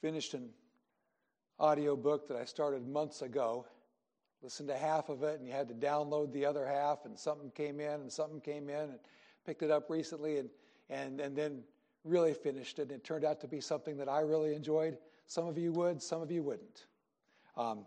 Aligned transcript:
finished 0.00 0.34
an 0.34 0.48
audio 1.58 1.96
book 1.96 2.28
that 2.28 2.36
I 2.36 2.44
started 2.44 2.86
months 2.86 3.22
ago. 3.22 3.66
Listened 4.42 4.68
to 4.70 4.76
half 4.76 5.10
of 5.10 5.22
it, 5.22 5.38
and 5.38 5.46
you 5.46 5.52
had 5.52 5.68
to 5.68 5.74
download 5.74 6.32
the 6.32 6.46
other 6.46 6.66
half, 6.66 7.04
and 7.04 7.18
something 7.18 7.50
came 7.50 7.78
in, 7.78 8.00
and 8.00 8.10
something 8.10 8.40
came 8.40 8.70
in, 8.70 8.80
and 8.80 8.98
picked 9.44 9.62
it 9.62 9.70
up 9.70 9.90
recently, 9.90 10.38
and, 10.38 10.48
and, 10.88 11.20
and 11.20 11.36
then 11.36 11.62
really 12.04 12.32
finished 12.32 12.78
it. 12.78 12.82
And 12.82 12.92
it 12.92 13.04
turned 13.04 13.24
out 13.24 13.40
to 13.42 13.48
be 13.48 13.60
something 13.60 13.98
that 13.98 14.08
I 14.08 14.20
really 14.20 14.54
enjoyed. 14.54 14.96
Some 15.26 15.46
of 15.46 15.58
you 15.58 15.72
would, 15.72 16.02
some 16.02 16.22
of 16.22 16.30
you 16.30 16.42
wouldn't. 16.42 16.86
Um, 17.56 17.84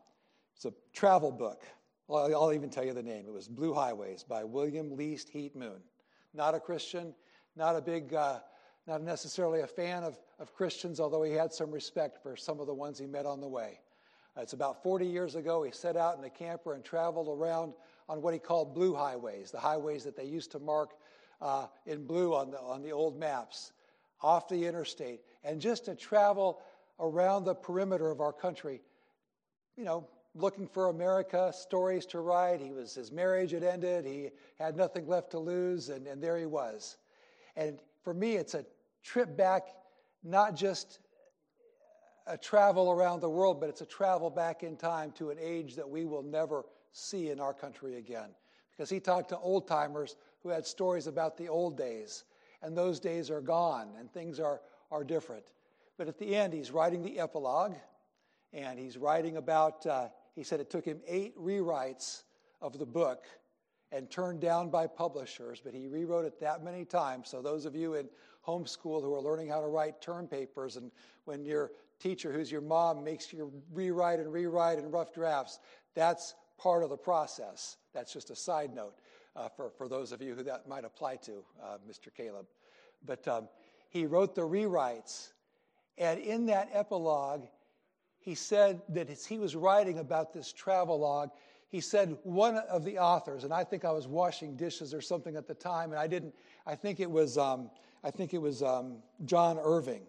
it's 0.56 0.66
a 0.66 0.74
travel 0.94 1.32
book. 1.32 1.64
Well, 2.08 2.26
I'll 2.36 2.54
even 2.54 2.70
tell 2.70 2.86
you 2.86 2.94
the 2.94 3.02
name. 3.02 3.26
It 3.26 3.34
was 3.34 3.48
Blue 3.48 3.74
Highways 3.74 4.24
by 4.24 4.44
William 4.44 4.96
Least 4.96 5.30
Heat 5.30 5.56
Moon. 5.56 5.82
Not 6.36 6.54
a 6.54 6.60
Christian, 6.60 7.16
not 7.56 7.76
a 7.76 7.82
big, 7.82 8.14
uh, 8.14 8.40
not 8.88 9.02
necessarily 9.02 9.62
a 9.62 9.68
fan 9.68 10.04
of, 10.04 10.18
of 10.40 10.54
Christians, 10.54 11.00
although 11.00 11.24
he 11.24 11.32
had 11.32 11.54
some 11.54 11.72
respect 11.72 12.22
for 12.22 12.36
some 12.36 12.60
of 12.60 12.68
the 12.68 12.74
ones 12.74 13.00
he 13.00 13.06
met 13.06 13.26
on 13.26 13.40
the 13.40 13.48
way. 13.48 13.80
It's 14.38 14.54
about 14.54 14.82
40 14.82 15.06
years 15.06 15.36
ago. 15.36 15.64
He 15.64 15.72
set 15.72 15.96
out 15.96 16.18
in 16.18 16.24
a 16.24 16.30
camper 16.30 16.74
and 16.74 16.84
traveled 16.84 17.28
around 17.28 17.74
on 18.10 18.22
what 18.22 18.34
he 18.34 18.40
called 18.40 18.74
blue 18.74 18.94
highways, 18.94 19.52
the 19.52 19.60
highways 19.60 20.04
that 20.04 20.16
they 20.16 20.26
used 20.26 20.52
to 20.52 20.60
mark 20.60 20.96
uh, 21.42 21.68
in 21.86 22.06
blue 22.06 22.34
on 22.34 22.52
the, 22.52 22.60
on 22.60 22.82
the 22.82 22.92
old 22.92 23.18
maps, 23.18 23.74
off 24.22 24.48
the 24.48 24.66
interstate. 24.66 25.22
And 25.44 25.62
just 25.62 25.86
to 25.86 25.96
travel 25.96 26.62
around 27.00 27.46
the 27.46 27.54
perimeter 27.54 28.10
of 28.10 28.22
our 28.22 28.34
country, 28.34 28.82
you 29.78 29.84
know, 29.84 30.08
looking 30.36 30.68
for 30.68 30.90
America, 30.90 31.52
stories 31.56 32.06
to 32.08 32.20
write. 32.20 32.60
He 32.60 32.72
was 32.72 32.96
his 32.96 33.12
marriage 33.12 33.52
had 33.52 33.64
ended. 33.64 34.06
He 34.06 34.30
had 34.58 34.76
nothing 34.76 35.08
left 35.08 35.32
to 35.32 35.40
lose, 35.40 35.90
and, 35.90 36.08
and 36.08 36.22
there 36.22 36.38
he 36.38 36.46
was. 36.46 36.98
And 37.56 37.80
for 38.04 38.14
me, 38.14 38.36
it's 38.36 38.56
a 38.56 38.66
trip 39.04 39.36
back, 39.38 39.68
not 40.24 40.56
just 40.56 41.00
a 42.28 42.38
travel 42.38 42.92
around 42.92 43.20
the 43.20 43.30
world, 43.30 43.60
but 43.60 43.70
it's 43.70 43.82
a 43.82 43.86
travel 43.86 44.30
back 44.30 44.64
in 44.64 44.78
time 44.78 45.12
to 45.12 45.30
an 45.30 45.38
age 45.40 45.76
that 45.76 45.90
we 45.90 46.06
will 46.06 46.24
never 46.24 46.66
see 46.92 47.30
in 47.30 47.40
our 47.40 47.54
country 47.54 47.98
again. 47.98 48.30
Because 48.72 48.90
he 48.90 49.00
talked 49.00 49.30
to 49.30 49.38
old 49.38 49.68
timers 49.68 50.16
who 50.42 50.50
had 50.50 50.66
stories 50.66 51.08
about 51.08 51.38
the 51.38 51.48
old 51.48 51.78
days, 51.78 52.24
and 52.62 52.78
those 52.78 53.00
days 53.00 53.30
are 53.30 53.42
gone, 53.42 53.90
and 54.00 54.12
things 54.12 54.40
are, 54.40 54.62
are 54.92 55.04
different. 55.04 55.44
But 55.98 56.08
at 56.08 56.18
the 56.18 56.36
end, 56.36 56.54
he's 56.54 56.72
writing 56.72 57.04
the 57.04 57.20
epilogue, 57.20 57.76
and 58.54 58.80
he's 58.80 58.98
writing 58.98 59.38
about, 59.38 59.86
uh, 59.86 60.08
he 60.34 60.44
said 60.44 60.60
it 60.60 60.70
took 60.70 60.86
him 60.86 61.02
eight 61.08 61.38
rewrites 61.38 62.24
of 62.62 62.80
the 62.80 62.86
book 62.86 63.26
and 63.94 64.10
turned 64.10 64.42
down 64.42 64.70
by 64.70 64.88
publishers, 64.88 65.62
but 65.64 65.74
he 65.74 65.88
rewrote 65.88 66.26
it 66.26 66.40
that 66.40 66.64
many 66.64 66.84
times. 66.84 67.30
So, 67.30 67.42
those 67.42 67.66
of 67.66 67.76
you 67.76 67.94
in 67.94 68.10
homeschool 68.46 69.02
who 69.02 69.14
are 69.14 69.22
learning 69.22 69.50
how 69.50 69.62
to 69.62 69.68
write 69.68 70.02
term 70.02 70.28
papers, 70.28 70.76
and 70.78 70.92
when 71.26 71.46
your 71.46 71.72
teacher, 72.00 72.34
who's 72.34 72.52
your 72.52 72.62
mom, 72.62 73.04
makes 73.04 73.32
you 73.32 73.54
rewrite 73.72 74.20
and 74.20 74.34
rewrite 74.34 74.80
in 74.80 74.90
rough 74.90 75.14
drafts, 75.14 75.60
that's 75.94 76.34
part 76.58 76.84
of 76.84 76.90
the 76.90 76.98
process. 76.98 77.78
That's 77.94 78.12
just 78.12 78.32
a 78.32 78.36
side 78.36 78.74
note 78.74 78.96
uh, 79.36 79.50
for, 79.50 79.70
for 79.70 79.88
those 79.88 80.12
of 80.12 80.22
you 80.22 80.34
who 80.34 80.44
that 80.44 80.68
might 80.68 80.86
apply 80.86 81.18
to, 81.18 81.44
uh, 81.62 81.78
Mr. 81.88 82.14
Caleb. 82.16 82.48
But 83.06 83.28
um, 83.28 83.48
he 83.90 84.08
wrote 84.08 84.34
the 84.34 84.42
rewrites, 84.42 85.34
and 86.00 86.20
in 86.20 86.48
that 86.48 86.70
epilogue, 86.74 87.46
he 88.20 88.34
said 88.34 88.82
that 88.90 89.10
as 89.10 89.26
he 89.26 89.38
was 89.38 89.56
writing 89.56 90.00
about 90.00 90.34
this 90.34 90.52
travel 90.52 91.00
log, 91.00 91.30
he 91.74 91.82
said 91.82 92.16
one 92.22 92.58
of 92.70 92.86
the 92.86 93.00
authors, 93.00 93.46
and 93.46 93.52
I 93.52 93.64
think 93.64 93.84
I 93.84 93.92
was 93.92 94.08
washing 94.08 94.56
dishes 94.56 94.94
or 94.94 95.02
something 95.02 95.36
at 95.36 95.48
the 95.48 95.56
time, 95.56 95.90
and 95.90 96.00
I 96.00 96.06
didn't. 96.06 96.36
I 96.68 96.76
think 96.76 97.00
it 97.00 97.10
was. 97.10 97.36
Um, 97.36 97.72
I 98.04 98.12
think 98.12 98.36
it 98.36 98.38
was 98.38 98.62
um, 98.62 98.98
John 99.26 99.58
Irving, 99.58 100.04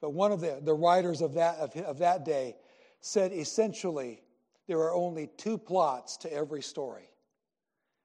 but 0.00 0.10
one 0.10 0.30
of 0.30 0.40
the, 0.40 0.60
the 0.62 0.74
writers 0.74 1.20
of 1.20 1.34
that 1.34 1.56
of, 1.56 1.74
of 1.78 1.98
that 1.98 2.24
day 2.24 2.54
said 3.00 3.32
essentially 3.32 4.22
there 4.68 4.78
are 4.78 4.94
only 4.94 5.28
two 5.36 5.58
plots 5.58 6.16
to 6.18 6.32
every 6.32 6.62
story, 6.62 7.10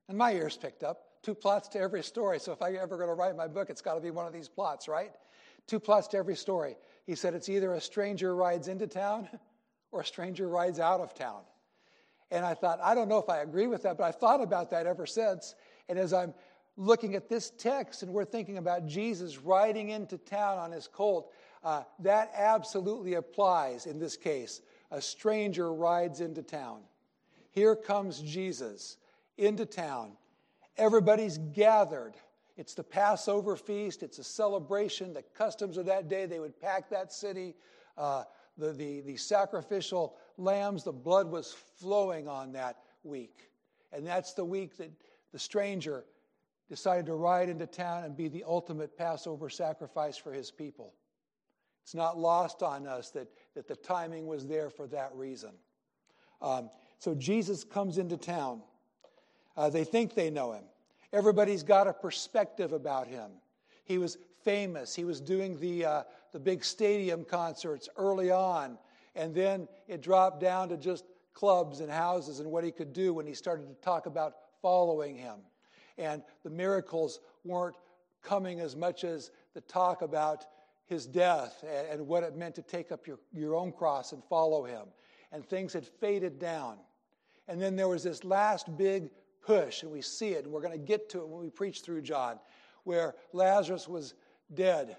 and 0.10 0.18
my 0.18 0.34
ears 0.34 0.58
picked 0.58 0.82
up 0.82 1.22
two 1.22 1.36
plots 1.36 1.68
to 1.68 1.80
every 1.80 2.02
story. 2.02 2.40
So 2.40 2.52
if 2.52 2.64
I'm 2.64 2.76
ever 2.76 2.98
going 2.98 3.10
to 3.10 3.14
write 3.14 3.38
my 3.38 3.48
book, 3.48 3.70
it's 3.70 3.82
got 3.82 3.94
to 3.94 4.02
be 4.02 4.10
one 4.10 4.26
of 4.26 4.34
these 4.34 4.50
plots, 4.50 4.88
right? 4.88 5.12
Two 5.68 5.80
plots 5.80 6.08
to 6.08 6.18
every 6.18 6.36
story. 6.36 6.78
He 7.06 7.14
said 7.14 7.36
it's 7.36 7.48
either 7.48 7.76
a 7.76 7.82
stranger 7.82 8.36
rides 8.36 8.70
into 8.70 8.88
town 8.88 9.30
or 9.92 10.02
a 10.02 10.06
stranger 10.06 10.48
rides 10.48 10.80
out 10.80 11.00
of 11.00 11.14
town. 11.14 11.42
And 12.34 12.44
I 12.44 12.56
thought, 12.56 12.80
I 12.82 12.96
don't 12.96 13.08
know 13.08 13.20
if 13.20 13.30
I 13.30 13.42
agree 13.42 13.68
with 13.68 13.84
that, 13.84 13.96
but 13.96 14.06
I've 14.06 14.16
thought 14.16 14.42
about 14.42 14.72
that 14.72 14.88
ever 14.88 15.06
since. 15.06 15.54
And 15.88 16.00
as 16.00 16.14
I'm 16.14 16.34
looking 16.78 17.14
at 17.14 17.30
this 17.30 17.52
text 17.52 18.02
and 18.02 18.12
we're 18.12 18.26
thinking 18.26 18.58
about 18.58 18.88
Jesus 18.88 19.38
riding 19.38 19.90
into 19.90 20.18
town 20.18 20.58
on 20.58 20.72
his 20.72 20.88
colt, 20.88 21.32
uh, 21.64 21.84
that 22.00 22.32
absolutely 22.36 23.14
applies 23.14 23.86
in 23.86 24.00
this 24.00 24.18
case. 24.18 24.62
A 24.90 25.00
stranger 25.00 25.72
rides 25.72 26.22
into 26.22 26.42
town. 26.42 26.80
Here 27.52 27.76
comes 27.76 28.20
Jesus 28.20 28.98
into 29.38 29.68
town. 29.68 30.14
Everybody's 30.76 31.38
gathered. 31.38 32.16
It's 32.58 32.74
the 32.74 32.84
Passover 32.84 33.56
feast, 33.56 34.02
it's 34.02 34.18
a 34.18 34.24
celebration. 34.24 35.14
The 35.14 35.24
customs 35.36 35.78
of 35.78 35.86
that 35.86 36.08
day, 36.08 36.26
they 36.26 36.40
would 36.40 36.60
pack 36.60 36.90
that 36.90 37.14
city. 37.14 37.54
Uh, 37.96 38.24
the, 38.58 38.72
the, 38.74 39.02
the 39.02 39.18
sacrificial 39.18 40.16
lambs, 40.38 40.84
the 40.84 40.92
blood 40.92 41.32
was 41.32 41.56
flowing 41.78 42.28
on 42.28 42.54
that 42.54 42.78
week. 43.04 43.50
And 43.92 44.06
that's 44.06 44.34
the 44.34 44.46
week 44.46 44.78
that 44.78 44.92
the 45.32 45.40
stranger 45.40 46.06
decided 46.70 47.06
to 47.06 47.16
ride 47.16 47.50
into 47.50 47.68
town 47.68 48.04
and 48.04 48.16
be 48.16 48.28
the 48.28 48.44
ultimate 48.48 48.98
Passover 48.98 49.50
sacrifice 49.50 50.18
for 50.18 50.34
his 50.34 50.50
people. 50.50 50.94
It's 51.84 51.94
not 51.94 52.18
lost 52.18 52.64
on 52.64 52.88
us 52.88 53.10
that, 53.12 53.28
that 53.56 53.68
the 53.68 53.76
timing 53.76 54.26
was 54.26 54.48
there 54.48 54.70
for 54.70 54.88
that 54.88 55.12
reason. 55.14 55.52
Um, 56.42 56.70
so 56.98 57.14
Jesus 57.14 57.64
comes 57.64 57.98
into 57.98 58.18
town. 58.18 58.62
Uh, 59.58 59.70
they 59.70 59.84
think 59.84 60.16
they 60.16 60.30
know 60.30 60.54
him. 60.54 60.64
Everybody's 61.12 61.62
got 61.62 61.88
a 61.88 61.94
perspective 61.94 62.74
about 62.74 63.08
him. 63.08 63.32
He 63.86 63.98
was 63.98 64.18
famous. 64.44 64.96
He 64.96 65.04
was 65.04 65.22
doing 65.22 65.60
the, 65.60 65.86
uh, 65.86 66.04
the 66.32 66.40
big 66.40 66.64
stadium 66.64 67.24
concerts 67.26 67.90
early 67.98 68.32
on, 68.32 68.78
and 69.16 69.34
then 69.34 69.68
it 69.88 70.02
dropped 70.02 70.40
down 70.40 70.70
to 70.70 70.78
just 70.78 71.06
clubs 71.34 71.80
and 71.80 71.92
houses 71.92 72.40
and 72.40 72.50
what 72.50 72.64
he 72.64 72.72
could 72.72 72.94
do 72.94 73.14
when 73.14 73.26
he 73.26 73.34
started 73.34 73.68
to 73.68 73.76
talk 73.76 74.06
about 74.06 74.34
following 74.62 75.16
him. 75.16 75.40
And 75.98 76.24
the 76.44 76.50
miracles 76.50 77.20
weren't 77.44 77.76
coming 78.24 78.60
as 78.60 78.76
much 78.76 79.04
as 79.04 79.32
the 79.54 79.62
talk 79.62 80.02
about 80.02 80.46
his 80.86 81.06
death 81.06 81.64
and, 81.64 82.00
and 82.00 82.08
what 82.08 82.24
it 82.24 82.36
meant 82.36 82.56
to 82.56 82.62
take 82.62 82.92
up 82.92 83.06
your, 83.08 83.20
your 83.34 83.56
own 83.56 83.72
cross 83.72 84.12
and 84.12 84.24
follow 84.24 84.64
him. 84.64 84.86
And 85.32 85.46
things 85.46 85.74
had 85.74 85.86
faded 85.86 86.40
down. 86.40 86.78
And 87.48 87.62
then 87.62 87.76
there 87.76 87.88
was 87.88 88.04
this 88.04 88.24
last 88.24 88.78
big 88.78 89.10
push, 89.42 89.84
and 89.84 89.92
we 89.92 90.02
see 90.02 90.30
it, 90.30 90.46
and 90.46 90.54
we're 90.54 90.62
going 90.62 90.80
to 90.80 90.86
get 90.86 91.10
to 91.10 91.20
it 91.20 91.28
when 91.28 91.42
we 91.42 91.50
preach 91.50 91.82
through 91.82 92.02
John, 92.02 92.40
where 92.84 93.16
Lazarus 93.34 93.88
was 93.88 94.14
dead. 94.54 94.98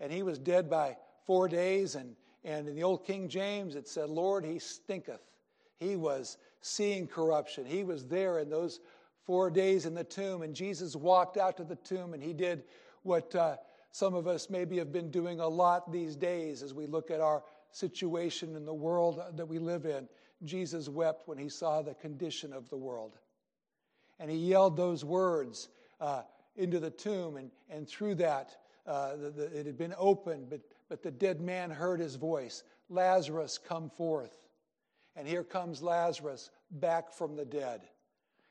And 0.00 0.12
he 0.12 0.22
was 0.22 0.38
dead 0.38 0.68
by 0.68 0.96
four 1.26 1.48
days. 1.48 1.94
And, 1.94 2.16
and 2.44 2.68
in 2.68 2.74
the 2.74 2.82
old 2.82 3.04
King 3.04 3.28
James, 3.28 3.74
it 3.74 3.88
said, 3.88 4.08
Lord, 4.08 4.44
he 4.44 4.58
stinketh. 4.58 5.20
He 5.78 5.96
was 5.96 6.38
seeing 6.60 7.06
corruption. 7.06 7.64
He 7.64 7.84
was 7.84 8.04
there 8.06 8.38
in 8.38 8.50
those 8.50 8.80
four 9.24 9.50
days 9.50 9.86
in 9.86 9.94
the 9.94 10.04
tomb. 10.04 10.42
And 10.42 10.54
Jesus 10.54 10.96
walked 10.96 11.36
out 11.36 11.56
to 11.58 11.64
the 11.64 11.76
tomb 11.76 12.14
and 12.14 12.22
he 12.22 12.32
did 12.32 12.64
what 13.02 13.34
uh, 13.34 13.56
some 13.90 14.14
of 14.14 14.26
us 14.26 14.50
maybe 14.50 14.78
have 14.78 14.92
been 14.92 15.10
doing 15.10 15.40
a 15.40 15.48
lot 15.48 15.92
these 15.92 16.16
days 16.16 16.62
as 16.62 16.74
we 16.74 16.86
look 16.86 17.10
at 17.10 17.20
our 17.20 17.42
situation 17.70 18.56
in 18.56 18.64
the 18.64 18.74
world 18.74 19.20
that 19.34 19.46
we 19.46 19.58
live 19.58 19.84
in. 19.84 20.08
Jesus 20.44 20.88
wept 20.88 21.26
when 21.26 21.38
he 21.38 21.48
saw 21.48 21.82
the 21.82 21.94
condition 21.94 22.52
of 22.52 22.68
the 22.70 22.76
world. 22.76 23.18
And 24.20 24.30
he 24.30 24.36
yelled 24.36 24.76
those 24.76 25.04
words 25.04 25.68
uh, 26.00 26.22
into 26.56 26.80
the 26.80 26.90
tomb, 26.90 27.36
and, 27.36 27.50
and 27.70 27.88
through 27.88 28.16
that, 28.16 28.56
uh, 28.86 29.16
the, 29.16 29.30
the, 29.30 29.44
it 29.60 29.66
had 29.66 29.78
been 29.78 29.94
opened, 29.96 30.48
but, 30.50 30.60
but 30.88 31.02
the 31.02 31.10
dead 31.10 31.40
man 31.40 31.70
heard 31.70 32.00
his 32.00 32.14
voice 32.14 32.64
Lazarus, 32.90 33.58
come 33.58 33.90
forth. 33.90 34.48
And 35.14 35.28
here 35.28 35.44
comes 35.44 35.82
Lazarus 35.82 36.50
back 36.70 37.12
from 37.12 37.36
the 37.36 37.44
dead. 37.44 37.82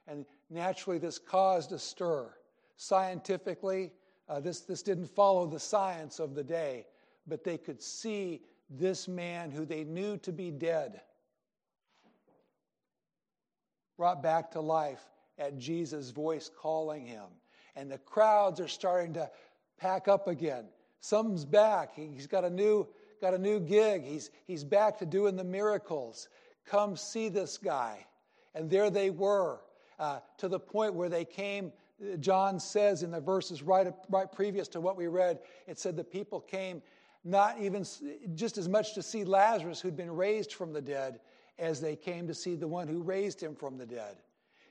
And 0.07 0.25
naturally, 0.50 1.00
this 1.00 1.18
caused 1.18 1.72
a 1.72 1.80
stir. 1.80 2.30
Scientifically, 2.75 3.92
uh, 4.30 4.39
this, 4.39 4.60
this 4.62 4.84
didn't 4.84 5.07
follow 5.07 5.48
the 5.48 5.60
science 5.60 6.19
of 6.19 6.36
the 6.36 6.44
day, 6.44 6.86
but 7.25 7.44
they 7.44 7.57
could 7.57 7.81
see 7.81 8.42
this 8.69 9.07
man 9.07 9.50
who 9.50 9.66
they 9.66 9.83
knew 9.83 10.18
to 10.18 10.31
be 10.31 10.51
dead 10.51 11.01
brought 13.98 14.22
back 14.22 14.51
to 14.51 14.62
life 14.62 15.04
at 15.40 15.57
Jesus' 15.57 16.12
voice 16.12 16.50
calling 16.56 17.06
him. 17.06 17.25
And 17.75 17.92
the 17.92 17.98
crowds 17.98 18.60
are 18.60 18.68
starting 18.68 19.13
to 19.13 19.30
pack 19.80 20.07
up 20.07 20.28
again. 20.28 20.66
Some's 21.00 21.46
back. 21.46 21.96
He's 21.96 22.28
got 22.28 22.44
a 22.44 22.50
new, 22.50 22.88
got 23.22 23.34
a 23.34 23.38
new 23.38 23.60
gig. 23.60 24.04
He's, 24.04 24.32
he's 24.46 24.64
back 24.64 24.98
to 25.00 25.06
doing 25.06 25.36
the 25.36 25.44
miracles. 25.44 26.28
Come 26.66 26.96
see 26.96 27.30
this 27.30 27.58
guy. 27.58 28.06
And 28.56 28.70
there 28.70 28.90
they 28.90 29.10
were, 29.10 29.62
uh, 30.00 30.20
to 30.38 30.48
the 30.48 30.60
point 30.60 30.94
where 30.94 31.10
they 31.10 31.26
came. 31.26 31.72
John 32.20 32.60
says 32.60 33.04
in 33.04 33.12
the 33.12 33.22
verses 33.22 33.64
right, 33.64 33.88
right 34.10 34.32
previous 34.32 34.68
to 34.70 34.82
what 34.82 34.98
we 34.98 35.08
read, 35.08 35.40
it 35.68 35.80
said 35.80 35.96
the 35.96 36.04
people 36.04 36.40
came 36.40 36.82
not 37.24 37.60
even 37.60 37.86
just 38.36 38.58
as 38.58 38.70
much 38.70 38.94
to 38.94 39.04
see 39.04 39.26
Lazarus, 39.26 39.82
who'd 39.82 39.98
been 39.98 40.16
raised 40.16 40.54
from 40.54 40.72
the 40.72 40.82
dead, 40.82 41.20
as 41.60 41.82
they 41.82 41.96
came 41.96 42.28
to 42.28 42.34
see 42.34 42.56
the 42.56 42.68
one 42.68 42.88
who 42.88 43.02
raised 43.02 43.42
him 43.42 43.56
from 43.56 43.78
the 43.78 43.86
dead. 43.86 44.18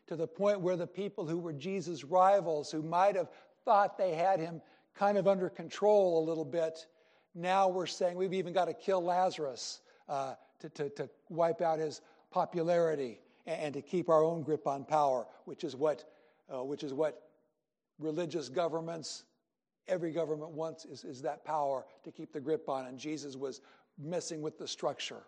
To 0.07 0.17
the 0.17 0.27
point 0.27 0.61
where 0.61 0.77
the 0.77 0.87
people 0.87 1.27
who 1.27 1.39
were 1.39 1.53
Jesus' 1.53 2.05
rivals, 2.05 2.71
who 2.71 2.81
might 2.81 3.17
have 3.17 3.29
thought 3.65 3.99
they 3.99 4.15
had 4.15 4.41
him 4.41 4.63
kind 4.97 5.19
of 5.19 5.29
under 5.29 5.49
control 5.49 6.19
a 6.19 6.25
little 6.27 6.45
bit, 6.45 6.87
now 7.35 7.69
we're 7.69 7.87
saying 7.87 8.17
we've 8.17 8.33
even 8.33 8.53
got 8.53 8.65
to 8.65 8.75
kill 8.75 9.03
Lazarus 9.03 9.81
uh, 10.09 10.35
to, 10.61 10.69
to, 10.71 10.89
to 10.91 11.11
wipe 11.29 11.61
out 11.61 11.79
his 11.79 12.01
popularity 12.31 13.21
and, 13.47 13.61
and, 13.61 13.75
to 13.75 13.83
keep 13.83 14.09
our 14.09 14.25
own 14.25 14.43
grip 14.43 14.67
on 14.67 14.85
power, 14.85 15.27
which 15.45 15.65
is 15.65 15.77
what, 15.77 16.05
uh, 16.53 16.65
which 16.65 16.83
is 16.83 16.95
what 16.95 17.29
religious 17.99 18.49
governments, 18.49 19.25
every 19.87 20.13
government 20.13 20.53
wants, 20.53 20.85
is, 20.85 21.05
is 21.05 21.23
that 21.23 21.45
power 21.45 21.85
to 22.05 22.11
keep 22.11 22.33
the 22.33 22.41
grip 22.41 22.69
on. 22.69 22.87
And 22.87 22.99
Jesus 22.99 23.37
was 23.37 23.61
messing 23.99 24.41
with 24.41 24.59
the 24.59 24.67
structure. 24.67 25.23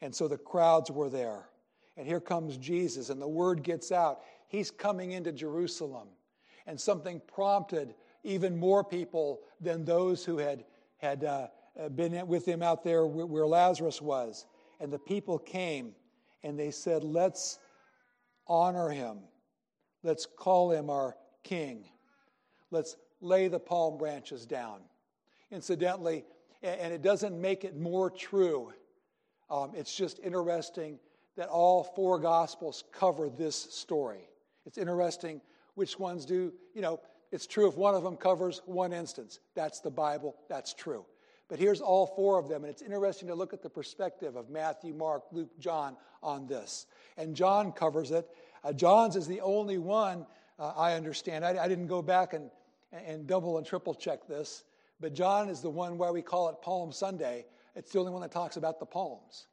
And 0.00 0.14
so 0.14 0.26
the 0.26 0.38
crowds 0.38 0.90
were 0.90 1.08
there. 1.08 1.48
And 1.96 2.06
here 2.06 2.20
comes 2.20 2.56
Jesus, 2.56 3.10
and 3.10 3.20
the 3.20 3.28
word 3.28 3.62
gets 3.62 3.92
out. 3.92 4.22
He's 4.48 4.70
coming 4.70 5.12
into 5.12 5.30
Jerusalem. 5.30 6.08
And 6.66 6.80
something 6.80 7.20
prompted 7.26 7.94
even 8.24 8.58
more 8.58 8.84
people 8.84 9.40
than 9.60 9.84
those 9.84 10.24
who 10.24 10.38
had, 10.38 10.64
had 10.98 11.24
uh, 11.24 11.48
been 11.94 12.26
with 12.26 12.46
him 12.46 12.62
out 12.62 12.84
there 12.84 13.06
where 13.06 13.46
Lazarus 13.46 14.00
was. 14.00 14.46
And 14.80 14.92
the 14.92 14.98
people 14.98 15.38
came 15.38 15.94
and 16.42 16.58
they 16.58 16.70
said, 16.70 17.04
Let's 17.04 17.58
honor 18.46 18.90
him. 18.90 19.18
Let's 20.02 20.26
call 20.26 20.72
him 20.72 20.90
our 20.90 21.16
king. 21.44 21.84
Let's 22.70 22.96
lay 23.20 23.48
the 23.48 23.60
palm 23.60 23.98
branches 23.98 24.46
down. 24.46 24.80
Incidentally, 25.50 26.24
and 26.62 26.92
it 26.92 27.02
doesn't 27.02 27.40
make 27.40 27.64
it 27.64 27.76
more 27.76 28.10
true, 28.10 28.72
um, 29.50 29.72
it's 29.74 29.94
just 29.94 30.18
interesting 30.20 30.98
that 31.36 31.48
all 31.48 31.84
four 31.84 32.18
gospels 32.18 32.84
cover 32.92 33.28
this 33.28 33.56
story. 33.56 34.28
It's 34.66 34.78
interesting 34.78 35.40
which 35.74 35.98
ones 35.98 36.24
do, 36.24 36.52
you 36.74 36.82
know, 36.82 37.00
it's 37.32 37.46
true 37.46 37.66
if 37.66 37.76
one 37.76 37.94
of 37.94 38.02
them 38.04 38.16
covers 38.16 38.60
one 38.66 38.92
instance. 38.92 39.40
That's 39.54 39.80
the 39.80 39.90
Bible, 39.90 40.36
that's 40.48 40.74
true. 40.74 41.06
But 41.48 41.58
here's 41.58 41.80
all 41.80 42.06
four 42.06 42.38
of 42.38 42.48
them, 42.48 42.62
and 42.62 42.70
it's 42.70 42.82
interesting 42.82 43.28
to 43.28 43.34
look 43.34 43.52
at 43.52 43.62
the 43.62 43.70
perspective 43.70 44.36
of 44.36 44.48
Matthew, 44.48 44.94
Mark, 44.94 45.24
Luke, 45.32 45.50
John 45.58 45.96
on 46.22 46.46
this. 46.46 46.86
And 47.16 47.34
John 47.34 47.72
covers 47.72 48.10
it. 48.10 48.28
Uh, 48.62 48.72
John's 48.72 49.16
is 49.16 49.26
the 49.26 49.40
only 49.40 49.78
one 49.78 50.26
uh, 50.58 50.72
I 50.76 50.94
understand. 50.94 51.44
I, 51.44 51.64
I, 51.64 51.68
didn't 51.68 51.88
go 51.88 52.00
back 52.02 52.34
and, 52.34 52.50
and 52.92 53.26
double 53.26 53.58
and 53.58 53.66
triple 53.66 53.94
check 53.94 54.26
this, 54.28 54.64
but 55.00 55.14
John 55.14 55.48
is 55.48 55.60
the 55.60 55.70
one 55.70 55.98
why 55.98 56.10
we 56.10 56.22
call 56.22 56.48
it 56.48 56.56
Palm 56.62 56.92
Sunday. 56.92 57.44
It's 57.74 57.90
the 57.92 57.98
only 57.98 58.12
one 58.12 58.22
that 58.22 58.30
talks 58.30 58.56
about 58.56 58.78
the 58.78 58.86
palms. 58.86 59.46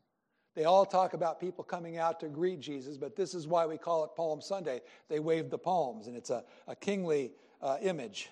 They 0.55 0.65
all 0.65 0.85
talk 0.85 1.13
about 1.13 1.39
people 1.39 1.63
coming 1.63 1.97
out 1.97 2.19
to 2.19 2.27
greet 2.27 2.59
Jesus, 2.59 2.97
but 2.97 3.15
this 3.15 3.33
is 3.33 3.47
why 3.47 3.65
we 3.65 3.77
call 3.77 4.03
it 4.03 4.11
Palm 4.15 4.41
Sunday. 4.41 4.81
They 5.07 5.19
wave 5.19 5.49
the 5.49 5.57
palms, 5.57 6.07
and 6.07 6.17
it's 6.17 6.29
a, 6.29 6.43
a 6.67 6.75
kingly 6.75 7.31
uh, 7.61 7.77
image. 7.81 8.29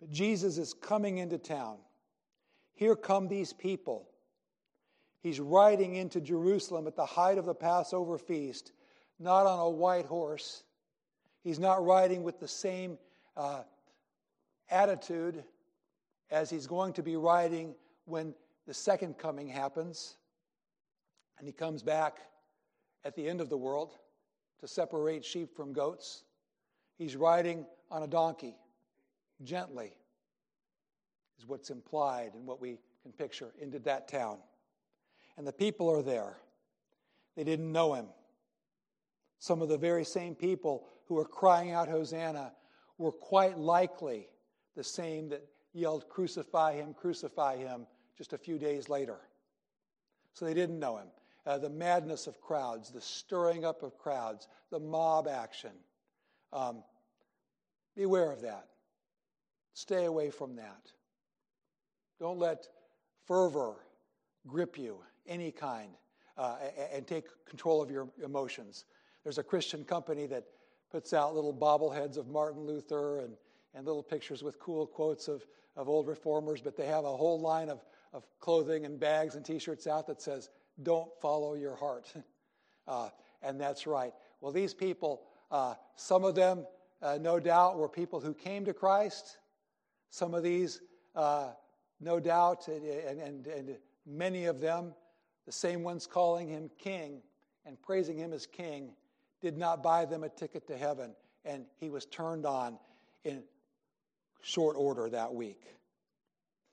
But 0.00 0.10
Jesus 0.10 0.58
is 0.58 0.72
coming 0.72 1.18
into 1.18 1.38
town. 1.38 1.76
Here 2.74 2.96
come 2.96 3.28
these 3.28 3.52
people. 3.52 4.08
He's 5.22 5.38
riding 5.38 5.96
into 5.96 6.20
Jerusalem 6.20 6.86
at 6.86 6.96
the 6.96 7.04
height 7.04 7.36
of 7.36 7.44
the 7.44 7.54
Passover 7.54 8.16
feast, 8.16 8.72
not 9.18 9.46
on 9.46 9.58
a 9.58 9.68
white 9.68 10.06
horse. 10.06 10.64
He's 11.44 11.58
not 11.58 11.84
riding 11.84 12.22
with 12.22 12.40
the 12.40 12.48
same 12.48 12.98
uh, 13.36 13.62
attitude 14.70 15.44
as 16.30 16.48
he's 16.48 16.66
going 16.66 16.94
to 16.94 17.02
be 17.02 17.16
riding 17.16 17.74
when 18.06 18.34
the 18.66 18.74
second 18.74 19.18
coming 19.18 19.48
happens. 19.48 20.16
And 21.38 21.46
he 21.46 21.52
comes 21.52 21.82
back 21.82 22.18
at 23.04 23.14
the 23.14 23.28
end 23.28 23.40
of 23.40 23.48
the 23.50 23.56
world 23.56 23.92
to 24.60 24.68
separate 24.68 25.24
sheep 25.24 25.54
from 25.54 25.72
goats. 25.72 26.24
He's 27.00 27.16
riding 27.16 27.64
on 27.90 28.02
a 28.02 28.06
donkey, 28.06 28.54
gently, 29.42 29.90
is 31.38 31.46
what's 31.46 31.70
implied 31.70 32.32
and 32.34 32.46
what 32.46 32.60
we 32.60 32.78
can 33.02 33.10
picture 33.12 33.54
into 33.58 33.78
that 33.78 34.06
town. 34.06 34.36
And 35.38 35.46
the 35.46 35.52
people 35.52 35.90
are 35.90 36.02
there. 36.02 36.36
They 37.36 37.44
didn't 37.44 37.72
know 37.72 37.94
him. 37.94 38.04
Some 39.38 39.62
of 39.62 39.70
the 39.70 39.78
very 39.78 40.04
same 40.04 40.34
people 40.34 40.84
who 41.06 41.14
were 41.14 41.24
crying 41.24 41.70
out, 41.70 41.88
Hosanna, 41.88 42.52
were 42.98 43.12
quite 43.12 43.56
likely 43.56 44.28
the 44.76 44.84
same 44.84 45.30
that 45.30 45.42
yelled, 45.72 46.06
Crucify 46.10 46.74
him, 46.74 46.92
crucify 46.92 47.56
him, 47.56 47.86
just 48.18 48.34
a 48.34 48.38
few 48.38 48.58
days 48.58 48.90
later. 48.90 49.16
So 50.34 50.44
they 50.44 50.52
didn't 50.52 50.78
know 50.78 50.98
him. 50.98 51.08
Uh, 51.46 51.56
the 51.56 51.70
madness 51.70 52.26
of 52.26 52.42
crowds, 52.42 52.90
the 52.90 53.00
stirring 53.00 53.64
up 53.64 53.82
of 53.82 53.96
crowds, 53.96 54.48
the 54.70 54.78
mob 54.78 55.26
action. 55.26 55.72
Um, 56.52 56.82
Beware 57.96 58.32
of 58.32 58.42
that. 58.42 58.66
Stay 59.74 60.04
away 60.04 60.30
from 60.30 60.56
that. 60.56 60.92
Don't 62.18 62.38
let 62.38 62.68
fervor 63.26 63.76
grip 64.46 64.78
you, 64.78 64.98
any 65.26 65.50
kind, 65.50 65.90
uh, 66.36 66.56
and 66.92 67.06
take 67.06 67.24
control 67.46 67.80
of 67.82 67.90
your 67.90 68.08
emotions. 68.22 68.84
There's 69.22 69.38
a 69.38 69.42
Christian 69.42 69.84
company 69.84 70.26
that 70.26 70.44
puts 70.90 71.12
out 71.12 71.34
little 71.34 71.54
bobbleheads 71.54 72.16
of 72.16 72.28
Martin 72.28 72.62
Luther 72.62 73.20
and, 73.20 73.34
and 73.74 73.86
little 73.86 74.02
pictures 74.02 74.42
with 74.42 74.58
cool 74.58 74.86
quotes 74.86 75.28
of, 75.28 75.46
of 75.76 75.88
old 75.88 76.08
reformers, 76.08 76.60
but 76.60 76.76
they 76.76 76.86
have 76.86 77.04
a 77.04 77.16
whole 77.16 77.40
line 77.40 77.68
of, 77.68 77.84
of 78.12 78.26
clothing 78.40 78.84
and 78.84 78.98
bags 78.98 79.34
and 79.34 79.44
t 79.44 79.58
shirts 79.58 79.86
out 79.86 80.06
that 80.06 80.20
says, 80.20 80.50
Don't 80.82 81.10
follow 81.20 81.54
your 81.54 81.76
heart. 81.76 82.12
uh, 82.88 83.10
and 83.42 83.60
that's 83.60 83.86
right. 83.86 84.12
Well, 84.40 84.52
these 84.52 84.74
people, 84.74 85.22
uh, 85.50 85.74
some 85.96 86.24
of 86.24 86.34
them 86.34 86.66
uh, 87.02 87.18
no 87.20 87.40
doubt, 87.40 87.78
were 87.78 87.88
people 87.88 88.20
who 88.20 88.34
came 88.34 88.64
to 88.64 88.74
Christ. 88.74 89.38
Some 90.10 90.34
of 90.34 90.42
these, 90.42 90.80
uh, 91.14 91.50
no 92.00 92.20
doubt, 92.20 92.68
and, 92.68 92.84
and, 92.84 93.46
and 93.46 93.76
many 94.06 94.46
of 94.46 94.60
them, 94.60 94.94
the 95.46 95.52
same 95.52 95.82
ones 95.82 96.06
calling 96.06 96.48
him 96.48 96.70
king 96.78 97.22
and 97.66 97.80
praising 97.80 98.16
him 98.16 98.32
as 98.32 98.46
king, 98.46 98.92
did 99.40 99.56
not 99.56 99.82
buy 99.82 100.04
them 100.04 100.24
a 100.24 100.28
ticket 100.28 100.66
to 100.66 100.76
heaven, 100.76 101.14
and 101.44 101.64
he 101.78 101.88
was 101.88 102.04
turned 102.06 102.44
on 102.44 102.78
in 103.24 103.42
short 104.42 104.76
order 104.76 105.08
that 105.08 105.32
week. 105.32 105.62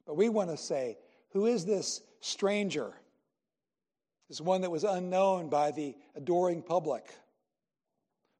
But 0.05 0.15
we 0.15 0.29
want 0.29 0.50
to 0.50 0.57
say, 0.57 0.98
who 1.31 1.46
is 1.46 1.65
this 1.65 2.01
stranger? 2.19 2.93
This 4.29 4.41
one 4.41 4.62
that 4.62 4.72
was 4.72 4.84
unknown 4.84 5.50
by 5.50 5.72
the 5.72 5.96
adoring 6.15 6.62
public. 6.62 7.13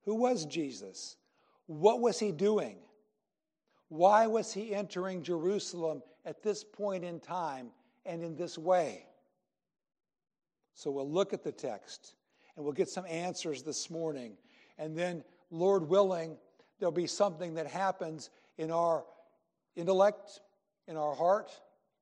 Who 0.06 0.15
was 0.15 0.46
Jesus? 0.46 1.15
What 1.67 2.01
was 2.01 2.19
he 2.19 2.31
doing? 2.31 2.77
Why 3.89 4.27
was 4.27 4.53
he 4.53 4.74
entering 4.74 5.24
Jerusalem 5.24 6.01
at 6.25 6.43
this 6.43 6.63
point 6.63 7.03
in 7.03 7.19
time 7.19 7.69
and 8.05 8.24
in 8.24 8.36
this 8.36 8.57
way? 8.57 9.05
So 10.74 10.91
we'll 10.91 11.09
look 11.09 11.33
at 11.33 11.43
the 11.43 11.51
text 11.51 12.15
and 12.55 12.65
we'll 12.65 12.74
get 12.74 12.89
some 12.89 13.05
answers 13.05 13.63
this 13.63 13.89
morning. 13.89 14.38
And 14.77 14.97
then, 14.97 15.24
Lord 15.50 15.88
willing, 15.88 16.38
there'll 16.79 16.91
be 16.91 17.07
something 17.07 17.55
that 17.55 17.67
happens 17.67 18.29
in 18.57 18.71
our 18.71 19.05
intellect, 19.75 20.41
in 20.88 20.97
our 20.97 21.15
heart, 21.15 21.51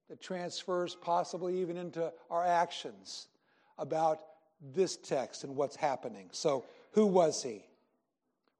that 0.09 0.21
transfers 0.21 0.95
possibly 0.95 1.61
even 1.61 1.77
into 1.77 2.11
our 2.29 2.45
actions 2.45 3.27
about 3.77 4.19
this 4.73 4.97
text 4.97 5.43
and 5.43 5.55
what's 5.55 5.75
happening. 5.75 6.29
So, 6.31 6.65
who 6.91 7.05
was 7.05 7.43
he? 7.43 7.65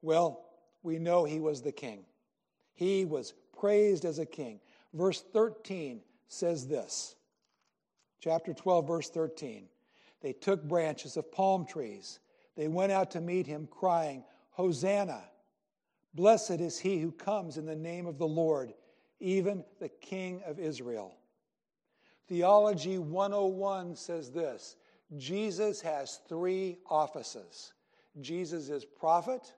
Well, 0.02 0.44
we 0.86 1.00
know 1.00 1.24
he 1.24 1.40
was 1.40 1.60
the 1.60 1.72
king. 1.72 2.04
He 2.72 3.04
was 3.04 3.34
praised 3.58 4.04
as 4.04 4.20
a 4.20 4.24
king. 4.24 4.60
Verse 4.94 5.20
13 5.32 6.00
says 6.28 6.68
this. 6.68 7.16
Chapter 8.20 8.54
12, 8.54 8.86
verse 8.86 9.10
13. 9.10 9.68
They 10.22 10.32
took 10.32 10.62
branches 10.62 11.16
of 11.16 11.32
palm 11.32 11.66
trees. 11.66 12.20
They 12.56 12.68
went 12.68 12.92
out 12.92 13.10
to 13.10 13.20
meet 13.20 13.46
him, 13.46 13.68
crying, 13.70 14.22
Hosanna! 14.50 15.22
Blessed 16.14 16.60
is 16.60 16.78
he 16.78 16.98
who 17.00 17.10
comes 17.12 17.58
in 17.58 17.66
the 17.66 17.76
name 17.76 18.06
of 18.06 18.16
the 18.16 18.28
Lord, 18.28 18.72
even 19.18 19.64
the 19.80 19.88
King 19.88 20.40
of 20.46 20.58
Israel. 20.58 21.16
Theology 22.28 22.98
101 22.98 23.96
says 23.96 24.30
this 24.30 24.76
Jesus 25.16 25.80
has 25.80 26.20
three 26.28 26.78
offices 26.88 27.72
Jesus 28.20 28.70
is 28.70 28.84
prophet, 28.84 29.52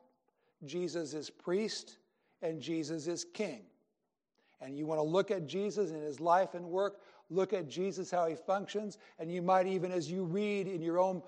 Jesus 0.64 1.14
is 1.14 1.30
priest 1.30 1.98
and 2.42 2.60
Jesus 2.60 3.06
is 3.06 3.24
king. 3.24 3.62
And 4.60 4.76
you 4.76 4.86
want 4.86 4.98
to 4.98 5.04
look 5.04 5.30
at 5.30 5.46
Jesus 5.46 5.90
and 5.90 6.02
his 6.02 6.20
life 6.20 6.54
and 6.54 6.64
work, 6.66 7.00
look 7.30 7.52
at 7.52 7.68
Jesus, 7.68 8.10
how 8.10 8.26
he 8.26 8.34
functions, 8.34 8.98
and 9.18 9.30
you 9.30 9.42
might 9.42 9.66
even, 9.66 9.92
as 9.92 10.10
you 10.10 10.24
read 10.24 10.66
in 10.66 10.82
your 10.82 10.98
own 10.98 11.22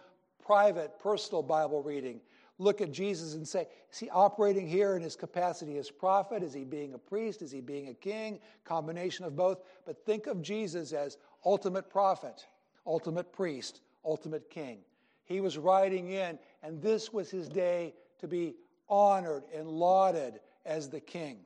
private, 0.44 0.99
personal 0.99 1.42
Bible 1.42 1.82
reading, 1.82 2.20
look 2.58 2.80
at 2.80 2.90
Jesus 2.90 3.34
and 3.34 3.46
say, 3.46 3.68
is 3.92 3.99
he 3.99 4.10
operating 4.10 4.66
here 4.66 4.96
in 4.96 5.02
his 5.02 5.14
capacity 5.14 5.78
as 5.78 5.90
prophet? 5.90 6.42
Is 6.42 6.52
he 6.52 6.64
being 6.64 6.94
a 6.94 6.99
priest? 6.99 7.40
Is 7.40 7.52
he 7.52 7.60
being 7.60 7.88
a 7.88 7.94
king? 7.94 8.40
Combination 8.64 9.25
of 9.25 9.37
both. 9.37 9.60
But 9.87 10.04
think 10.04 10.26
of 10.26 10.42
Jesus 10.42 10.92
as 10.92 11.16
ultimate 11.44 11.88
prophet, 11.88 12.44
ultimate 12.87 13.32
priest, 13.32 13.80
ultimate 14.04 14.50
king. 14.50 14.78
He 15.25 15.40
was 15.40 15.56
riding 15.56 16.10
in, 16.10 16.38
and 16.62 16.82
this 16.82 17.12
was 17.12 17.30
his 17.30 17.49
day 17.49 17.94
to 18.18 18.26
be 18.26 18.56
honored 18.90 19.44
and 19.54 19.68
lauded 19.68 20.40
as 20.66 20.90
the 20.90 21.00
king. 21.00 21.38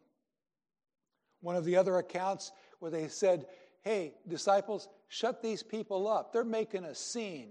One 1.40 1.56
of 1.56 1.64
the 1.64 1.76
other 1.76 1.98
accounts 1.98 2.50
where 2.80 2.90
they 2.90 3.06
said, 3.08 3.46
Hey, 3.82 4.14
disciples, 4.26 4.88
shut 5.08 5.42
these 5.42 5.62
people 5.62 6.08
up. 6.08 6.32
They're 6.32 6.42
making 6.42 6.84
a 6.84 6.94
scene. 6.94 7.50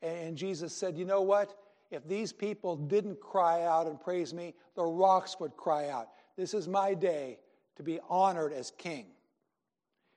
And 0.00 0.36
Jesus 0.36 0.74
said, 0.74 0.96
You 0.96 1.04
know 1.04 1.22
what? 1.22 1.54
If 1.90 2.08
these 2.08 2.32
people 2.32 2.74
didn't 2.74 3.20
cry 3.20 3.64
out 3.64 3.86
and 3.86 4.00
praise 4.00 4.32
me, 4.32 4.54
the 4.74 4.82
rocks 4.84 5.38
would 5.38 5.56
cry 5.58 5.90
out. 5.90 6.08
This 6.38 6.54
is 6.54 6.66
my 6.66 6.94
day 6.94 7.38
to 7.76 7.82
be 7.82 8.00
honored 8.08 8.54
as 8.54 8.72
king. 8.78 9.06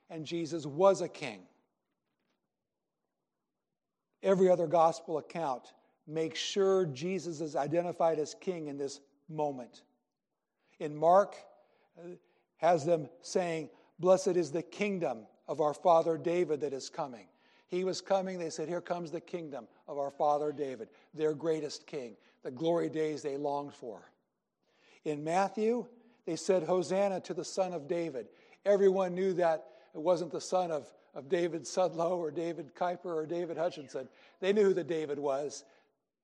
And 0.09 0.25
Jesus 0.25 0.65
was 0.65 1.01
a 1.01 1.09
king. 1.09 1.41
Every 4.23 4.49
other 4.49 4.67
gospel 4.67 5.17
account 5.17 5.73
makes 6.07 6.39
sure 6.39 6.85
Jesus 6.85 7.41
is 7.41 7.55
identified 7.55 8.19
as 8.19 8.35
king 8.39 8.67
in 8.67 8.77
this 8.77 8.99
moment. 9.29 9.83
In 10.79 10.95
Mark, 10.95 11.35
uh, 11.97 12.09
has 12.57 12.85
them 12.85 13.09
saying, 13.21 13.69
Blessed 13.99 14.35
is 14.35 14.51
the 14.51 14.61
kingdom 14.61 15.25
of 15.47 15.61
our 15.61 15.73
father 15.73 16.17
David 16.17 16.61
that 16.61 16.73
is 16.73 16.89
coming. 16.89 17.27
He 17.67 17.83
was 17.83 18.01
coming. 18.01 18.39
They 18.39 18.49
said, 18.49 18.67
Here 18.67 18.81
comes 18.81 19.11
the 19.11 19.21
kingdom 19.21 19.67
of 19.87 19.97
our 19.97 20.11
father 20.11 20.51
David, 20.51 20.89
their 21.13 21.33
greatest 21.33 21.87
king, 21.87 22.15
the 22.43 22.51
glory 22.51 22.89
days 22.89 23.21
they 23.21 23.37
longed 23.37 23.73
for. 23.73 24.11
In 25.03 25.23
Matthew, 25.23 25.85
they 26.25 26.35
said, 26.35 26.63
Hosanna 26.63 27.19
to 27.21 27.33
the 27.33 27.45
son 27.45 27.73
of 27.73 27.87
David. 27.87 28.27
Everyone 28.65 29.13
knew 29.13 29.33
that 29.33 29.65
it 29.93 30.01
wasn't 30.01 30.31
the 30.31 30.41
son 30.41 30.71
of, 30.71 30.91
of 31.13 31.29
David 31.29 31.63
Sudlow 31.63 32.17
or 32.17 32.31
David 32.31 32.75
Kuiper 32.75 33.05
or 33.05 33.25
David 33.25 33.57
Hutchinson. 33.57 34.09
They 34.39 34.51
knew 34.51 34.65
who 34.65 34.73
the 34.73 34.83
David 34.83 35.19
was. 35.19 35.63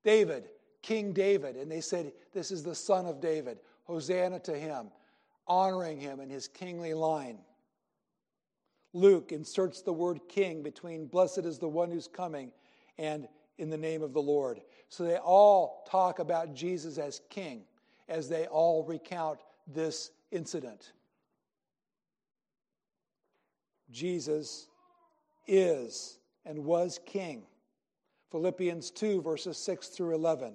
David, 0.03 0.49
King 0.81 1.13
David. 1.13 1.55
And 1.55 1.71
they 1.71 1.81
said, 1.81 2.11
This 2.33 2.51
is 2.51 2.63
the 2.63 2.75
son 2.75 3.05
of 3.05 3.21
David. 3.21 3.59
Hosanna 3.83 4.39
to 4.39 4.57
him, 4.57 4.87
honoring 5.47 5.99
him 5.99 6.19
in 6.19 6.29
his 6.29 6.47
kingly 6.47 6.93
line. 6.93 7.39
Luke 8.93 9.31
inserts 9.31 9.81
the 9.81 9.93
word 9.93 10.19
king 10.27 10.63
between 10.63 11.07
blessed 11.07 11.39
is 11.39 11.57
the 11.57 11.67
one 11.67 11.89
who's 11.89 12.07
coming 12.07 12.51
and 12.97 13.27
in 13.57 13.69
the 13.69 13.77
name 13.77 14.01
of 14.01 14.13
the 14.13 14.21
Lord. 14.21 14.61
So 14.89 15.03
they 15.03 15.17
all 15.17 15.85
talk 15.89 16.19
about 16.19 16.53
Jesus 16.53 16.97
as 16.97 17.21
king 17.29 17.63
as 18.09 18.27
they 18.27 18.47
all 18.47 18.83
recount 18.83 19.39
this 19.67 20.11
incident. 20.31 20.91
Jesus 23.91 24.67
is 25.47 26.17
and 26.45 26.65
was 26.65 26.99
king. 27.05 27.43
Philippians 28.31 28.91
2, 28.91 29.21
verses 29.21 29.57
6 29.57 29.87
through 29.89 30.15
11. 30.15 30.53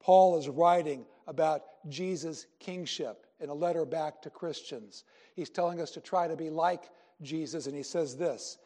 Paul 0.00 0.38
is 0.38 0.48
writing 0.48 1.04
about 1.26 1.62
Jesus' 1.88 2.46
kingship 2.58 3.26
in 3.40 3.48
a 3.48 3.54
letter 3.54 3.84
back 3.84 4.22
to 4.22 4.30
Christians. 4.30 5.04
He's 5.34 5.50
telling 5.50 5.80
us 5.80 5.90
to 5.92 6.00
try 6.00 6.28
to 6.28 6.36
be 6.36 6.50
like 6.50 6.90
Jesus, 7.20 7.66
and 7.66 7.76
he 7.76 7.82
says 7.82 8.16
this 8.16 8.58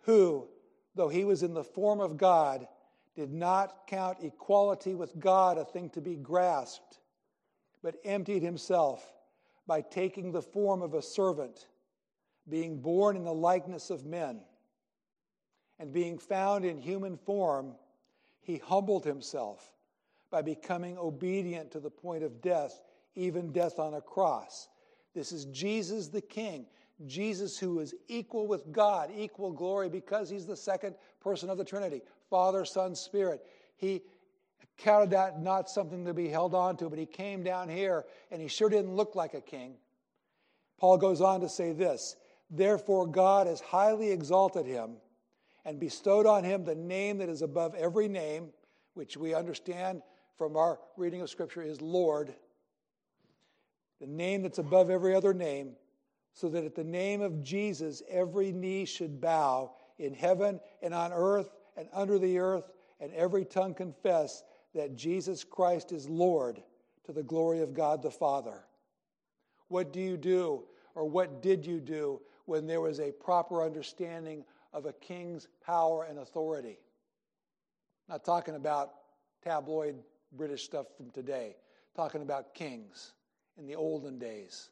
Who, 0.00 0.48
though 0.94 1.08
he 1.08 1.24
was 1.24 1.42
in 1.42 1.54
the 1.54 1.64
form 1.64 2.00
of 2.00 2.16
God, 2.16 2.66
did 3.14 3.32
not 3.32 3.86
count 3.86 4.18
equality 4.22 4.94
with 4.94 5.18
God 5.18 5.58
a 5.58 5.64
thing 5.64 5.90
to 5.90 6.00
be 6.00 6.16
grasped, 6.16 6.98
but 7.82 7.96
emptied 8.04 8.42
himself 8.42 9.06
by 9.66 9.82
taking 9.82 10.32
the 10.32 10.42
form 10.42 10.82
of 10.82 10.94
a 10.94 11.02
servant, 11.02 11.66
being 12.48 12.80
born 12.80 13.16
in 13.16 13.24
the 13.24 13.34
likeness 13.34 13.90
of 13.90 14.04
men. 14.04 14.40
And 15.78 15.92
being 15.92 16.16
found 16.16 16.64
in 16.64 16.78
human 16.78 17.16
form, 17.16 17.74
he 18.42 18.58
humbled 18.58 19.04
himself 19.04 19.72
by 20.30 20.42
becoming 20.42 20.98
obedient 20.98 21.70
to 21.72 21.80
the 21.80 21.90
point 21.90 22.22
of 22.22 22.40
death, 22.40 22.82
even 23.14 23.52
death 23.52 23.78
on 23.78 23.94
a 23.94 24.00
cross. 24.00 24.68
This 25.14 25.32
is 25.32 25.44
Jesus 25.46 26.08
the 26.08 26.20
King. 26.20 26.66
Jesus, 27.06 27.58
who 27.58 27.80
is 27.80 27.94
equal 28.08 28.46
with 28.46 28.70
God, 28.72 29.10
equal 29.16 29.52
glory, 29.52 29.88
because 29.88 30.30
he's 30.30 30.46
the 30.46 30.56
second 30.56 30.94
person 31.20 31.50
of 31.50 31.58
the 31.58 31.64
Trinity 31.64 32.02
Father, 32.30 32.64
Son, 32.64 32.94
Spirit. 32.94 33.44
He 33.76 34.02
counted 34.78 35.10
that 35.10 35.40
not 35.40 35.68
something 35.68 36.04
to 36.04 36.14
be 36.14 36.28
held 36.28 36.54
on 36.54 36.76
to, 36.78 36.88
but 36.88 36.98
he 36.98 37.06
came 37.06 37.42
down 37.42 37.68
here 37.68 38.04
and 38.30 38.40
he 38.40 38.48
sure 38.48 38.68
didn't 38.68 38.94
look 38.94 39.14
like 39.14 39.34
a 39.34 39.40
king. 39.40 39.74
Paul 40.78 40.98
goes 40.98 41.20
on 41.20 41.40
to 41.40 41.48
say 41.48 41.72
this 41.72 42.16
Therefore, 42.50 43.06
God 43.06 43.46
has 43.46 43.60
highly 43.60 44.10
exalted 44.10 44.66
him 44.66 44.96
and 45.64 45.78
bestowed 45.78 46.26
on 46.26 46.44
him 46.44 46.64
the 46.64 46.74
name 46.74 47.18
that 47.18 47.28
is 47.28 47.42
above 47.42 47.74
every 47.74 48.08
name, 48.08 48.50
which 48.94 49.16
we 49.16 49.34
understand 49.34 50.02
from 50.36 50.56
our 50.56 50.78
reading 50.96 51.20
of 51.20 51.30
Scripture 51.30 51.62
is 51.62 51.80
Lord, 51.80 52.34
the 54.00 54.06
name 54.06 54.42
that's 54.42 54.58
above 54.58 54.90
every 54.90 55.14
other 55.14 55.32
name 55.32 55.76
so 56.34 56.48
that 56.48 56.64
at 56.64 56.74
the 56.74 56.84
name 56.84 57.20
of 57.20 57.42
Jesus, 57.42 58.02
every 58.08 58.52
knee 58.52 58.84
should 58.84 59.20
bow 59.20 59.72
in 59.98 60.14
heaven 60.14 60.60
and 60.80 60.94
on 60.94 61.12
earth 61.12 61.50
and 61.76 61.88
under 61.92 62.18
the 62.18 62.38
earth, 62.38 62.70
and 63.00 63.12
every 63.14 63.44
tongue 63.44 63.74
confess 63.74 64.44
that 64.74 64.96
Jesus 64.96 65.44
Christ 65.44 65.92
is 65.92 66.08
Lord 66.08 66.62
to 67.04 67.12
the 67.12 67.22
glory 67.22 67.60
of 67.60 67.74
God 67.74 68.02
the 68.02 68.10
Father. 68.10 68.64
What 69.68 69.92
do 69.92 70.00
you 70.00 70.16
do, 70.16 70.64
or 70.94 71.04
what 71.06 71.42
did 71.42 71.66
you 71.66 71.80
do, 71.80 72.20
when 72.44 72.66
there 72.66 72.80
was 72.80 73.00
a 73.00 73.12
proper 73.12 73.64
understanding 73.64 74.44
of 74.72 74.86
a 74.86 74.92
king's 74.94 75.48
power 75.64 76.04
and 76.08 76.18
authority? 76.18 76.78
Not 78.08 78.24
talking 78.24 78.54
about 78.54 78.92
tabloid 79.44 79.96
British 80.32 80.64
stuff 80.64 80.86
from 80.96 81.10
today, 81.10 81.56
talking 81.94 82.22
about 82.22 82.54
kings 82.54 83.12
in 83.58 83.66
the 83.66 83.74
olden 83.74 84.18
days. 84.18 84.70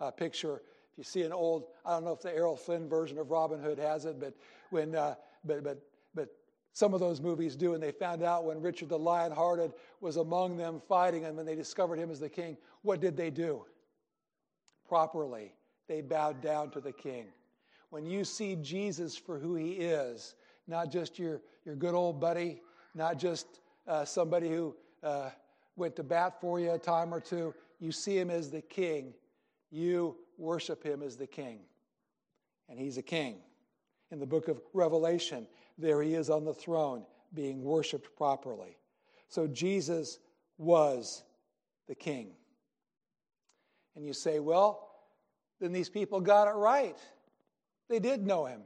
Uh, 0.00 0.10
picture 0.10 0.60
if 0.96 1.00
you 1.00 1.04
see 1.04 1.22
an 1.24 1.32
old, 1.32 1.64
I 1.84 1.90
don't 1.90 2.06
know 2.06 2.12
if 2.12 2.22
the 2.22 2.34
Errol 2.34 2.56
Flynn 2.56 2.88
version 2.88 3.18
of 3.18 3.30
Robin 3.30 3.60
Hood 3.60 3.78
has 3.78 4.06
it, 4.06 4.18
but 4.18 4.32
when, 4.70 4.94
uh, 4.94 5.14
but, 5.44 5.62
but, 5.62 5.82
but 6.14 6.30
some 6.72 6.94
of 6.94 7.00
those 7.00 7.20
movies 7.20 7.54
do, 7.54 7.74
and 7.74 7.82
they 7.82 7.92
found 7.92 8.22
out 8.22 8.46
when 8.46 8.62
Richard 8.62 8.88
the 8.88 8.98
Lionhearted 8.98 9.74
was 10.00 10.16
among 10.16 10.56
them 10.56 10.80
fighting, 10.88 11.26
and 11.26 11.36
when 11.36 11.44
they 11.44 11.54
discovered 11.54 11.98
him 11.98 12.10
as 12.10 12.18
the 12.18 12.30
king, 12.30 12.56
what 12.80 12.98
did 12.98 13.14
they 13.14 13.28
do? 13.28 13.66
Properly, 14.88 15.52
they 15.86 16.00
bowed 16.00 16.40
down 16.40 16.70
to 16.70 16.80
the 16.80 16.92
king. 16.92 17.26
When 17.90 18.06
you 18.06 18.24
see 18.24 18.56
Jesus 18.56 19.16
for 19.16 19.38
who 19.38 19.54
he 19.54 19.72
is, 19.72 20.34
not 20.66 20.90
just 20.90 21.18
your, 21.18 21.40
your 21.64 21.76
good 21.76 21.94
old 21.94 22.20
buddy, 22.20 22.60
not 22.94 23.18
just 23.18 23.60
uh, 23.86 24.04
somebody 24.04 24.48
who 24.48 24.74
uh, 25.02 25.30
went 25.76 25.94
to 25.96 26.02
bat 26.02 26.40
for 26.40 26.58
you 26.58 26.72
a 26.72 26.78
time 26.78 27.14
or 27.14 27.20
two, 27.20 27.54
you 27.78 27.92
see 27.92 28.18
him 28.18 28.30
as 28.30 28.50
the 28.50 28.62
king. 28.62 29.14
You 29.70 30.16
worship 30.38 30.82
him 30.82 31.02
as 31.02 31.16
the 31.16 31.26
king. 31.26 31.60
And 32.68 32.78
he's 32.78 32.98
a 32.98 33.02
king. 33.02 33.36
In 34.10 34.18
the 34.18 34.26
book 34.26 34.48
of 34.48 34.60
Revelation, 34.72 35.46
there 35.78 36.02
he 36.02 36.14
is 36.14 36.30
on 36.30 36.44
the 36.44 36.54
throne 36.54 37.04
being 37.34 37.62
worshiped 37.62 38.16
properly. 38.16 38.76
So 39.28 39.46
Jesus 39.46 40.18
was 40.58 41.22
the 41.86 41.94
king. 41.94 42.30
And 43.94 44.04
you 44.04 44.12
say, 44.12 44.40
well, 44.40 44.88
then 45.60 45.72
these 45.72 45.88
people 45.88 46.20
got 46.20 46.48
it 46.48 46.54
right. 46.54 46.98
They 47.88 47.98
did 47.98 48.26
know 48.26 48.46
him. 48.46 48.62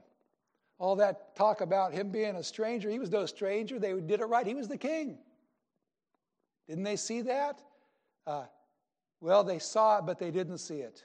All 0.79 0.97
that 0.97 1.37
talk 1.37 1.61
about 1.61 1.93
him 1.93 2.11
being 2.11 2.37
a 2.37 2.43
stranger, 2.43 2.89
he 2.89 2.99
was 2.99 3.11
no 3.11 3.27
stranger. 3.27 3.79
They 3.79 3.93
did 4.01 4.21
it 4.21 4.25
right. 4.25 4.47
He 4.47 4.55
was 4.55 4.69
the 4.69 4.79
king. 4.79 5.19
Didn't 6.67 6.85
they 6.85 6.97
see 6.97 7.21
that? 7.23 7.61
Uh, 8.27 8.45
well, 9.21 9.45
they 9.45 9.59
saw 9.59 9.99
it, 9.99 10.07
but 10.07 10.19
they 10.19 10.31
didn't 10.31 10.59
see 10.59 10.79
it. 10.79 11.05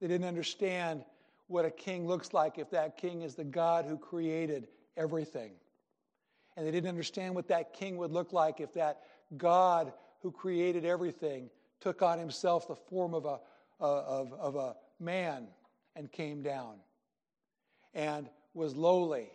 They 0.00 0.08
didn't 0.08 0.26
understand 0.26 1.04
what 1.46 1.64
a 1.64 1.70
king 1.70 2.06
looks 2.06 2.32
like 2.32 2.58
if 2.58 2.70
that 2.70 2.96
king 2.96 3.22
is 3.22 3.34
the 3.34 3.44
God 3.44 3.84
who 3.84 3.96
created 3.96 4.68
everything. 4.96 5.52
And 6.56 6.66
they 6.66 6.72
didn't 6.72 6.88
understand 6.88 7.34
what 7.36 7.46
that 7.48 7.72
king 7.72 7.96
would 7.98 8.10
look 8.10 8.32
like 8.32 8.60
if 8.60 8.74
that 8.74 9.02
God 9.36 9.92
who 10.22 10.32
created 10.32 10.84
everything 10.84 11.50
took 11.80 12.02
on 12.02 12.18
himself 12.18 12.66
the 12.66 12.74
form 12.74 13.14
of 13.14 13.24
a, 13.24 13.38
of, 13.78 14.32
of 14.32 14.56
a 14.56 14.74
man 14.98 15.46
and 15.94 16.10
came 16.10 16.42
down 16.42 16.74
and 17.98 18.30
was 18.54 18.76
lowly 18.76 19.28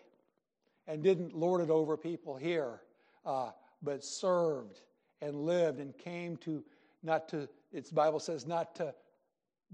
and 0.88 1.04
didn't 1.04 1.36
lord 1.36 1.62
it 1.62 1.70
over 1.70 1.98
people 1.98 2.38
here, 2.38 2.80
uh, 3.26 3.52
but 3.82 4.04
served 4.04 4.80
and 5.22 5.36
lived 5.36 5.80
and 5.80 5.96
came 5.98 6.38
to 6.38 6.64
not 7.04 7.28
to, 7.28 7.50
its 7.74 7.92
Bible 7.92 8.22
says, 8.22 8.48
not 8.48 8.74
to 8.76 8.96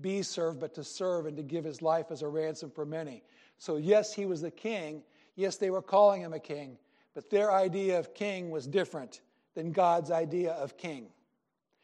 be 0.02 0.24
served, 0.24 0.60
but 0.60 0.74
to 0.74 0.84
serve 0.84 1.28
and 1.28 1.38
to 1.38 1.44
give 1.44 1.64
his 1.64 1.84
life 1.84 2.08
as 2.10 2.24
a 2.24 2.28
ransom 2.28 2.72
for 2.72 2.84
many. 2.84 3.22
So, 3.60 3.78
yes, 3.78 4.12
he 4.12 4.26
was 4.26 4.42
the 4.42 4.50
king. 4.50 5.04
Yes, 5.36 5.58
they 5.58 5.70
were 5.70 5.84
calling 5.84 6.24
him 6.24 6.34
a 6.34 6.40
king, 6.40 6.80
but 7.14 7.30
their 7.30 7.52
idea 7.52 8.00
of 8.00 8.16
king 8.16 8.50
was 8.50 8.66
different 8.66 9.22
than 9.54 9.72
God's 9.72 10.10
idea 10.10 10.54
of 10.54 10.78
king. 10.78 11.10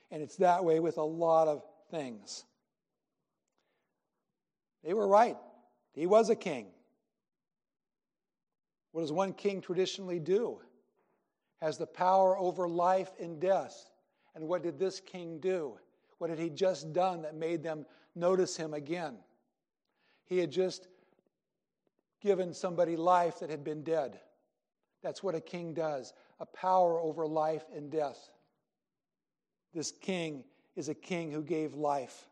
And 0.09 0.23
it's 0.23 0.37
that 0.37 0.65
way 0.65 0.79
with 0.79 0.97
a 0.97 1.03
lot 1.03 1.47
of 1.47 1.61
things. 1.91 2.45
They 4.83 4.95
were 4.95 5.07
right. 5.07 5.37
He 5.93 6.07
was 6.07 6.31
a 6.31 6.35
king. 6.35 6.67
What 8.95 9.01
does 9.01 9.11
one 9.11 9.33
king 9.33 9.59
traditionally 9.59 10.19
do? 10.19 10.61
Has 11.61 11.77
the 11.77 11.85
power 11.85 12.37
over 12.37 12.65
life 12.65 13.11
and 13.19 13.41
death. 13.41 13.89
And 14.35 14.47
what 14.47 14.63
did 14.63 14.79
this 14.79 15.01
king 15.01 15.37
do? 15.41 15.77
What 16.17 16.29
had 16.29 16.39
he 16.39 16.49
just 16.49 16.93
done 16.93 17.23
that 17.23 17.35
made 17.35 17.61
them 17.61 17.85
notice 18.15 18.55
him 18.55 18.73
again? 18.73 19.17
He 20.23 20.37
had 20.37 20.49
just 20.49 20.87
given 22.21 22.53
somebody 22.53 22.95
life 22.95 23.39
that 23.39 23.49
had 23.49 23.65
been 23.65 23.83
dead. 23.83 24.17
That's 25.03 25.21
what 25.21 25.35
a 25.35 25.41
king 25.41 25.73
does 25.73 26.13
a 26.39 26.45
power 26.45 26.97
over 26.97 27.27
life 27.27 27.65
and 27.75 27.91
death. 27.91 28.29
This 29.73 29.91
king 29.91 30.45
is 30.77 30.87
a 30.87 30.95
king 30.95 31.33
who 31.33 31.43
gave 31.43 31.73
life. 31.73 32.29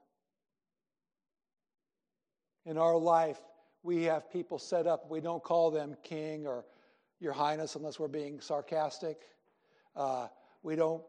In 2.65 2.77
our 2.77 2.95
life, 2.95 3.41
we 3.83 4.03
have 4.03 4.31
people 4.31 4.57
set 4.57 4.87
up. 4.87 5.09
We 5.09 5.19
don't 5.19 5.43
call 5.43 5.69
them 5.69 5.95
king 6.03 6.47
or 6.47 6.65
your 7.19 7.33
highness 7.33 7.75
unless 7.75 7.99
we're 7.99 8.07
being 8.07 8.39
sarcastic. 8.39 9.17
Uh, 9.95 10.27
we 10.63 10.75
don't 10.75 11.03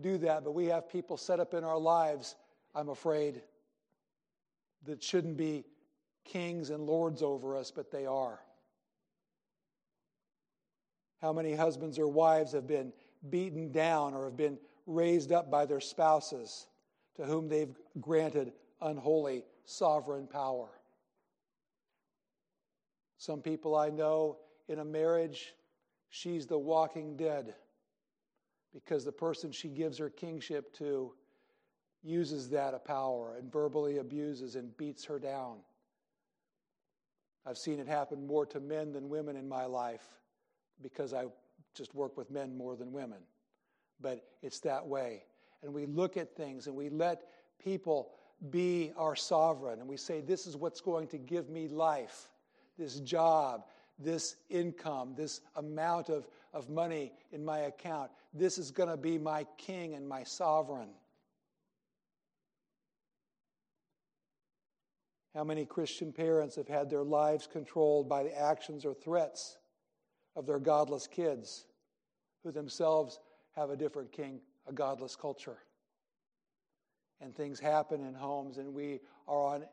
do 0.00 0.18
that, 0.18 0.44
but 0.44 0.52
we 0.52 0.66
have 0.66 0.88
people 0.88 1.16
set 1.16 1.40
up 1.40 1.54
in 1.54 1.64
our 1.64 1.78
lives, 1.78 2.34
I'm 2.74 2.88
afraid, 2.88 3.42
that 4.84 5.02
shouldn't 5.02 5.36
be 5.36 5.64
kings 6.24 6.70
and 6.70 6.84
lords 6.84 7.22
over 7.22 7.56
us, 7.56 7.70
but 7.70 7.90
they 7.90 8.06
are. 8.06 8.40
How 11.20 11.32
many 11.32 11.54
husbands 11.54 11.98
or 11.98 12.08
wives 12.08 12.52
have 12.52 12.66
been 12.66 12.92
beaten 13.28 13.72
down 13.72 14.14
or 14.14 14.24
have 14.24 14.36
been 14.36 14.58
raised 14.86 15.32
up 15.32 15.50
by 15.50 15.66
their 15.66 15.80
spouses 15.80 16.66
to 17.16 17.24
whom 17.24 17.48
they've 17.48 17.76
granted 18.00 18.52
unholy 18.80 19.44
sovereign 19.64 20.26
power? 20.26 20.79
Some 23.20 23.42
people 23.42 23.76
I 23.76 23.90
know 23.90 24.38
in 24.66 24.78
a 24.78 24.84
marriage, 24.84 25.52
she's 26.08 26.46
the 26.46 26.56
walking 26.56 27.18
dead 27.18 27.54
because 28.72 29.04
the 29.04 29.12
person 29.12 29.52
she 29.52 29.68
gives 29.68 29.98
her 29.98 30.08
kingship 30.08 30.72
to 30.78 31.12
uses 32.02 32.48
that 32.48 32.82
power 32.86 33.34
and 33.36 33.52
verbally 33.52 33.98
abuses 33.98 34.56
and 34.56 34.74
beats 34.78 35.04
her 35.04 35.18
down. 35.18 35.58
I've 37.44 37.58
seen 37.58 37.78
it 37.78 37.86
happen 37.86 38.26
more 38.26 38.46
to 38.46 38.58
men 38.58 38.90
than 38.90 39.10
women 39.10 39.36
in 39.36 39.46
my 39.46 39.66
life 39.66 40.06
because 40.82 41.12
I 41.12 41.26
just 41.74 41.94
work 41.94 42.16
with 42.16 42.30
men 42.30 42.56
more 42.56 42.74
than 42.74 42.90
women. 42.90 43.18
But 44.00 44.24
it's 44.40 44.60
that 44.60 44.86
way. 44.86 45.24
And 45.62 45.74
we 45.74 45.84
look 45.84 46.16
at 46.16 46.34
things 46.34 46.68
and 46.68 46.74
we 46.74 46.88
let 46.88 47.24
people 47.62 48.12
be 48.48 48.92
our 48.96 49.14
sovereign 49.14 49.78
and 49.78 49.86
we 49.86 49.98
say, 49.98 50.22
This 50.22 50.46
is 50.46 50.56
what's 50.56 50.80
going 50.80 51.08
to 51.08 51.18
give 51.18 51.50
me 51.50 51.68
life, 51.68 52.30
this 52.80 52.98
job, 53.00 53.66
this 53.98 54.34
income, 54.48 55.14
this 55.16 55.42
amount 55.54 56.08
of, 56.08 56.26
of 56.52 56.68
money 56.68 57.12
in 57.30 57.44
my 57.44 57.60
account. 57.60 58.10
This 58.32 58.58
is 58.58 58.70
going 58.70 58.88
to 58.88 58.96
be 58.96 59.18
my 59.18 59.46
king 59.58 59.94
and 59.94 60.08
my 60.08 60.24
sovereign. 60.24 60.88
How 65.34 65.44
many 65.44 65.64
Christian 65.64 66.12
parents 66.12 66.56
have 66.56 66.66
had 66.66 66.90
their 66.90 67.04
lives 67.04 67.46
controlled 67.46 68.08
by 68.08 68.24
the 68.24 68.36
actions 68.36 68.84
or 68.84 68.94
threats 68.94 69.58
of 70.34 70.46
their 70.46 70.58
godless 70.58 71.06
kids 71.06 71.66
who 72.42 72.50
themselves 72.50 73.20
have 73.54 73.70
a 73.70 73.76
different 73.76 74.10
king, 74.10 74.40
a 74.66 74.72
godless 74.72 75.14
culture? 75.14 75.58
And 77.20 77.36
things 77.36 77.60
happen 77.60 78.04
in 78.04 78.14
homes, 78.14 78.56
and 78.56 78.72
we 78.72 79.00
are 79.28 79.54
on 79.54 79.64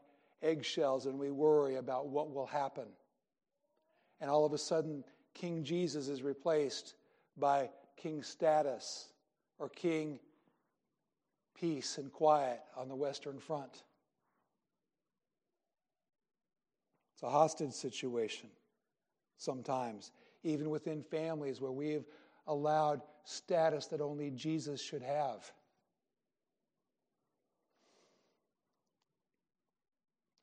eggshells 0.41 1.05
and 1.05 1.17
we 1.17 1.31
worry 1.31 1.75
about 1.75 2.07
what 2.07 2.33
will 2.33 2.45
happen. 2.45 2.85
And 4.19 4.29
all 4.29 4.45
of 4.45 4.53
a 4.53 4.57
sudden, 4.57 5.03
King 5.33 5.63
Jesus 5.63 6.07
is 6.07 6.21
replaced 6.21 6.95
by 7.37 7.69
King 7.95 8.23
status 8.23 9.09
or 9.59 9.69
King 9.69 10.19
peace 11.59 11.97
and 11.97 12.11
quiet 12.11 12.61
on 12.75 12.87
the 12.87 12.95
Western 12.95 13.39
Front. 13.39 13.83
It's 17.13 17.23
a 17.23 17.29
hostage 17.29 17.73
situation 17.73 18.49
sometimes, 19.37 20.11
even 20.43 20.69
within 20.69 21.01
families 21.01 21.59
where 21.59 21.71
we've 21.71 22.05
allowed 22.45 23.01
status 23.23 23.87
that 23.87 24.01
only 24.01 24.29
Jesus 24.31 24.81
should 24.81 25.01
have. 25.01 25.51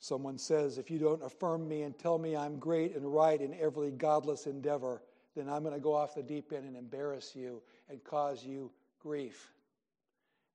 Someone 0.04 0.36
says, 0.36 0.76
If 0.76 0.90
you 0.90 0.98
don't 0.98 1.22
affirm 1.24 1.66
me 1.66 1.84
and 1.84 1.98
tell 1.98 2.18
me 2.18 2.36
I'm 2.36 2.58
great 2.58 2.94
and 2.94 3.10
right 3.10 3.40
in 3.40 3.54
every 3.58 3.90
godless 3.90 4.44
endeavor, 4.44 5.02
then 5.34 5.48
I'm 5.48 5.62
going 5.62 5.72
to 5.72 5.80
go 5.80 5.94
off 5.94 6.14
the 6.14 6.22
deep 6.22 6.52
end 6.52 6.66
and 6.66 6.76
embarrass 6.76 7.34
you 7.34 7.62
and 7.88 8.04
cause 8.04 8.44
you 8.44 8.70
grief. 9.00 9.50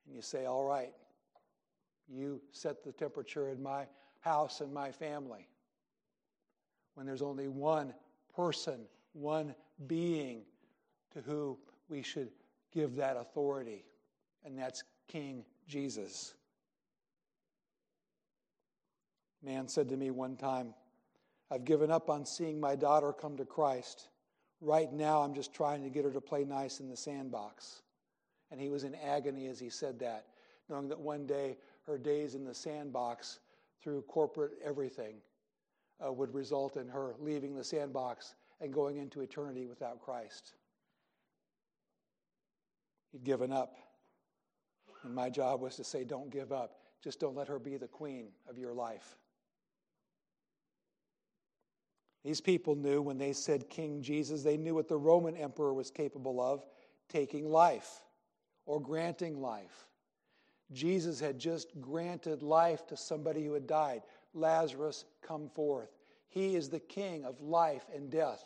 And 0.05 0.15
you 0.15 0.21
say, 0.21 0.45
All 0.45 0.65
right, 0.65 0.93
you 2.07 2.39
set 2.51 2.83
the 2.83 2.91
temperature 2.91 3.49
in 3.49 3.59
my 3.59 3.87
house 4.19 4.61
and 4.61 4.71
my 4.71 4.91
family 4.91 5.47
when 6.93 7.07
there's 7.07 7.23
only 7.23 7.47
one 7.47 7.91
person, 8.35 8.81
one 9.13 9.55
being 9.87 10.43
to 11.11 11.21
who 11.21 11.57
we 11.89 12.03
should 12.03 12.29
give 12.71 12.95
that 12.97 13.17
authority, 13.17 13.83
and 14.45 14.55
that's 14.55 14.83
King 15.07 15.43
Jesus. 15.67 16.35
Man 19.43 19.67
said 19.67 19.89
to 19.89 19.97
me 19.97 20.11
one 20.11 20.35
time, 20.35 20.73
I've 21.51 21.65
given 21.65 21.91
up 21.91 22.09
on 22.09 22.25
seeing 22.25 22.59
my 22.59 22.75
daughter 22.75 23.13
come 23.13 23.37
to 23.37 23.45
Christ. 23.45 24.09
Right 24.61 24.91
now, 24.91 25.21
I'm 25.21 25.33
just 25.33 25.53
trying 25.53 25.83
to 25.83 25.89
get 25.89 26.05
her 26.05 26.11
to 26.11 26.21
play 26.21 26.43
nice 26.43 26.79
in 26.79 26.89
the 26.89 26.97
sandbox. 26.97 27.81
And 28.51 28.59
he 28.59 28.69
was 28.69 28.83
in 28.83 28.95
agony 28.95 29.47
as 29.47 29.59
he 29.59 29.69
said 29.69 29.99
that, 29.99 30.25
knowing 30.69 30.89
that 30.89 30.99
one 30.99 31.25
day 31.25 31.57
her 31.85 31.97
days 31.97 32.35
in 32.35 32.43
the 32.43 32.53
sandbox 32.53 33.39
through 33.81 34.01
corporate 34.03 34.53
everything 34.63 35.15
uh, 36.05 36.11
would 36.11 36.33
result 36.33 36.75
in 36.77 36.87
her 36.87 37.15
leaving 37.19 37.55
the 37.55 37.63
sandbox 37.63 38.35
and 38.61 38.73
going 38.73 38.97
into 38.97 39.21
eternity 39.21 39.65
without 39.65 40.01
Christ. 40.01 40.53
He'd 43.11 43.23
given 43.23 43.51
up. 43.51 43.75
And 45.03 45.15
my 45.15 45.29
job 45.29 45.61
was 45.61 45.77
to 45.77 45.83
say, 45.83 46.03
don't 46.03 46.29
give 46.29 46.51
up. 46.51 46.75
Just 47.01 47.19
don't 47.19 47.35
let 47.35 47.47
her 47.47 47.59
be 47.59 47.77
the 47.77 47.87
queen 47.87 48.27
of 48.49 48.57
your 48.57 48.73
life. 48.73 49.17
These 52.29 52.41
people 52.41 52.75
knew 52.75 53.01
when 53.01 53.17
they 53.17 53.33
said 53.33 53.71
King 53.71 54.03
Jesus, 54.03 54.43
they 54.43 54.55
knew 54.55 54.75
what 54.75 54.87
the 54.87 54.95
Roman 54.95 55.35
emperor 55.35 55.73
was 55.73 55.89
capable 55.89 56.39
of 56.39 56.63
taking 57.07 57.49
life 57.49 58.03
or 58.67 58.79
granting 58.79 59.41
life. 59.41 59.87
Jesus 60.71 61.19
had 61.19 61.39
just 61.39 61.69
granted 61.81 62.43
life 62.43 62.85
to 62.85 62.95
somebody 62.95 63.43
who 63.43 63.53
had 63.53 63.65
died. 63.65 64.03
Lazarus, 64.35 65.05
come 65.23 65.49
forth. 65.49 65.89
He 66.27 66.55
is 66.55 66.69
the 66.69 66.79
king 66.79 67.25
of 67.25 67.41
life 67.41 67.85
and 67.95 68.11
death. 68.11 68.43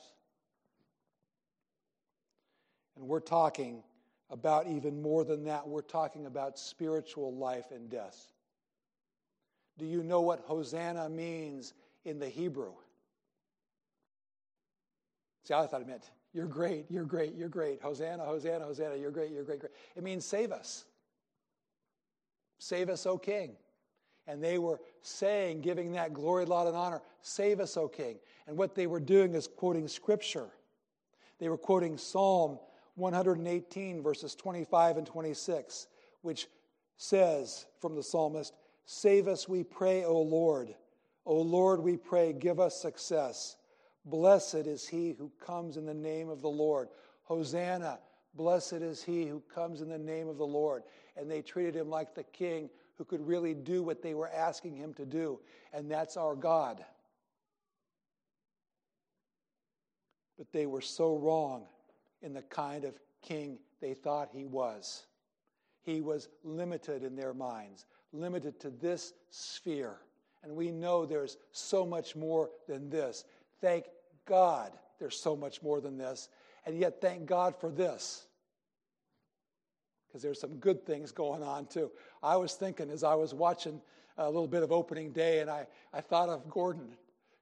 And 2.96 3.06
we're 3.06 3.20
talking 3.20 3.84
about 4.30 4.66
even 4.68 5.02
more 5.02 5.26
than 5.26 5.44
that. 5.44 5.68
We're 5.68 5.82
talking 5.82 6.26
about 6.26 6.58
spiritual 6.58 7.36
life 7.36 7.72
and 7.72 7.90
death. 7.90 8.32
Do 9.78 9.86
you 9.86 10.04
know 10.04 10.22
what 10.22 10.40
Hosanna 10.40 11.10
means 11.10 11.74
in 12.06 12.18
the 12.18 12.30
Hebrew? 12.30 12.72
See, 15.44 15.54
I 15.54 15.66
thought 15.68 15.82
it 15.82 15.88
meant, 15.88 16.10
you're 16.34 16.48
great, 16.48 16.86
you're 16.90 17.06
great, 17.06 17.36
you're 17.36 17.50
great. 17.50 17.82
Hosanna, 17.82 18.24
Hosanna, 18.24 18.66
Hosanna, 18.66 18.96
you're 18.96 19.12
great, 19.12 19.32
you're 19.32 19.44
great, 19.44 19.60
great. 19.60 19.72
It 19.96 20.04
means 20.04 20.26
save 20.26 20.52
us. 20.52 20.86
Save 22.60 22.90
us, 22.90 23.06
O 23.06 23.18
King. 23.18 23.56
And 24.26 24.42
they 24.42 24.58
were 24.58 24.80
saying, 25.02 25.62
giving 25.62 25.92
that 25.94 26.14
glory, 26.14 26.46
laud, 26.46 26.68
and 26.68 26.78
honor, 26.78 27.02
save 27.22 27.60
us, 27.60 27.76
O 27.76 27.88
King. 27.88 28.18
And 28.48 28.58
what 28.58 28.74
they 28.74 28.88
were 28.88 29.02
doing 29.02 29.36
is 29.36 29.48
quoting 29.48 29.88
Scripture. 29.88 30.48
They 31.40 31.50
were 31.50 31.58
quoting 31.58 31.98
Psalm 31.98 32.58
118, 32.96 34.02
verses 34.02 34.34
25 34.36 34.98
and 34.98 35.06
26, 35.08 35.88
which 36.22 36.48
says 36.98 37.66
from 37.82 37.96
the 37.96 38.04
psalmist, 38.04 38.54
Save 38.86 39.28
us, 39.28 39.48
we 39.48 39.64
pray, 39.64 40.04
O 40.06 40.22
Lord. 40.22 40.74
O 41.26 41.42
Lord, 41.42 41.82
we 41.82 41.98
pray, 41.98 42.34
give 42.34 42.60
us 42.60 42.82
success. 42.82 43.58
Blessed 44.06 44.68
is 44.68 44.88
he 44.88 45.12
who 45.12 45.32
comes 45.40 45.78
in 45.78 45.86
the 45.86 45.94
name 45.94 46.30
of 46.30 46.42
the 46.42 46.50
Lord. 46.50 46.90
Hosanna, 47.24 48.00
blessed 48.36 48.74
is 48.74 49.04
he 49.04 49.26
who 49.26 49.42
comes 49.54 49.82
in 49.82 49.90
the 49.90 49.98
name 49.98 50.28
of 50.28 50.38
the 50.38 50.46
Lord. 50.46 50.84
And 51.16 51.30
they 51.30 51.42
treated 51.42 51.76
him 51.76 51.90
like 51.90 52.14
the 52.14 52.24
king 52.24 52.70
who 52.98 53.06
could 53.06 53.26
really 53.26 53.54
do 53.54 53.84
what 53.84 54.02
they 54.02 54.14
were 54.14 54.30
asking 54.30 54.76
him 54.76 54.94
to 54.96 55.06
do, 55.06 55.40
and 55.74 55.90
that's 55.90 56.18
our 56.18 56.36
God. 56.36 56.84
But 60.38 60.52
they 60.52 60.66
were 60.66 60.82
so 60.82 61.18
wrong 61.18 61.66
in 62.22 62.34
the 62.34 62.42
kind 62.44 62.86
of 62.86 63.00
king 63.22 63.58
they 63.82 63.94
thought 63.94 64.30
he 64.32 64.46
was. 64.46 65.06
He 65.82 66.02
was 66.02 66.30
limited 66.44 67.04
in 67.04 67.16
their 67.16 67.34
minds, 67.34 67.86
limited 68.12 68.60
to 68.62 68.70
this 68.70 69.14
sphere. 69.30 69.98
And 70.44 70.56
we 70.56 70.72
know 70.72 71.06
there's 71.06 71.38
so 71.52 71.86
much 71.86 72.16
more 72.16 72.50
than 72.68 72.90
this. 72.90 73.26
Thank 73.64 73.86
God 74.26 74.74
there's 75.00 75.18
so 75.18 75.38
much 75.38 75.64
more 75.64 75.80
than 75.80 75.98
this. 75.98 76.28
And 76.66 76.78
yet, 76.78 77.00
thank 77.00 77.26
God 77.26 77.56
for 77.56 77.72
this. 77.72 78.28
Because 80.06 80.22
there's 80.22 80.40
some 80.40 80.58
good 80.58 80.86
things 80.86 81.14
going 81.14 81.42
on 81.42 81.68
too. 81.68 81.90
I 82.22 82.36
was 82.36 82.56
thinking 82.56 82.90
as 82.90 83.06
I 83.06 83.16
was 83.16 83.34
watching 83.34 83.80
a 84.18 84.26
little 84.26 84.50
bit 84.50 84.64
of 84.64 84.74
opening 84.74 85.14
day, 85.14 85.40
and 85.40 85.50
I, 85.50 85.66
I 85.94 86.02
thought 86.02 86.28
of 86.28 86.50
Gordon, 86.50 86.90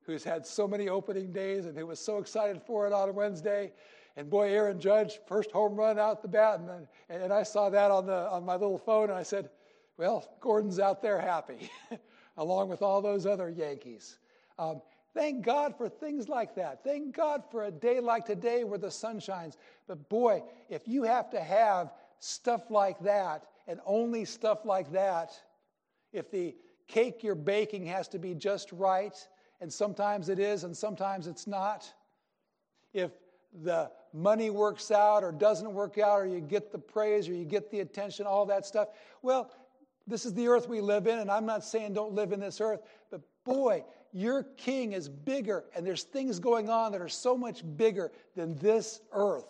who's 0.03 0.23
had 0.23 0.45
so 0.45 0.67
many 0.67 0.89
opening 0.89 1.33
days 1.33 1.65
and 1.65 1.75
who 1.75 1.87
was 1.87 1.99
so 1.99 2.19
excited 2.19 2.61
for 2.61 2.85
it 2.85 2.93
on 2.93 3.15
Wednesday. 3.15 3.71
And 4.15 4.29
boy, 4.29 4.53
Aaron 4.53 4.79
Judge, 4.79 5.19
first 5.27 5.49
home 5.49 5.75
run 5.75 5.97
out 5.97 6.21
the 6.21 6.27
bat. 6.27 6.59
And, 6.59 6.87
and 7.09 7.33
I 7.33 7.41
saw 7.41 7.71
that 7.71 7.89
on, 7.89 8.05
the, 8.05 8.29
on 8.29 8.45
my 8.45 8.53
little 8.53 8.77
phone, 8.77 9.09
and 9.09 9.17
I 9.17 9.23
said, 9.23 9.49
Well, 9.97 10.37
Gordon's 10.39 10.77
out 10.77 11.01
there 11.01 11.19
happy, 11.19 11.71
along 12.37 12.69
with 12.69 12.83
all 12.83 13.01
those 13.01 13.25
other 13.25 13.49
Yankees. 13.49 14.19
Um, 14.59 14.83
thank 15.13 15.45
God 15.45 15.77
for 15.77 15.89
things 15.89 16.29
like 16.29 16.55
that. 16.55 16.83
Thank 16.83 17.15
God 17.15 17.43
for 17.51 17.63
a 17.63 17.71
day 17.71 17.99
like 17.99 18.25
today 18.25 18.63
where 18.63 18.79
the 18.79 18.91
sun 18.91 19.19
shines. 19.19 19.57
But 19.87 20.09
boy, 20.09 20.43
if 20.69 20.87
you 20.87 21.03
have 21.03 21.29
to 21.31 21.41
have 21.41 21.91
stuff 22.19 22.69
like 22.69 22.99
that 23.01 23.45
and 23.67 23.79
only 23.85 24.25
stuff 24.25 24.65
like 24.65 24.91
that, 24.91 25.31
if 26.13 26.29
the 26.31 26.55
cake 26.87 27.23
you're 27.23 27.35
baking 27.35 27.85
has 27.85 28.07
to 28.09 28.19
be 28.19 28.33
just 28.35 28.71
right, 28.71 29.15
and 29.61 29.71
sometimes 29.71 30.29
it 30.29 30.39
is 30.39 30.63
and 30.63 30.75
sometimes 30.75 31.27
it's 31.27 31.47
not, 31.47 31.91
if 32.93 33.11
the 33.63 33.91
money 34.13 34.49
works 34.49 34.91
out 34.91 35.23
or 35.23 35.31
doesn't 35.31 35.73
work 35.73 35.97
out, 35.97 36.21
or 36.21 36.25
you 36.25 36.41
get 36.41 36.71
the 36.71 36.77
praise 36.77 37.27
or 37.27 37.33
you 37.33 37.45
get 37.45 37.69
the 37.71 37.79
attention, 37.79 38.25
all 38.25 38.45
that 38.45 38.65
stuff. 38.65 38.89
Well, 39.21 39.51
this 40.07 40.25
is 40.25 40.33
the 40.33 40.47
earth 40.47 40.67
we 40.67 40.81
live 40.81 41.07
in, 41.07 41.19
and 41.19 41.31
I'm 41.31 41.45
not 41.45 41.63
saying 41.63 41.93
don't 41.93 42.13
live 42.13 42.31
in 42.31 42.39
this 42.39 42.59
earth, 42.59 42.81
but 43.09 43.21
boy, 43.45 43.83
your 44.13 44.43
king 44.57 44.93
is 44.93 45.07
bigger, 45.07 45.65
and 45.75 45.85
there's 45.85 46.03
things 46.03 46.39
going 46.39 46.69
on 46.69 46.91
that 46.91 47.01
are 47.01 47.09
so 47.09 47.37
much 47.37 47.63
bigger 47.77 48.11
than 48.35 48.57
this 48.57 49.01
earth. 49.11 49.45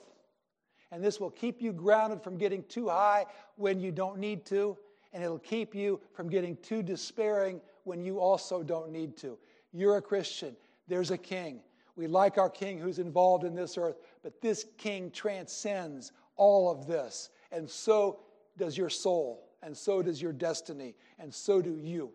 And 0.92 1.04
this 1.04 1.20
will 1.20 1.32
keep 1.32 1.62
you 1.62 1.72
grounded 1.72 2.22
from 2.22 2.38
getting 2.38 2.64
too 2.64 2.90
high 2.90 3.26
when 3.56 3.80
you 3.80 3.92
don't 3.92 4.18
need 4.18 4.46
to, 4.48 4.78
and 5.14 5.24
it'll 5.24 5.40
keep 5.40 5.74
you 5.74 6.00
from 6.14 6.30
getting 6.30 6.58
too 6.58 6.84
despairing 6.84 7.62
when 7.84 8.04
you 8.04 8.20
also 8.20 8.62
don't 8.62 8.92
need 8.92 9.18
to. 9.18 9.38
You're 9.72 9.98
a 9.98 10.02
Christian, 10.02 10.56
there's 10.88 11.12
a 11.12 11.18
king. 11.18 11.62
We 11.96 12.08
like 12.08 12.38
our 12.38 12.50
king 12.50 12.78
who's 12.78 13.00
involved 13.00 13.44
in 13.44 13.56
this 13.56 13.78
earth, 13.78 13.98
but 14.24 14.42
this 14.42 14.66
king 14.78 15.12
transcends 15.12 16.12
all 16.36 16.70
of 16.70 16.88
this. 16.88 17.30
And 17.52 17.70
so 17.70 18.20
does 18.58 18.78
your 18.78 18.90
soul, 18.90 19.50
and 19.62 19.76
so 19.76 20.02
does 20.02 20.22
your 20.22 20.34
destiny, 20.34 20.96
and 21.20 21.34
so 21.34 21.62
do 21.62 21.78
you. 21.78 22.12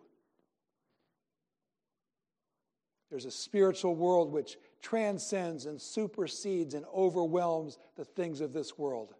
There's 3.09 3.25
a 3.25 3.31
spiritual 3.31 3.95
world 3.95 4.31
which 4.31 4.57
transcends 4.81 5.65
and 5.65 5.81
supersedes 5.81 6.73
and 6.73 6.85
overwhelms 6.93 7.77
the 7.95 8.05
things 8.05 8.41
of 8.41 8.53
this 8.53 8.77
world. 8.77 9.13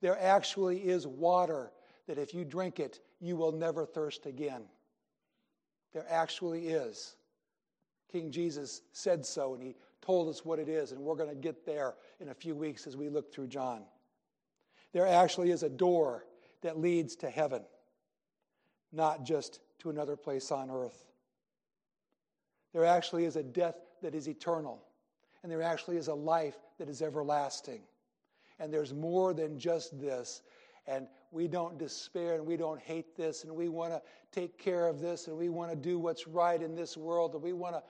There 0.00 0.18
actually 0.20 0.78
is 0.78 1.06
water 1.06 1.72
that 2.06 2.18
if 2.18 2.34
you 2.34 2.44
drink 2.44 2.80
it, 2.80 3.00
you 3.20 3.36
will 3.36 3.52
never 3.52 3.86
thirst 3.86 4.26
again. 4.26 4.64
There 5.92 6.06
actually 6.08 6.68
is. 6.68 7.16
King 8.10 8.30
Jesus 8.30 8.82
said 8.92 9.24
so, 9.24 9.54
and 9.54 9.62
he 9.62 9.74
told 10.00 10.28
us 10.28 10.44
what 10.44 10.58
it 10.58 10.68
is, 10.68 10.92
and 10.92 11.00
we're 11.00 11.14
going 11.14 11.28
to 11.28 11.34
get 11.34 11.64
there 11.64 11.94
in 12.20 12.28
a 12.28 12.34
few 12.34 12.54
weeks 12.54 12.86
as 12.86 12.96
we 12.96 13.08
look 13.08 13.32
through 13.32 13.46
John. 13.46 13.82
There 14.92 15.06
actually 15.06 15.50
is 15.50 15.62
a 15.62 15.68
door 15.68 16.26
that 16.62 16.78
leads 16.78 17.16
to 17.16 17.30
heaven, 17.30 17.62
not 18.92 19.24
just 19.24 19.60
to 19.80 19.90
another 19.90 20.16
place 20.16 20.50
on 20.50 20.70
earth. 20.70 21.11
There 22.72 22.84
actually 22.84 23.24
is 23.24 23.36
a 23.36 23.42
death 23.42 23.76
that 24.02 24.14
is 24.14 24.28
eternal, 24.28 24.82
and 25.42 25.52
there 25.52 25.62
actually 25.62 25.96
is 25.96 26.08
a 26.08 26.14
life 26.14 26.56
that 26.78 26.88
is 26.88 27.02
everlasting. 27.02 27.82
And 28.58 28.72
there's 28.72 28.94
more 28.94 29.34
than 29.34 29.58
just 29.58 30.00
this. 30.00 30.42
And 30.86 31.06
we 31.30 31.48
don't 31.48 31.78
despair 31.78 32.34
and 32.34 32.44
we 32.44 32.56
don't 32.56 32.80
hate 32.80 33.16
this, 33.16 33.44
and 33.44 33.54
we 33.54 33.68
want 33.68 33.92
to 33.92 34.02
take 34.32 34.58
care 34.58 34.88
of 34.88 35.00
this, 35.00 35.28
and 35.28 35.36
we 35.36 35.48
want 35.48 35.70
to 35.70 35.76
do 35.76 35.98
what's 35.98 36.26
right 36.26 36.60
in 36.60 36.74
this 36.74 36.96
world, 36.96 37.34
and 37.34 37.42
we 37.42 37.52
want 37.52 37.76
to 37.76 37.82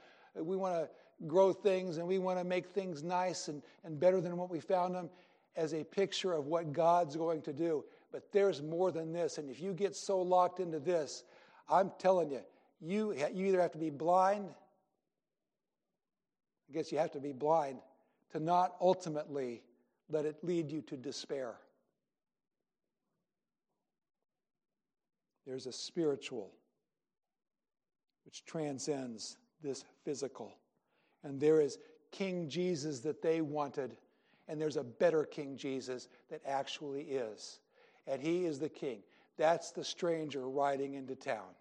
we 0.42 0.56
want 0.56 0.74
to 0.74 0.88
grow 1.26 1.52
things 1.52 1.98
and 1.98 2.06
we 2.06 2.18
want 2.18 2.38
to 2.38 2.44
make 2.44 2.68
things 2.68 3.02
nice 3.02 3.48
and, 3.48 3.62
and 3.84 3.98
better 3.98 4.20
than 4.20 4.36
what 4.36 4.50
we 4.50 4.60
found 4.60 4.94
them 4.94 5.10
as 5.56 5.74
a 5.74 5.84
picture 5.84 6.32
of 6.32 6.46
what 6.46 6.72
God's 6.72 7.16
going 7.16 7.42
to 7.42 7.52
do. 7.52 7.84
But 8.10 8.32
there's 8.32 8.62
more 8.62 8.90
than 8.90 9.12
this. 9.12 9.38
And 9.38 9.50
if 9.50 9.60
you 9.60 9.72
get 9.72 9.94
so 9.94 10.20
locked 10.20 10.60
into 10.60 10.78
this, 10.78 11.24
I'm 11.68 11.92
telling 11.98 12.30
you, 12.30 12.40
you, 12.80 13.14
you 13.32 13.46
either 13.46 13.60
have 13.60 13.72
to 13.72 13.78
be 13.78 13.90
blind, 13.90 14.48
I 16.72 16.74
guess 16.74 16.90
you 16.90 16.96
have 16.96 17.10
to 17.12 17.20
be 17.20 17.32
blind, 17.32 17.80
to 18.32 18.40
not 18.40 18.76
ultimately 18.80 19.62
let 20.08 20.24
it 20.24 20.42
lead 20.42 20.70
you 20.70 20.80
to 20.82 20.96
despair. 20.96 21.52
There's 25.46 25.66
a 25.66 25.72
spiritual 25.72 26.50
which 28.24 28.46
transcends 28.46 29.36
this 29.62 29.84
physical. 30.02 30.56
And 31.22 31.38
there 31.38 31.60
is 31.60 31.76
King 32.10 32.48
Jesus 32.48 33.00
that 33.00 33.20
they 33.20 33.42
wanted, 33.42 33.98
and 34.48 34.58
there's 34.58 34.78
a 34.78 34.84
better 34.84 35.24
King 35.24 35.58
Jesus 35.58 36.08
that 36.30 36.40
actually 36.46 37.02
is. 37.02 37.60
And 38.06 38.22
he 38.22 38.46
is 38.46 38.58
the 38.58 38.70
king. 38.70 39.00
That's 39.36 39.72
the 39.72 39.84
stranger 39.84 40.48
riding 40.48 40.94
into 40.94 41.16
town. 41.16 41.54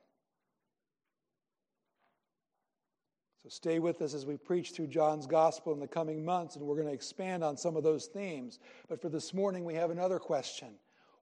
So 3.43 3.49
stay 3.49 3.80
with 3.80 4.01
us 4.01 4.13
as 4.13 4.25
we 4.25 4.38
preach 4.38 4.71
through 4.71 4.88
John's 4.88 5.25
gospel 5.25 5.73
in 5.73 5.80
the 5.80 5.88
coming 5.88 6.23
months, 6.23 6.56
and 6.56 6.65
we're 6.65 6.75
going 6.75 6.88
to 6.88 6.93
expand 6.93 7.43
on 7.43 7.58
some 7.58 7.75
of 7.75 7.84
those 7.84 8.06
themes. 8.06 8.60
But 8.88 9.01
for 9.01 9.10
this 9.10 9.34
morning, 9.34 9.65
we 9.65 9.73
have 9.73 9.89
another 9.89 10.19
question. 10.19 10.69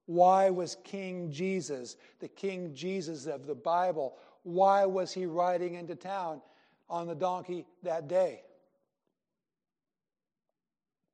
Why 0.05 0.49
was 0.49 0.75
King 0.83 1.31
Jesus, 1.31 1.95
the 2.19 2.27
King 2.27 2.73
Jesus 2.73 3.25
of 3.25 3.45
the 3.45 3.55
Bible, 3.55 4.17
why 4.43 4.85
was 4.85 5.13
he 5.13 5.25
riding 5.25 5.75
into 5.75 5.95
town? 5.95 6.41
on 6.89 7.07
the 7.07 7.15
donkey 7.15 7.65
that 7.83 8.07
day? 8.07 8.41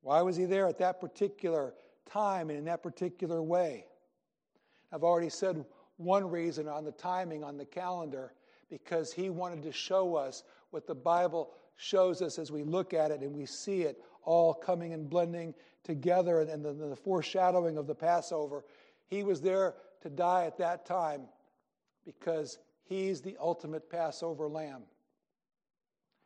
Why 0.01 0.21
was 0.21 0.35
he 0.35 0.45
there 0.45 0.67
at 0.67 0.77
that 0.79 1.01
particular 1.01 1.73
time 2.05 2.49
and 2.49 2.59
in 2.59 2.65
that 2.65 2.83
particular 2.83 3.41
way? 3.41 3.85
I've 4.91 5.03
already 5.03 5.29
said 5.29 5.65
one 5.97 6.29
reason 6.29 6.67
on 6.67 6.85
the 6.85 6.91
timing 6.91 7.43
on 7.43 7.57
the 7.57 7.65
calendar 7.65 8.33
because 8.69 9.11
he 9.11 9.29
wanted 9.29 9.63
to 9.63 9.71
show 9.71 10.15
us 10.15 10.43
what 10.71 10.88
the 10.88 10.95
Bible 10.95 11.51
shows 11.75 12.21
us 12.21 12.39
as 12.39 12.51
we 12.51 12.63
look 12.63 12.93
at 12.93 13.12
it 13.12 13.21
and 13.21 13.36
we 13.36 13.45
see 13.45 13.82
it 13.82 14.01
all 14.23 14.54
coming 14.54 14.93
and 14.93 15.10
blending 15.10 15.54
together 15.84 16.41
and 16.41 16.63
the, 16.63 16.73
the 16.73 16.95
foreshadowing 16.95 17.78
of 17.78 17.88
the 17.88 17.95
Passover. 17.95 18.65
He 19.08 19.23
was 19.23 19.41
there 19.41 19.75
to 20.01 20.10
die 20.10 20.45
at 20.45 20.58
that 20.58 20.86
time 20.86 21.23
because 22.06 22.58
he's 22.84 23.21
the 23.21 23.38
ultimate 23.39 23.89
Passover 23.89 24.47
lamb. 24.47 24.84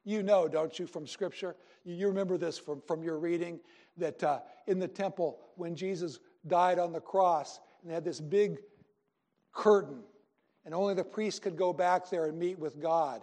You 0.06 0.24
know, 0.24 0.48
don't 0.48 0.78
you, 0.80 0.88
from 0.88 1.06
Scripture? 1.06 1.56
You 1.84 2.08
remember 2.08 2.38
this 2.38 2.58
from, 2.58 2.82
from 2.88 3.04
your 3.04 3.20
reading 3.20 3.60
that 3.98 4.24
uh, 4.24 4.40
in 4.68 4.80
the 4.80 4.88
temple, 4.88 5.40
when 5.56 5.76
Jesus 5.76 6.20
died 6.48 6.80
on 6.80 6.94
the 6.94 7.02
cross, 7.02 7.60
and 7.82 7.90
they 7.90 7.94
had 7.94 8.06
this 8.06 8.22
big 8.22 8.60
curtain, 9.54 10.02
and 10.66 10.74
only 10.74 10.94
the 10.94 11.04
priest 11.04 11.42
could 11.42 11.58
go 11.58 11.74
back 11.74 12.10
there 12.10 12.26
and 12.26 12.38
meet 12.40 12.58
with 12.58 12.82
God. 12.82 13.22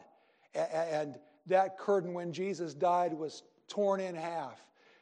And 0.56 1.18
that 1.46 1.78
curtain, 1.78 2.12
when 2.12 2.32
Jesus 2.32 2.74
died, 2.74 3.12
was 3.12 3.42
torn 3.68 4.00
in 4.00 4.14
half, 4.14 4.60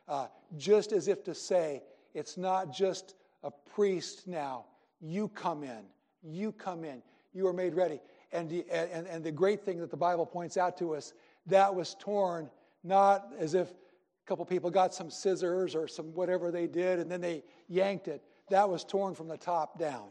uh, 0.08 0.26
just 0.56 0.92
as 0.92 1.08
if 1.08 1.24
to 1.24 1.34
say, 1.34 1.82
it's 2.14 2.36
not 2.36 2.72
just 2.72 3.14
a 3.42 3.50
priest 3.50 4.26
now. 4.26 4.66
You 5.00 5.28
come 5.28 5.62
in. 5.62 5.84
You 6.22 6.52
come 6.52 6.84
in. 6.84 7.02
You 7.32 7.46
are 7.46 7.52
made 7.52 7.74
ready. 7.74 8.00
And 8.32 8.48
the, 8.48 8.64
and, 8.70 9.06
and 9.06 9.22
the 9.22 9.32
great 9.32 9.64
thing 9.64 9.78
that 9.80 9.90
the 9.90 9.96
Bible 9.96 10.26
points 10.26 10.56
out 10.56 10.76
to 10.78 10.94
us 10.94 11.12
that 11.46 11.74
was 11.74 11.94
torn, 11.98 12.50
not 12.82 13.32
as 13.38 13.54
if 13.54 13.70
a 13.70 14.26
couple 14.26 14.44
people 14.44 14.70
got 14.70 14.94
some 14.94 15.10
scissors 15.10 15.74
or 15.74 15.86
some 15.86 16.06
whatever 16.14 16.50
they 16.50 16.66
did 16.66 16.98
and 16.98 17.10
then 17.10 17.20
they 17.20 17.42
yanked 17.68 18.08
it. 18.08 18.22
That 18.50 18.68
was 18.68 18.84
torn 18.84 19.14
from 19.14 19.28
the 19.28 19.36
top 19.36 19.78
down. 19.78 20.08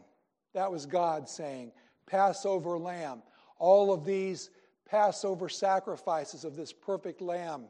That 0.54 0.70
was 0.70 0.86
God 0.86 1.28
saying, 1.28 1.72
Passover 2.06 2.78
lamb. 2.78 3.22
All 3.58 3.92
of 3.92 4.04
these 4.04 4.50
Passover 4.88 5.48
sacrifices 5.48 6.44
of 6.44 6.56
this 6.56 6.72
perfect 6.72 7.20
lamb 7.20 7.64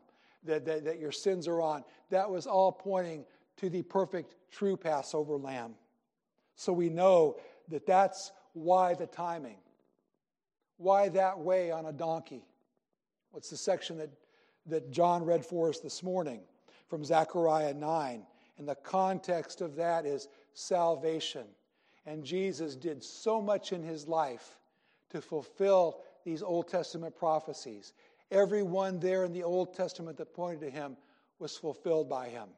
that, 0.45 0.65
that, 0.65 0.85
that 0.85 0.99
your 0.99 1.13
sins 1.13 1.49
are 1.49 1.61
on, 1.61 1.85
that 2.11 2.31
was 2.31 2.47
all 2.47 2.73
pointing 2.73 3.25
to 3.57 3.71
the 3.71 3.83
perfect, 3.83 4.35
true 4.51 4.77
Passover 4.77 5.37
lamb. 5.37 5.75
So 6.57 6.73
we 6.73 6.89
know 6.89 7.37
that 7.69 7.87
that's 7.87 8.33
why 8.53 8.95
the 8.95 9.07
timing. 9.07 9.57
Why 10.77 11.09
that 11.11 11.39
way 11.39 11.71
on 11.71 11.87
a 11.87 11.93
donkey? 11.93 12.45
What's 13.31 13.51
the 13.51 13.57
section 13.57 13.99
that, 13.99 14.11
that 14.67 14.91
John 14.91 15.25
read 15.25 15.45
for 15.45 15.69
us 15.69 15.81
this 15.81 16.03
morning 16.03 16.41
from 16.89 17.05
Zechariah 17.05 17.75
9? 17.75 18.27
And 18.59 18.69
the 18.69 18.77
context 18.77 19.61
of 19.61 19.77
that 19.77 20.07
is 20.07 20.29
salvation. 20.53 21.47
And 22.07 22.25
Jesus 22.25 22.77
did 22.77 23.03
so 23.03 23.41
much 23.41 23.73
in 23.73 23.83
his 23.83 24.07
life 24.07 24.59
to 25.11 25.21
fulfill 25.21 26.01
these 26.25 26.43
Old 26.43 26.69
Testament 26.69 27.17
prophecies. 27.17 27.93
Every 28.31 28.63
one 28.63 28.99
there 28.99 29.25
in 29.25 29.33
the 29.33 29.43
Old 29.43 29.75
Testament 29.75 30.17
that 30.19 30.35
pointed 30.35 30.61
to 30.61 30.71
him 30.71 30.97
was 31.39 31.57
fulfilled 31.57 32.09
by 32.09 32.29
him. 32.29 32.49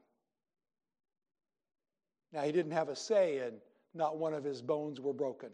Now, 2.33 2.43
he 2.43 2.53
didn't 2.53 2.73
have 2.73 2.89
a 2.89 2.97
say 2.97 3.39
in 3.39 3.55
not 3.95 4.19
one 4.19 4.35
of 4.35 4.45
his 4.45 4.63
bones 4.63 5.01
were 5.01 5.13
broken. 5.13 5.51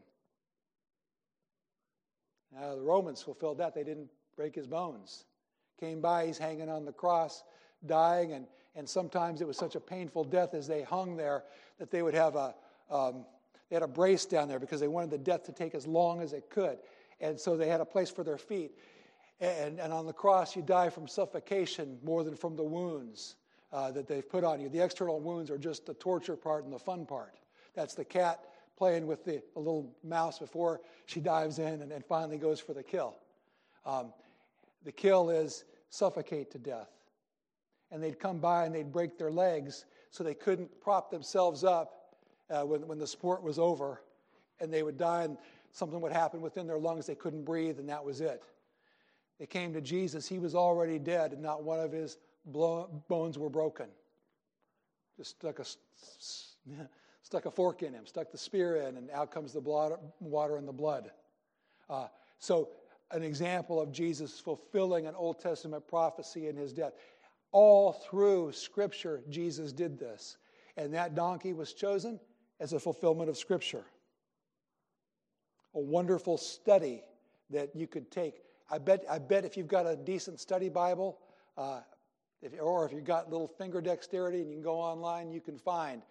Now, 2.52 2.74
the 2.74 2.82
Romans 2.82 3.22
fulfilled 3.22 3.58
that. 3.58 3.74
They 3.74 3.84
didn't 3.84 4.08
break 4.36 4.54
his 4.54 4.66
bones. 4.66 5.24
Came 5.80 6.00
by, 6.00 6.26
he's 6.26 6.38
hanging 6.38 6.68
on 6.68 6.84
the 6.84 6.92
cross, 6.92 7.44
dying, 7.86 8.32
and, 8.32 8.46
and 8.76 8.88
sometimes 8.88 9.40
it 9.40 9.46
was 9.46 9.56
such 9.56 9.74
a 9.74 9.80
painful 9.80 10.24
death 10.24 10.54
as 10.54 10.66
they 10.66 10.82
hung 10.82 11.16
there 11.16 11.44
that 11.78 11.90
they 11.90 12.02
would 12.02 12.14
have 12.14 12.36
a, 12.36 12.54
um, 12.90 13.24
they 13.70 13.76
had 13.76 13.82
a 13.82 13.88
brace 13.88 14.26
down 14.26 14.48
there 14.48 14.58
because 14.58 14.80
they 14.80 14.88
wanted 14.88 15.10
the 15.10 15.18
death 15.18 15.44
to 15.44 15.52
take 15.52 15.74
as 15.74 15.86
long 15.86 16.20
as 16.20 16.32
it 16.32 16.50
could. 16.50 16.78
And 17.22 17.38
so 17.38 17.56
they 17.56 17.68
had 17.68 17.80
a 17.80 17.84
place 17.84 18.10
for 18.10 18.24
their 18.24 18.36
feet. 18.36 18.72
And, 19.40 19.80
and 19.80 19.92
on 19.92 20.06
the 20.06 20.12
cross, 20.12 20.54
you 20.54 20.62
die 20.62 20.90
from 20.90 21.08
suffocation 21.08 21.98
more 22.04 22.22
than 22.24 22.36
from 22.36 22.56
the 22.56 22.64
wounds 22.64 23.36
uh, 23.72 23.90
that 23.92 24.06
they've 24.06 24.28
put 24.28 24.44
on 24.44 24.60
you. 24.60 24.68
The 24.68 24.84
external 24.84 25.20
wounds 25.20 25.50
are 25.50 25.58
just 25.58 25.86
the 25.86 25.94
torture 25.94 26.36
part 26.36 26.64
and 26.64 26.72
the 26.72 26.78
fun 26.78 27.06
part. 27.06 27.38
That's 27.74 27.94
the 27.94 28.04
cat 28.04 28.44
playing 28.76 29.06
with 29.06 29.24
the, 29.24 29.42
the 29.54 29.60
little 29.60 29.94
mouse 30.04 30.38
before 30.38 30.80
she 31.06 31.20
dives 31.20 31.58
in 31.58 31.80
and, 31.80 31.92
and 31.92 32.04
finally 32.04 32.38
goes 32.38 32.60
for 32.60 32.74
the 32.74 32.82
kill. 32.82 33.16
Um, 33.86 34.12
the 34.84 34.92
kill 34.92 35.30
is 35.30 35.64
suffocate 35.90 36.50
to 36.50 36.58
death. 36.58 36.90
And 37.90 38.02
they'd 38.02 38.18
come 38.18 38.38
by 38.38 38.64
and 38.64 38.74
they'd 38.74 38.92
break 38.92 39.18
their 39.18 39.30
legs 39.30 39.84
so 40.10 40.24
they 40.24 40.34
couldn't 40.34 40.80
prop 40.80 41.10
themselves 41.10 41.62
up 41.62 42.16
uh, 42.50 42.62
when, 42.62 42.86
when 42.86 42.98
the 42.98 43.06
sport 43.06 43.42
was 43.42 43.58
over. 43.58 44.02
And 44.60 44.72
they 44.72 44.82
would 44.82 44.96
die, 44.96 45.24
and 45.24 45.36
something 45.72 46.00
would 46.00 46.12
happen 46.12 46.40
within 46.40 46.66
their 46.66 46.78
lungs. 46.78 47.06
They 47.06 47.14
couldn't 47.14 47.44
breathe, 47.44 47.78
and 47.78 47.88
that 47.88 48.04
was 48.04 48.20
it. 48.20 48.42
They 49.38 49.46
came 49.46 49.72
to 49.72 49.80
Jesus. 49.80 50.28
He 50.28 50.38
was 50.38 50.54
already 50.54 50.98
dead, 50.98 51.32
and 51.32 51.42
not 51.42 51.64
one 51.64 51.80
of 51.80 51.90
his 51.90 52.18
bones 52.44 53.38
were 53.38 53.50
broken. 53.50 53.86
Just 55.16 55.30
stuck 55.38 55.58
a, 55.58 55.64
stuck 57.22 57.46
a 57.46 57.50
fork 57.50 57.82
in 57.82 57.92
him, 57.92 58.06
stuck 58.06 58.30
the 58.30 58.38
spear 58.38 58.76
in, 58.76 58.96
and 58.96 59.10
out 59.10 59.30
comes 59.30 59.52
the 59.52 59.60
blood, 59.60 59.92
water 60.20 60.56
and 60.56 60.68
the 60.68 60.72
blood. 60.72 61.10
Uh, 61.88 62.06
so, 62.38 62.70
an 63.10 63.22
example 63.22 63.80
of 63.80 63.92
Jesus 63.92 64.40
fulfilling 64.40 65.06
an 65.06 65.14
Old 65.14 65.38
Testament 65.38 65.86
prophecy 65.86 66.48
in 66.48 66.56
his 66.56 66.72
death. 66.72 66.92
All 67.52 67.92
through 67.92 68.52
Scripture, 68.52 69.22
Jesus 69.28 69.72
did 69.72 69.98
this. 69.98 70.38
And 70.78 70.94
that 70.94 71.14
donkey 71.14 71.52
was 71.52 71.74
chosen 71.74 72.18
as 72.58 72.72
a 72.72 72.80
fulfillment 72.80 73.28
of 73.28 73.36
Scripture. 73.36 73.84
A 75.74 75.80
wonderful 75.80 76.36
study 76.36 77.02
that 77.50 77.74
you 77.74 77.86
could 77.86 78.10
take. 78.10 78.42
I 78.70 78.78
bet, 78.78 79.04
I 79.10 79.18
bet 79.18 79.44
if 79.44 79.56
you've 79.56 79.68
got 79.68 79.86
a 79.86 79.96
decent 79.96 80.40
study 80.40 80.68
Bible, 80.68 81.18
uh, 81.56 81.80
if, 82.40 82.52
or 82.60 82.86
if 82.86 82.92
you've 82.92 83.04
got 83.04 83.30
little 83.30 83.48
finger 83.48 83.80
dexterity 83.80 84.40
and 84.40 84.48
you 84.48 84.56
can 84.56 84.62
go 84.62 84.80
online, 84.80 85.30
you 85.30 85.40
can 85.40 85.58
find 85.58 86.02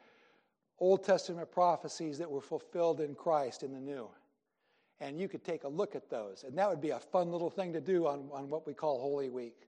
Old 0.80 1.04
Testament 1.04 1.52
prophecies 1.52 2.18
that 2.18 2.30
were 2.30 2.42
fulfilled 2.42 3.02
in 3.02 3.14
Christ 3.14 3.64
in 3.64 3.74
the 3.74 3.80
New. 3.80 4.10
And 5.00 5.20
you 5.20 5.28
could 5.28 5.44
take 5.44 5.64
a 5.64 5.68
look 5.68 5.96
at 5.96 6.10
those. 6.10 6.44
And 6.44 6.58
that 6.58 6.70
would 6.70 6.82
be 6.82 6.92
a 6.92 7.00
fun 7.00 7.32
little 7.32 7.50
thing 7.50 7.74
to 7.74 7.82
do 7.82 8.08
on, 8.08 8.30
on 8.32 8.50
what 8.50 8.68
we 8.68 8.74
call 8.74 9.00
Holy 9.00 9.30
Week, 9.30 9.68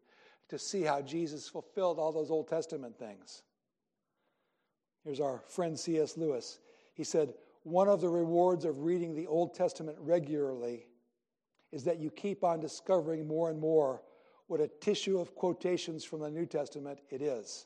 to 0.49 0.59
see 0.59 0.83
how 0.83 1.01
Jesus 1.01 1.47
fulfilled 1.47 1.99
all 1.99 2.11
those 2.11 2.29
Old 2.29 2.47
Testament 2.47 2.97
things. 2.97 3.43
Here's 5.03 5.19
our 5.19 5.41
friend 5.47 5.77
C.S. 5.77 6.17
Lewis. 6.17 6.59
He 6.93 7.03
said, 7.03 7.33
One 7.63 7.87
of 7.87 8.01
the 8.01 8.09
rewards 8.09 8.65
of 8.65 8.83
reading 8.83 9.15
the 9.15 9.27
Old 9.27 9.53
Testament 9.53 9.97
regularly 9.99 10.87
is 11.71 11.83
that 11.85 11.99
you 11.99 12.11
keep 12.11 12.43
on 12.43 12.59
discovering 12.59 13.27
more 13.27 13.49
and 13.49 13.59
more 13.59 14.03
what 14.47 14.59
a 14.59 14.67
tissue 14.67 15.19
of 15.19 15.33
quotations 15.35 16.03
from 16.03 16.19
the 16.19 16.29
New 16.29 16.45
Testament 16.45 16.99
it 17.09 17.21
is. 17.21 17.65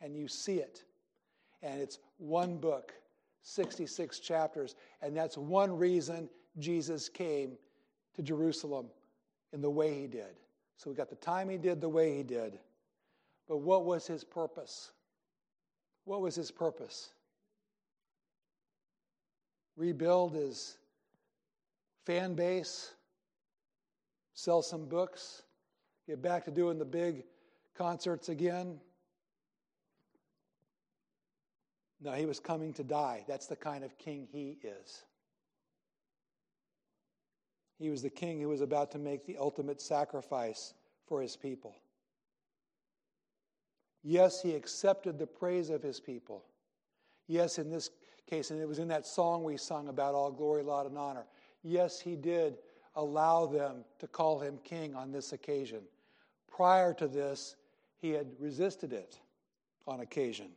And 0.00 0.16
you 0.16 0.26
see 0.26 0.56
it. 0.56 0.84
And 1.62 1.80
it's 1.80 2.00
one 2.18 2.58
book, 2.58 2.92
66 3.42 4.18
chapters. 4.18 4.74
And 5.00 5.16
that's 5.16 5.38
one 5.38 5.78
reason 5.78 6.28
Jesus 6.58 7.08
came 7.08 7.56
to 8.14 8.22
Jerusalem 8.22 8.86
in 9.52 9.60
the 9.60 9.70
way 9.70 9.98
he 9.98 10.06
did. 10.06 10.36
So 10.76 10.90
we 10.90 10.96
got 10.96 11.08
the 11.08 11.16
time 11.16 11.48
he 11.48 11.58
did, 11.58 11.80
the 11.80 11.88
way 11.88 12.16
he 12.16 12.24
did. 12.24 12.58
But 13.48 13.58
what 13.58 13.84
was 13.84 14.06
his 14.06 14.24
purpose? 14.24 14.90
What 16.04 16.20
was 16.20 16.34
his 16.34 16.50
purpose? 16.50 17.12
Rebuild 19.76 20.34
his 20.34 20.76
fan 22.04 22.34
base, 22.34 22.92
sell 24.34 24.62
some 24.62 24.86
books, 24.86 25.42
get 26.06 26.20
back 26.20 26.44
to 26.44 26.50
doing 26.50 26.78
the 26.78 26.84
big 26.84 27.24
concerts 27.74 28.28
again. 28.28 28.80
No, 32.00 32.12
he 32.12 32.26
was 32.26 32.40
coming 32.40 32.72
to 32.74 32.84
die. 32.84 33.24
That's 33.28 33.46
the 33.46 33.56
kind 33.56 33.84
of 33.84 33.96
king 33.96 34.26
he 34.30 34.58
is. 34.62 35.04
He 37.78 37.90
was 37.90 38.02
the 38.02 38.10
king 38.10 38.40
who 38.40 38.48
was 38.48 38.60
about 38.60 38.90
to 38.92 38.98
make 38.98 39.24
the 39.24 39.36
ultimate 39.38 39.80
sacrifice 39.80 40.74
for 41.06 41.22
his 41.22 41.36
people. 41.36 41.74
Yes, 44.02 44.42
he 44.42 44.54
accepted 44.54 45.18
the 45.18 45.26
praise 45.26 45.70
of 45.70 45.82
his 45.82 46.00
people. 46.00 46.44
Yes, 47.28 47.58
in 47.58 47.70
this 47.70 47.90
case, 48.32 48.50
and 48.50 48.58
it 48.58 48.66
was 48.66 48.78
in 48.78 48.88
that 48.88 49.06
song 49.06 49.44
we 49.44 49.58
sung 49.58 49.88
about 49.88 50.14
all 50.14 50.30
glory, 50.30 50.62
laud, 50.62 50.86
and 50.86 50.96
honor. 50.96 51.26
Yes, 51.62 52.00
he 52.00 52.16
did 52.16 52.56
allow 52.96 53.44
them 53.44 53.84
to 53.98 54.06
call 54.06 54.40
him 54.40 54.58
king 54.64 54.94
on 54.94 55.12
this 55.12 55.34
occasion. 55.34 55.80
Prior 56.50 56.94
to 56.94 57.06
this, 57.06 57.56
he 57.98 58.08
had 58.08 58.28
resisted 58.38 58.94
it 58.94 59.18
on 59.86 60.00
occasion. 60.00 60.48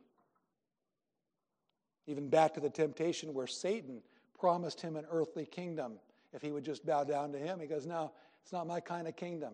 Even 2.06 2.30
back 2.30 2.54
to 2.54 2.60
the 2.60 2.70
temptation 2.70 3.34
where 3.34 3.46
Satan 3.46 4.00
promised 4.38 4.80
him 4.80 4.96
an 4.96 5.04
earthly 5.10 5.44
kingdom 5.44 5.98
if 6.32 6.40
he 6.40 6.52
would 6.52 6.64
just 6.64 6.86
bow 6.86 7.04
down 7.04 7.30
to 7.32 7.38
him. 7.38 7.60
He 7.60 7.66
goes, 7.66 7.84
No, 7.84 8.10
it's 8.42 8.52
not 8.52 8.66
my 8.66 8.80
kind 8.80 9.06
of 9.06 9.16
kingdom. 9.16 9.52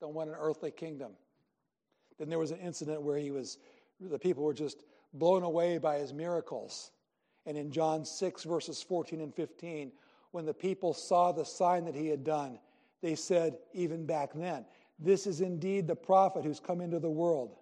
Don't 0.00 0.14
want 0.14 0.30
an 0.30 0.36
earthly 0.36 0.72
kingdom. 0.72 1.12
Then 2.18 2.28
there 2.28 2.40
was 2.40 2.50
an 2.50 2.58
incident 2.58 3.02
where 3.02 3.18
he 3.18 3.30
was, 3.30 3.58
the 4.00 4.18
people 4.18 4.42
were 4.42 4.52
just 4.52 4.82
blown 5.14 5.44
away 5.44 5.78
by 5.78 5.98
his 5.98 6.12
miracles. 6.12 6.90
And 7.46 7.56
in 7.56 7.70
John 7.70 8.04
6, 8.04 8.44
verses 8.44 8.82
14 8.82 9.20
and 9.20 9.34
15, 9.34 9.92
when 10.30 10.46
the 10.46 10.54
people 10.54 10.94
saw 10.94 11.32
the 11.32 11.44
sign 11.44 11.84
that 11.84 11.94
he 11.94 12.08
had 12.08 12.24
done, 12.24 12.58
they 13.02 13.14
said, 13.14 13.58
even 13.72 14.06
back 14.06 14.30
then, 14.34 14.64
This 14.98 15.26
is 15.26 15.40
indeed 15.40 15.86
the 15.86 15.96
prophet 15.96 16.44
who's 16.44 16.60
come 16.60 16.80
into 16.80 16.98
the 16.98 17.10
world. 17.10 17.56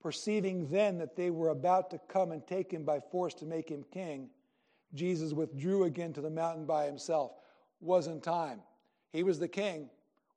Perceiving 0.00 0.68
then 0.68 0.98
that 0.98 1.16
they 1.16 1.30
were 1.30 1.50
about 1.50 1.90
to 1.90 2.00
come 2.08 2.32
and 2.32 2.46
take 2.46 2.72
him 2.72 2.84
by 2.84 3.00
force 3.00 3.34
to 3.34 3.46
make 3.46 3.68
him 3.68 3.84
king, 3.92 4.30
Jesus 4.94 5.32
withdrew 5.32 5.84
again 5.84 6.12
to 6.14 6.20
the 6.20 6.30
mountain 6.30 6.64
by 6.64 6.86
himself 6.86 7.32
wasn't 7.80 8.22
time. 8.22 8.60
He 9.12 9.22
was 9.22 9.38
the 9.38 9.48
king, 9.48 9.88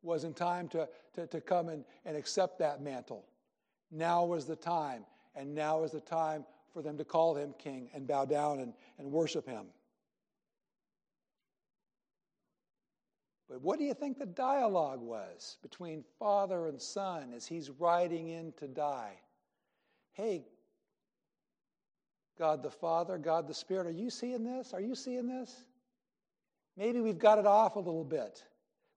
wasn't 0.01 0.35
time 0.35 0.67
to, 0.69 0.87
to, 1.13 1.27
to 1.27 1.41
come 1.41 1.69
and, 1.69 1.83
and 2.05 2.15
accept 2.15 2.59
that 2.59 2.81
mantle. 2.81 3.25
Now 3.91 4.25
was 4.25 4.45
the 4.45 4.55
time, 4.55 5.05
and 5.35 5.53
now 5.53 5.83
is 5.83 5.91
the 5.91 6.01
time 6.01 6.45
for 6.73 6.81
them 6.81 6.97
to 6.97 7.05
call 7.05 7.35
him 7.35 7.53
king 7.57 7.89
and 7.93 8.07
bow 8.07 8.25
down 8.25 8.59
and, 8.59 8.73
and 8.97 9.11
worship 9.11 9.47
him. 9.47 9.65
But 13.49 13.61
what 13.61 13.79
do 13.79 13.85
you 13.85 13.93
think 13.93 14.17
the 14.17 14.25
dialogue 14.25 15.01
was 15.01 15.57
between 15.61 16.05
father 16.17 16.67
and 16.67 16.81
son 16.81 17.33
as 17.35 17.45
he's 17.45 17.69
riding 17.69 18.29
in 18.29 18.53
to 18.53 18.67
die? 18.67 19.19
Hey, 20.13 20.45
God 22.39 22.63
the 22.63 22.71
Father, 22.71 23.17
God 23.17 23.47
the 23.47 23.53
Spirit, 23.53 23.87
are 23.87 23.91
you 23.91 24.09
seeing 24.09 24.45
this? 24.45 24.73
Are 24.73 24.79
you 24.79 24.95
seeing 24.95 25.27
this? 25.27 25.65
Maybe 26.77 27.01
we've 27.01 27.19
got 27.19 27.39
it 27.39 27.45
off 27.45 27.75
a 27.75 27.79
little 27.79 28.05
bit. 28.05 28.43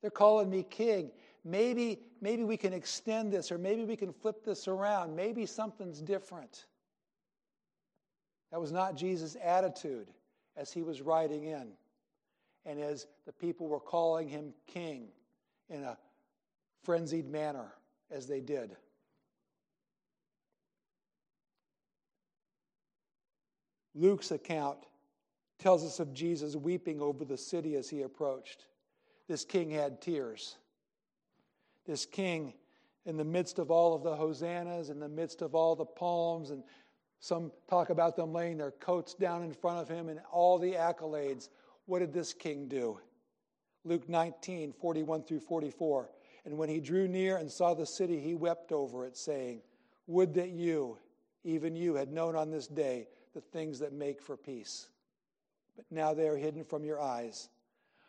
They're 0.00 0.10
calling 0.10 0.50
me 0.50 0.62
king. 0.62 1.10
Maybe, 1.44 1.98
maybe 2.20 2.44
we 2.44 2.56
can 2.56 2.72
extend 2.72 3.32
this, 3.32 3.50
or 3.50 3.58
maybe 3.58 3.84
we 3.84 3.96
can 3.96 4.12
flip 4.12 4.44
this 4.44 4.68
around. 4.68 5.14
Maybe 5.14 5.46
something's 5.46 6.00
different. 6.00 6.66
That 8.54 8.60
was 8.60 8.70
not 8.70 8.94
Jesus' 8.94 9.36
attitude 9.42 10.06
as 10.56 10.72
he 10.72 10.82
was 10.82 11.02
riding 11.02 11.42
in 11.42 11.72
and 12.64 12.78
as 12.78 13.08
the 13.26 13.32
people 13.32 13.66
were 13.66 13.80
calling 13.80 14.28
him 14.28 14.54
king 14.68 15.08
in 15.68 15.82
a 15.82 15.98
frenzied 16.84 17.28
manner 17.28 17.72
as 18.12 18.28
they 18.28 18.40
did. 18.40 18.76
Luke's 23.92 24.30
account 24.30 24.78
tells 25.58 25.84
us 25.84 25.98
of 25.98 26.14
Jesus 26.14 26.54
weeping 26.54 27.00
over 27.00 27.24
the 27.24 27.36
city 27.36 27.74
as 27.74 27.90
he 27.90 28.02
approached. 28.02 28.66
This 29.26 29.44
king 29.44 29.68
had 29.68 30.00
tears. 30.00 30.54
This 31.88 32.06
king, 32.06 32.54
in 33.04 33.16
the 33.16 33.24
midst 33.24 33.58
of 33.58 33.72
all 33.72 33.96
of 33.96 34.04
the 34.04 34.14
hosannas, 34.14 34.90
in 34.90 35.00
the 35.00 35.08
midst 35.08 35.42
of 35.42 35.56
all 35.56 35.74
the 35.74 35.84
palms 35.84 36.50
and 36.50 36.62
Some 37.24 37.52
talk 37.70 37.88
about 37.88 38.16
them 38.16 38.34
laying 38.34 38.58
their 38.58 38.72
coats 38.72 39.14
down 39.14 39.44
in 39.44 39.54
front 39.54 39.78
of 39.78 39.88
him 39.88 40.10
and 40.10 40.20
all 40.30 40.58
the 40.58 40.72
accolades. 40.72 41.48
What 41.86 42.00
did 42.00 42.12
this 42.12 42.34
king 42.34 42.68
do? 42.68 43.00
Luke 43.82 44.10
19, 44.10 44.74
41 44.74 45.22
through 45.22 45.40
44. 45.40 46.10
And 46.44 46.58
when 46.58 46.68
he 46.68 46.80
drew 46.80 47.08
near 47.08 47.38
and 47.38 47.50
saw 47.50 47.72
the 47.72 47.86
city, 47.86 48.20
he 48.20 48.34
wept 48.34 48.72
over 48.72 49.06
it, 49.06 49.16
saying, 49.16 49.62
Would 50.06 50.34
that 50.34 50.50
you, 50.50 50.98
even 51.44 51.74
you, 51.74 51.94
had 51.94 52.12
known 52.12 52.36
on 52.36 52.50
this 52.50 52.66
day 52.66 53.08
the 53.32 53.40
things 53.40 53.78
that 53.78 53.94
make 53.94 54.20
for 54.20 54.36
peace. 54.36 54.88
But 55.76 55.86
now 55.90 56.12
they 56.12 56.28
are 56.28 56.36
hidden 56.36 56.62
from 56.62 56.84
your 56.84 57.00
eyes. 57.00 57.48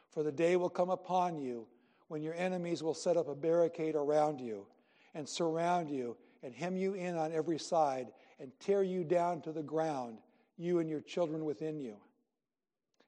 For 0.10 0.24
the 0.24 0.32
day 0.34 0.58
will 0.58 0.70
come 0.70 0.90
upon 0.90 1.38
you 1.38 1.68
when 2.10 2.22
your 2.22 2.34
enemies 2.34 2.84
will 2.84 2.94
set 2.94 3.16
up 3.16 3.30
a 3.30 3.36
barricade 3.36 3.96
around 3.96 4.42
you 4.42 4.68
and 5.14 5.26
surround 5.26 5.90
you 5.90 6.18
and 6.44 6.54
hem 6.54 6.76
you 6.76 6.96
in 6.96 7.16
on 7.16 7.32
every 7.32 7.58
side 7.58 8.08
and 8.40 8.52
tear 8.60 8.84
you 8.84 9.04
down 9.04 9.42
to 9.42 9.52
the 9.52 9.64
ground, 9.64 10.18
you 10.58 10.80
and 10.80 10.90
your 10.90 11.02
children 11.02 11.46
within 11.46 11.80
you. 11.80 11.96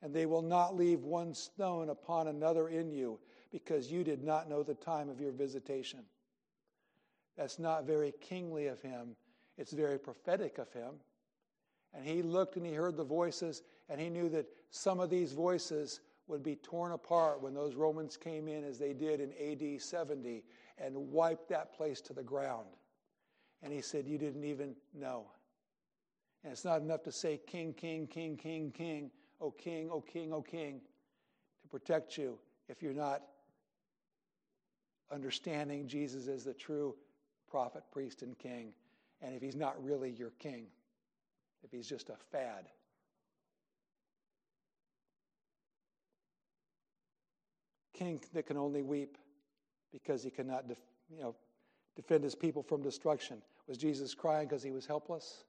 And 0.01 0.13
they 0.13 0.25
will 0.25 0.41
not 0.41 0.75
leave 0.75 1.03
one 1.03 1.33
stone 1.33 1.89
upon 1.89 2.27
another 2.27 2.69
in 2.69 2.91
you 2.91 3.19
because 3.51 3.91
you 3.91 4.03
did 4.03 4.23
not 4.23 4.49
know 4.49 4.63
the 4.63 4.75
time 4.75 5.09
of 5.09 5.19
your 5.19 5.31
visitation. 5.31 6.01
That's 7.35 7.59
not 7.59 7.85
very 7.85 8.13
kingly 8.19 8.67
of 8.67 8.81
him, 8.81 9.15
it's 9.57 9.71
very 9.71 9.99
prophetic 9.99 10.57
of 10.57 10.71
him. 10.71 10.95
And 11.93 12.05
he 12.05 12.21
looked 12.21 12.57
and 12.57 12.65
he 12.65 12.73
heard 12.73 12.97
the 12.97 13.03
voices, 13.03 13.63
and 13.89 13.99
he 13.99 14.09
knew 14.09 14.29
that 14.29 14.47
some 14.69 14.99
of 14.99 15.09
these 15.09 15.33
voices 15.33 16.01
would 16.27 16.43
be 16.43 16.55
torn 16.57 16.91
apart 16.91 17.41
when 17.41 17.53
those 17.53 17.75
Romans 17.75 18.17
came 18.17 18.47
in, 18.47 18.63
as 18.63 18.77
they 18.77 18.93
did 18.93 19.21
in 19.21 19.31
AD 19.33 19.81
70, 19.81 20.43
and 20.77 20.95
wiped 20.95 21.47
that 21.49 21.73
place 21.73 22.01
to 22.01 22.13
the 22.13 22.23
ground. 22.23 22.67
And 23.63 23.73
he 23.73 23.81
said, 23.81 24.07
You 24.07 24.17
didn't 24.17 24.43
even 24.43 24.75
know. 24.93 25.25
And 26.43 26.53
it's 26.53 26.65
not 26.65 26.81
enough 26.81 27.03
to 27.03 27.11
say, 27.11 27.39
King, 27.47 27.73
King, 27.73 28.07
King, 28.07 28.37
King, 28.37 28.71
King, 28.71 29.11
O 29.41 29.51
King, 29.51 29.89
O 29.91 30.01
King, 30.01 30.33
O 30.33 30.41
King, 30.41 30.81
to 31.61 31.67
protect 31.67 32.17
you 32.17 32.37
if 32.69 32.81
you're 32.81 32.93
not 32.93 33.23
understanding 35.11 35.87
Jesus 35.87 36.27
as 36.27 36.43
the 36.43 36.53
true 36.53 36.95
prophet, 37.49 37.83
priest, 37.91 38.21
and 38.21 38.37
king, 38.37 38.73
and 39.21 39.33
if 39.33 39.41
he's 39.41 39.55
not 39.55 39.81
really 39.83 40.11
your 40.11 40.31
king 40.31 40.67
if 41.63 41.71
he's 41.71 41.87
just 41.87 42.09
a 42.09 42.15
fad. 42.31 42.65
King 47.93 48.21
that 48.33 48.45
can 48.45 48.57
only 48.57 48.83
weep 48.83 49.17
because 49.91 50.23
he 50.23 50.29
cannot 50.29 50.67
def, 50.67 50.77
you 51.09 51.19
know, 51.19 51.35
defend 51.97 52.23
his 52.23 52.35
people 52.35 52.63
from 52.63 52.81
destruction. 52.81 53.41
Was 53.67 53.77
Jesus 53.77 54.13
crying 54.13 54.47
because 54.47 54.63
he 54.63 54.71
was 54.71 54.85
helpless? 54.85 55.43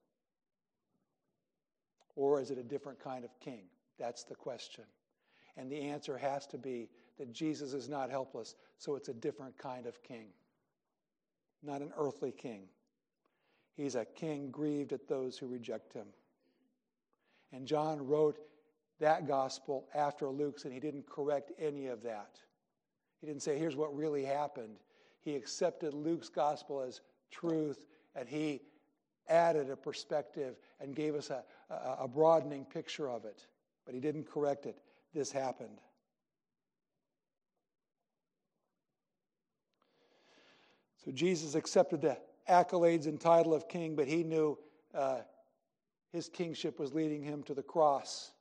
Or 2.17 2.41
is 2.41 2.51
it 2.51 2.59
a 2.59 2.65
different 2.65 2.99
kind 2.99 3.25
of 3.25 3.31
king? 3.39 3.67
That's 3.99 4.25
the 4.25 4.35
question. 4.35 4.85
And 5.57 5.71
the 5.71 5.81
answer 5.81 6.17
has 6.19 6.47
to 6.49 6.59
be 6.59 6.89
that 7.19 7.33
Jesus 7.33 7.75
is 7.75 7.89
not 7.89 8.11
helpless, 8.11 8.57
so 8.79 8.97
it's 8.97 9.09
a 9.09 9.15
different 9.15 9.57
kind 9.59 9.87
of 9.87 10.03
king, 10.03 10.29
not 11.63 11.83
an 11.83 11.93
earthly 11.99 12.33
king. 12.33 12.63
He's 13.77 13.95
a 13.95 14.05
king 14.05 14.51
grieved 14.51 14.93
at 14.93 15.07
those 15.07 15.37
who 15.37 15.47
reject 15.47 15.93
him. 15.93 16.07
And 17.53 17.67
John 17.67 18.07
wrote 18.07 18.39
that 19.01 19.27
gospel 19.27 19.87
after 19.95 20.29
Luke's, 20.29 20.65
and 20.65 20.73
he 20.73 20.81
didn't 20.81 21.09
correct 21.09 21.53
any 21.59 21.87
of 21.89 22.03
that. 22.03 22.39
He 23.21 23.27
didn't 23.27 23.43
say, 23.43 23.59
here's 23.59 23.77
what 23.77 23.95
really 23.95 24.25
happened. 24.25 24.77
He 25.21 25.35
accepted 25.35 25.95
Luke's 25.95 26.29
gospel 26.29 26.81
as 26.81 27.01
truth, 27.31 27.87
and 28.15 28.29
he 28.29 28.63
added 29.29 29.71
a 29.71 29.77
perspective 29.77 30.57
and 30.81 30.95
gave 30.95 31.15
us 31.15 31.31
a, 31.31 31.45
a, 31.71 32.05
a 32.05 32.09
broadening 32.09 32.65
picture 32.65 33.09
of 33.09 33.25
it. 33.25 33.47
But 33.85 33.95
he 33.95 34.01
didn't 34.01 34.31
correct 34.31 34.67
it. 34.67 34.79
This 35.15 35.31
happened. 35.31 35.81
So 41.05 41.13
Jesus 41.13 41.55
accepted 41.55 42.03
the 42.03 42.19
accolades 42.49 43.07
and 43.07 43.21
title 43.21 43.55
of 43.55 43.69
king, 43.69 43.97
but 43.97 44.07
he 44.09 44.23
knew 44.23 44.59
uh, 44.95 45.21
his 46.13 46.29
kingship 46.29 46.79
was 46.79 46.93
leading 46.93 47.23
him 47.23 47.43
to 47.45 47.55
the 47.55 47.63
cross. 47.63 48.33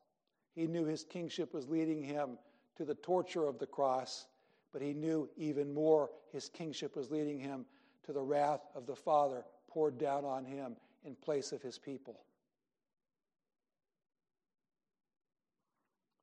He 0.56 0.68
knew 0.68 0.86
his 0.86 1.04
kingship 1.04 1.54
was 1.54 1.68
leading 1.68 2.02
him 2.02 2.38
to 2.78 2.86
the 2.86 2.96
torture 2.96 3.46
of 3.46 3.60
the 3.60 3.68
cross, 3.68 4.28
but 4.78 4.86
he 4.86 4.94
knew 4.94 5.28
even 5.38 5.74
more 5.74 6.12
his 6.32 6.50
kingship 6.50 6.96
was 6.96 7.10
leading 7.10 7.40
him 7.40 7.66
to 8.06 8.14
the 8.14 8.22
wrath 8.22 8.62
of 8.76 8.86
the 8.86 8.96
Father 8.96 9.44
poured 9.68 9.98
down 9.98 10.24
on 10.24 10.46
him 10.46 10.76
in 11.04 11.16
place 11.16 11.52
of 11.52 11.64
his 11.64 11.80
people. 11.80 12.20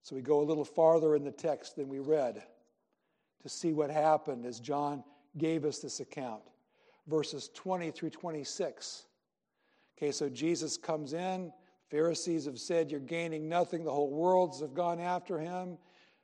So 0.04 0.14
we 0.14 0.22
go 0.22 0.40
a 0.40 0.44
little 0.44 0.64
farther 0.64 1.16
in 1.16 1.24
the 1.24 1.32
text 1.32 1.74
than 1.74 1.88
we 1.88 1.98
read 1.98 2.44
to 3.42 3.48
see 3.48 3.72
what 3.72 3.90
happened 3.90 4.46
as 4.46 4.60
John 4.60 5.02
gave 5.36 5.64
us 5.64 5.80
this 5.80 5.98
account 5.98 6.42
verses 7.08 7.50
20 7.54 7.90
through 7.90 8.10
26. 8.10 9.06
Okay, 9.98 10.12
so 10.12 10.28
Jesus 10.28 10.76
comes 10.76 11.12
in. 11.12 11.52
Pharisees 11.90 12.44
have 12.44 12.60
said, 12.60 12.92
You're 12.92 13.00
gaining 13.00 13.48
nothing. 13.48 13.82
The 13.82 13.90
whole 13.90 14.12
worlds 14.12 14.60
have 14.60 14.74
gone 14.74 15.00
after 15.00 15.40
him. 15.40 15.76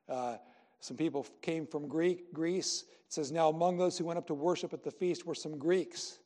Uh, 0.09 0.37
some 0.81 0.97
people 0.97 1.27
came 1.43 1.67
from 1.67 1.89
Greek, 1.89 2.33
Greece. 2.33 2.85
It 3.07 3.13
says, 3.13 3.31
Now 3.31 3.49
among 3.49 3.79
those 3.79 3.99
who 3.99 4.05
went 4.05 4.19
up 4.19 4.27
to 4.29 4.35
worship 4.35 4.73
at 4.73 4.83
the 4.83 4.91
feast 4.91 5.27
were 5.27 5.35
some 5.35 5.59
Greeks. 5.59 6.19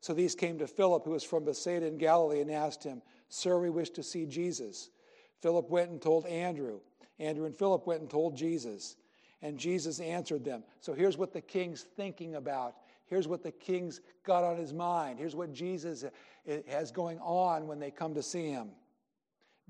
So 0.00 0.12
these 0.12 0.34
came 0.34 0.58
to 0.58 0.66
Philip, 0.66 1.04
who 1.04 1.12
was 1.12 1.24
from 1.24 1.44
Bethsaida 1.44 1.86
in 1.86 1.96
Galilee, 1.96 2.40
and 2.40 2.50
asked 2.50 2.84
him, 2.84 3.00
Sir, 3.28 3.58
we 3.58 3.70
wish 3.70 3.90
to 3.90 4.02
see 4.02 4.26
Jesus. 4.26 4.90
Philip 5.40 5.70
went 5.70 5.90
and 5.90 6.02
told 6.02 6.26
Andrew. 6.26 6.80
Andrew 7.18 7.46
and 7.46 7.56
Philip 7.56 7.86
went 7.86 8.00
and 8.00 8.10
told 8.10 8.36
Jesus. 8.36 8.96
And 9.42 9.58
Jesus 9.58 10.00
answered 10.00 10.44
them. 10.44 10.64
So 10.80 10.92
here's 10.92 11.16
what 11.16 11.32
the 11.32 11.40
king's 11.40 11.82
thinking 11.82 12.34
about 12.34 12.74
Here's 13.06 13.28
what 13.28 13.42
the 13.42 13.52
king's 13.52 14.00
got 14.24 14.44
on 14.44 14.56
his 14.56 14.72
mind. 14.72 15.18
Here's 15.18 15.36
what 15.36 15.52
Jesus 15.52 16.04
eh, 16.46 16.60
has 16.68 16.90
going 16.90 17.18
on 17.20 17.66
when 17.66 17.78
they 17.78 17.90
come 17.90 18.14
to 18.14 18.22
see 18.22 18.48
him. 18.48 18.70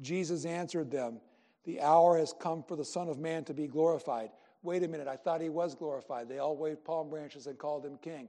Jesus 0.01 0.45
answered 0.45 0.91
them, 0.91 1.21
The 1.65 1.81
hour 1.81 2.19
has 2.19 2.35
come 2.39 2.63
for 2.63 2.77
the 2.77 2.85
Son 2.85 3.09
of 3.09 3.19
Man 3.19 3.45
to 3.45 3.55
be 3.55 3.67
glorified. 3.67 4.31
Wait 4.63 4.83
a 4.83 4.89
minute, 4.89 5.09
I 5.09 5.17
thought 5.17 5.41
he 5.41 5.49
was 5.49 5.75
glorified. 5.75 6.29
They 6.29 6.39
all 6.39 6.57
waved 6.57 6.85
palm 6.85 7.11
branches 7.11 7.47
and 7.47 7.59
called 7.59 7.85
him 7.85 7.99
king. 8.03 8.29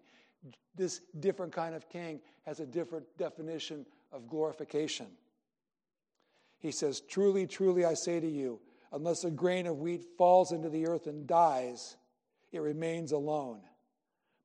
This 0.76 1.02
different 1.20 1.54
kind 1.54 1.76
of 1.76 1.90
king 1.90 2.20
has 2.46 2.60
a 2.60 2.66
different 2.66 3.06
definition 3.18 3.86
of 4.12 4.28
glorification. 4.28 5.08
He 6.60 6.72
says, 6.72 7.02
Truly, 7.02 7.48
truly, 7.48 7.86
I 7.86 7.94
say 7.94 8.20
to 8.20 8.30
you, 8.30 8.60
unless 8.92 9.24
a 9.24 9.32
grain 9.32 9.68
of 9.68 9.80
wheat 9.80 10.04
falls 10.18 10.52
into 10.52 10.70
the 10.70 10.88
earth 10.88 11.08
and 11.08 11.26
dies, 11.28 11.98
it 12.52 12.62
remains 12.62 13.12
alone 13.12 13.62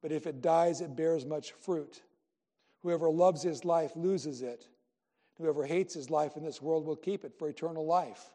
but 0.02 0.12
if 0.12 0.26
it 0.26 0.40
dies, 0.40 0.80
it 0.80 0.96
bears 0.96 1.26
much 1.26 1.52
fruit. 1.52 2.02
Whoever 2.82 3.10
loves 3.10 3.42
his 3.42 3.64
life 3.64 3.92
loses 3.94 4.42
it. 4.42 4.66
Whoever 5.36 5.64
hates 5.64 5.94
his 5.94 6.10
life 6.10 6.36
in 6.36 6.44
this 6.44 6.62
world 6.62 6.86
will 6.86 6.96
keep 6.96 7.24
it 7.24 7.38
for 7.38 7.48
eternal 7.48 7.86
life. 7.86 8.34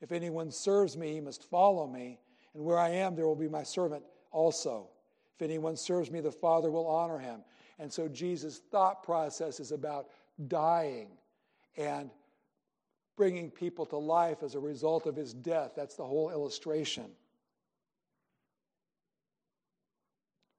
If 0.00 0.12
anyone 0.12 0.50
serves 0.50 0.96
me, 0.96 1.12
he 1.12 1.20
must 1.20 1.42
follow 1.50 1.86
me, 1.86 2.20
and 2.54 2.64
where 2.64 2.78
I 2.78 2.90
am, 2.90 3.16
there 3.16 3.26
will 3.26 3.34
be 3.34 3.48
my 3.48 3.62
servant 3.62 4.04
also. 4.30 4.88
If 5.36 5.42
anyone 5.42 5.76
serves 5.76 6.10
me, 6.10 6.20
the 6.20 6.32
Father 6.32 6.70
will 6.70 6.86
honor 6.86 7.18
him. 7.18 7.40
And 7.78 7.92
so 7.92 8.08
Jesus' 8.08 8.60
thought 8.70 9.02
process 9.02 9.60
is 9.60 9.72
about 9.72 10.08
dying 10.46 11.08
and 11.76 12.10
bringing 13.16 13.50
people 13.50 13.86
to 13.86 13.96
life 13.96 14.42
as 14.42 14.54
a 14.54 14.60
result 14.60 15.06
of 15.06 15.16
his 15.16 15.34
death. 15.34 15.72
That's 15.76 15.96
the 15.96 16.04
whole 16.04 16.30
illustration. 16.30 17.06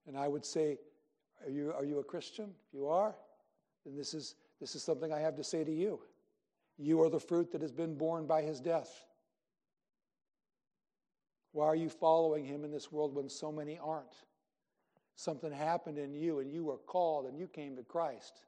And 0.08 0.17
I 0.17 0.28
would 0.28 0.45
say, 0.45 0.78
are 1.45 1.52
you, 1.52 1.73
are 1.73 1.86
you 1.86 1.99
a 1.99 2.04
Christian? 2.04 2.52
If 2.67 2.73
you 2.73 2.88
are, 2.88 3.15
then 3.86 3.95
this 3.95 4.13
is, 4.13 4.36
this 4.60 4.75
is 4.75 4.84
something 4.84 5.13
I 5.13 5.19
have 5.19 5.36
to 5.38 5.43
say 5.43 5.64
to 5.64 5.72
you. 5.72 6.01
You 6.78 7.01
are 7.01 7.09
the 7.09 7.20
fruit 7.20 7.51
that 7.51 7.61
has 7.61 7.72
been 7.72 7.95
born 7.95 8.26
by 8.26 8.41
his 8.41 8.59
death. 8.59 9.05
Why 11.52 11.66
are 11.66 11.76
you 11.76 11.89
following 11.89 12.45
him 12.45 12.64
in 12.64 12.72
this 12.72 12.91
world 12.91 13.16
when 13.16 13.30
so 13.30 13.52
many 13.52 13.78
aren't? 13.78 14.26
Something 15.16 15.52
happened 15.52 15.97
in 15.97 16.14
you 16.14 16.39
and 16.39 16.52
you 16.52 16.64
were 16.64 16.78
called 16.78 17.26
and 17.26 17.38
you 17.38 17.47
came 17.47 17.76
to 17.76 17.84
Christ. 17.84 18.41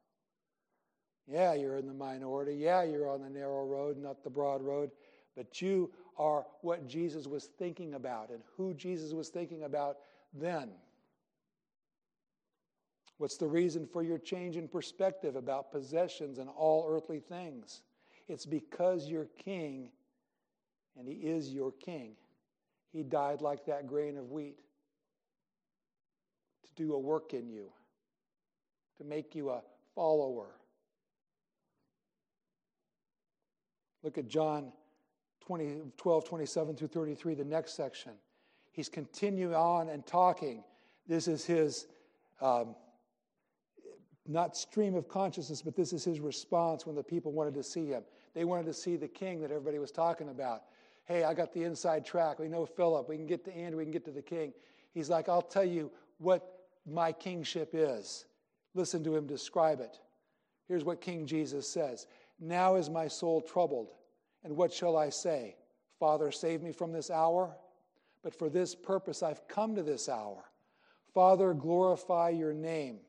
Yeah, 1.27 1.53
you're 1.53 1.77
in 1.77 1.87
the 1.87 1.93
minority. 1.93 2.55
Yeah, 2.55 2.83
you're 2.83 3.09
on 3.09 3.21
the 3.21 3.29
narrow 3.29 3.65
road, 3.65 3.97
not 3.97 4.23
the 4.23 4.29
broad 4.29 4.61
road. 4.61 4.91
But 5.35 5.61
you 5.61 5.91
are 6.17 6.45
what 6.61 6.87
Jesus 6.87 7.27
was 7.27 7.49
thinking 7.57 7.93
about 7.95 8.29
and 8.29 8.41
who 8.55 8.73
Jesus 8.73 9.13
was 9.13 9.29
thinking 9.29 9.63
about 9.63 9.97
then. 10.33 10.69
What's 13.17 13.37
the 13.37 13.47
reason 13.47 13.85
for 13.85 14.01
your 14.01 14.17
change 14.17 14.57
in 14.57 14.67
perspective 14.67 15.35
about 15.35 15.71
possessions 15.71 16.39
and 16.39 16.49
all 16.49 16.87
earthly 16.89 17.19
things? 17.19 17.81
It's 18.27 18.45
because 18.45 19.07
you're 19.07 19.27
king, 19.37 19.89
and 20.97 21.07
he 21.07 21.15
is 21.15 21.53
your 21.53 21.71
king. 21.71 22.15
He 22.91 23.03
died 23.03 23.41
like 23.41 23.65
that 23.65 23.87
grain 23.87 24.17
of 24.17 24.31
wheat 24.31 24.57
to 26.63 26.69
do 26.75 26.93
a 26.93 26.99
work 26.99 27.33
in 27.33 27.49
you, 27.49 27.71
to 28.97 29.03
make 29.03 29.33
you 29.33 29.49
a 29.49 29.61
follower. 29.95 30.49
Look 34.03 34.17
at 34.17 34.27
John 34.27 34.71
20, 35.45 35.81
12, 35.97 36.25
27 36.25 36.75
through 36.75 36.87
33, 36.87 37.35
the 37.35 37.45
next 37.45 37.75
section. 37.75 38.13
He's 38.71 38.89
continuing 38.89 39.53
on 39.53 39.89
and 39.89 40.05
talking. 40.05 40.63
This 41.07 41.27
is 41.27 41.45
his, 41.45 41.87
um, 42.41 42.75
not 44.27 44.55
stream 44.55 44.95
of 44.95 45.07
consciousness, 45.07 45.61
but 45.61 45.75
this 45.75 45.93
is 45.93 46.03
his 46.03 46.19
response 46.19 46.85
when 46.85 46.95
the 46.95 47.03
people 47.03 47.31
wanted 47.31 47.53
to 47.55 47.63
see 47.63 47.87
him. 47.87 48.03
They 48.33 48.45
wanted 48.45 48.65
to 48.67 48.73
see 48.73 48.95
the 48.95 49.07
king 49.07 49.41
that 49.41 49.51
everybody 49.51 49.79
was 49.79 49.91
talking 49.91 50.29
about. 50.29 50.63
Hey, 51.05 51.23
I 51.23 51.33
got 51.33 51.53
the 51.53 51.63
inside 51.63 52.05
track. 52.05 52.39
We 52.39 52.47
know 52.47 52.65
Philip. 52.65 53.09
We 53.09 53.17
can 53.17 53.27
get 53.27 53.43
to 53.45 53.55
Andrew. 53.55 53.79
We 53.79 53.85
can 53.85 53.91
get 53.91 54.05
to 54.05 54.11
the 54.11 54.21
king. 54.21 54.53
He's 54.93 55.09
like, 55.09 55.29
I'll 55.29 55.41
tell 55.41 55.65
you 55.65 55.91
what 56.17 56.67
my 56.85 57.11
kingship 57.11 57.71
is. 57.73 58.25
Listen 58.73 59.03
to 59.03 59.15
him 59.15 59.27
describe 59.27 59.79
it. 59.79 59.99
Here's 60.67 60.83
what 60.85 61.01
King 61.01 61.25
Jesus 61.25 61.67
says 61.67 62.07
Now 62.39 62.75
is 62.75 62.89
my 62.89 63.07
soul 63.07 63.41
troubled, 63.41 63.91
and 64.43 64.55
what 64.55 64.71
shall 64.71 64.97
I 64.97 65.09
say? 65.09 65.55
Father, 65.99 66.31
save 66.31 66.61
me 66.61 66.71
from 66.71 66.91
this 66.91 67.11
hour? 67.11 67.55
But 68.23 68.33
for 68.33 68.49
this 68.49 68.73
purpose 68.75 69.21
I've 69.23 69.47
come 69.47 69.75
to 69.75 69.83
this 69.83 70.07
hour. 70.07 70.45
Father, 71.13 71.53
glorify 71.53 72.29
your 72.29 72.53
name. 72.53 72.99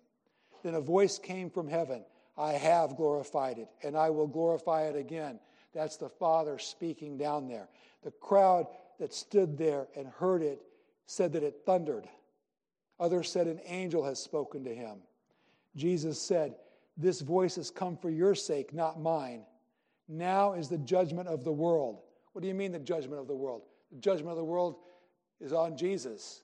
Then 0.64 0.74
a 0.74 0.80
voice 0.80 1.18
came 1.18 1.51
from 1.51 1.68
heaven 1.68 2.05
I 2.36 2.53
have 2.53 2.97
glorified 2.97 3.59
it, 3.59 3.68
and 3.82 3.97
I 3.97 4.11
will 4.11 4.26
glorify 4.26 4.84
it 4.84 4.97
again. 4.97 5.38
That's 5.74 5.96
the 5.96 6.08
Father 6.08 6.58
speaking 6.58 7.16
down 7.16 7.48
there. 7.48 7.68
The 8.02 8.10
crowd 8.10 8.66
that 8.98 9.14
stood 9.14 9.56
there 9.56 9.86
and 9.96 10.06
heard 10.06 10.42
it 10.42 10.62
said 11.06 11.32
that 11.32 11.42
it 11.42 11.62
thundered. 11.64 12.08
Others 13.00 13.30
said, 13.30 13.46
An 13.46 13.60
angel 13.66 14.04
has 14.04 14.18
spoken 14.22 14.64
to 14.64 14.74
him. 14.74 14.98
Jesus 15.76 16.20
said, 16.20 16.54
This 16.96 17.20
voice 17.20 17.56
has 17.56 17.70
come 17.70 17.96
for 17.96 18.10
your 18.10 18.34
sake, 18.34 18.72
not 18.72 19.00
mine. 19.00 19.44
Now 20.08 20.52
is 20.52 20.68
the 20.68 20.78
judgment 20.78 21.28
of 21.28 21.44
the 21.44 21.52
world. 21.52 22.02
What 22.32 22.42
do 22.42 22.48
you 22.48 22.54
mean, 22.54 22.72
the 22.72 22.78
judgment 22.78 23.20
of 23.20 23.28
the 23.28 23.34
world? 23.34 23.62
The 23.90 23.98
judgment 23.98 24.30
of 24.30 24.36
the 24.36 24.44
world 24.44 24.76
is 25.40 25.52
on 25.52 25.76
Jesus. 25.76 26.42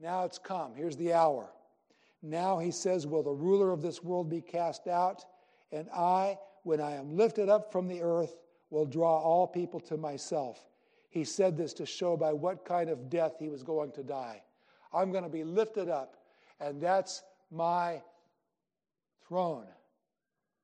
Now 0.00 0.24
it's 0.24 0.38
come. 0.38 0.74
Here's 0.74 0.96
the 0.96 1.12
hour. 1.12 1.50
Now 2.22 2.58
he 2.58 2.70
says, 2.70 3.06
Will 3.06 3.22
the 3.22 3.30
ruler 3.30 3.72
of 3.72 3.82
this 3.82 4.02
world 4.02 4.28
be 4.28 4.40
cast 4.40 4.88
out? 4.88 5.24
And 5.72 5.88
I, 5.90 6.38
when 6.62 6.80
I 6.80 6.92
am 6.96 7.16
lifted 7.16 7.48
up 7.48 7.72
from 7.72 7.88
the 7.88 8.02
earth, 8.02 8.36
will 8.70 8.86
draw 8.86 9.18
all 9.18 9.46
people 9.46 9.80
to 9.80 9.96
myself. 9.96 10.58
He 11.10 11.24
said 11.24 11.56
this 11.56 11.72
to 11.74 11.86
show 11.86 12.16
by 12.16 12.32
what 12.32 12.64
kind 12.64 12.90
of 12.90 13.08
death 13.08 13.34
he 13.38 13.48
was 13.48 13.62
going 13.62 13.92
to 13.92 14.02
die. 14.02 14.42
I'm 14.92 15.12
going 15.12 15.24
to 15.24 15.30
be 15.30 15.44
lifted 15.44 15.88
up, 15.88 16.16
and 16.60 16.80
that's 16.80 17.22
my 17.50 18.02
throne. 19.26 19.66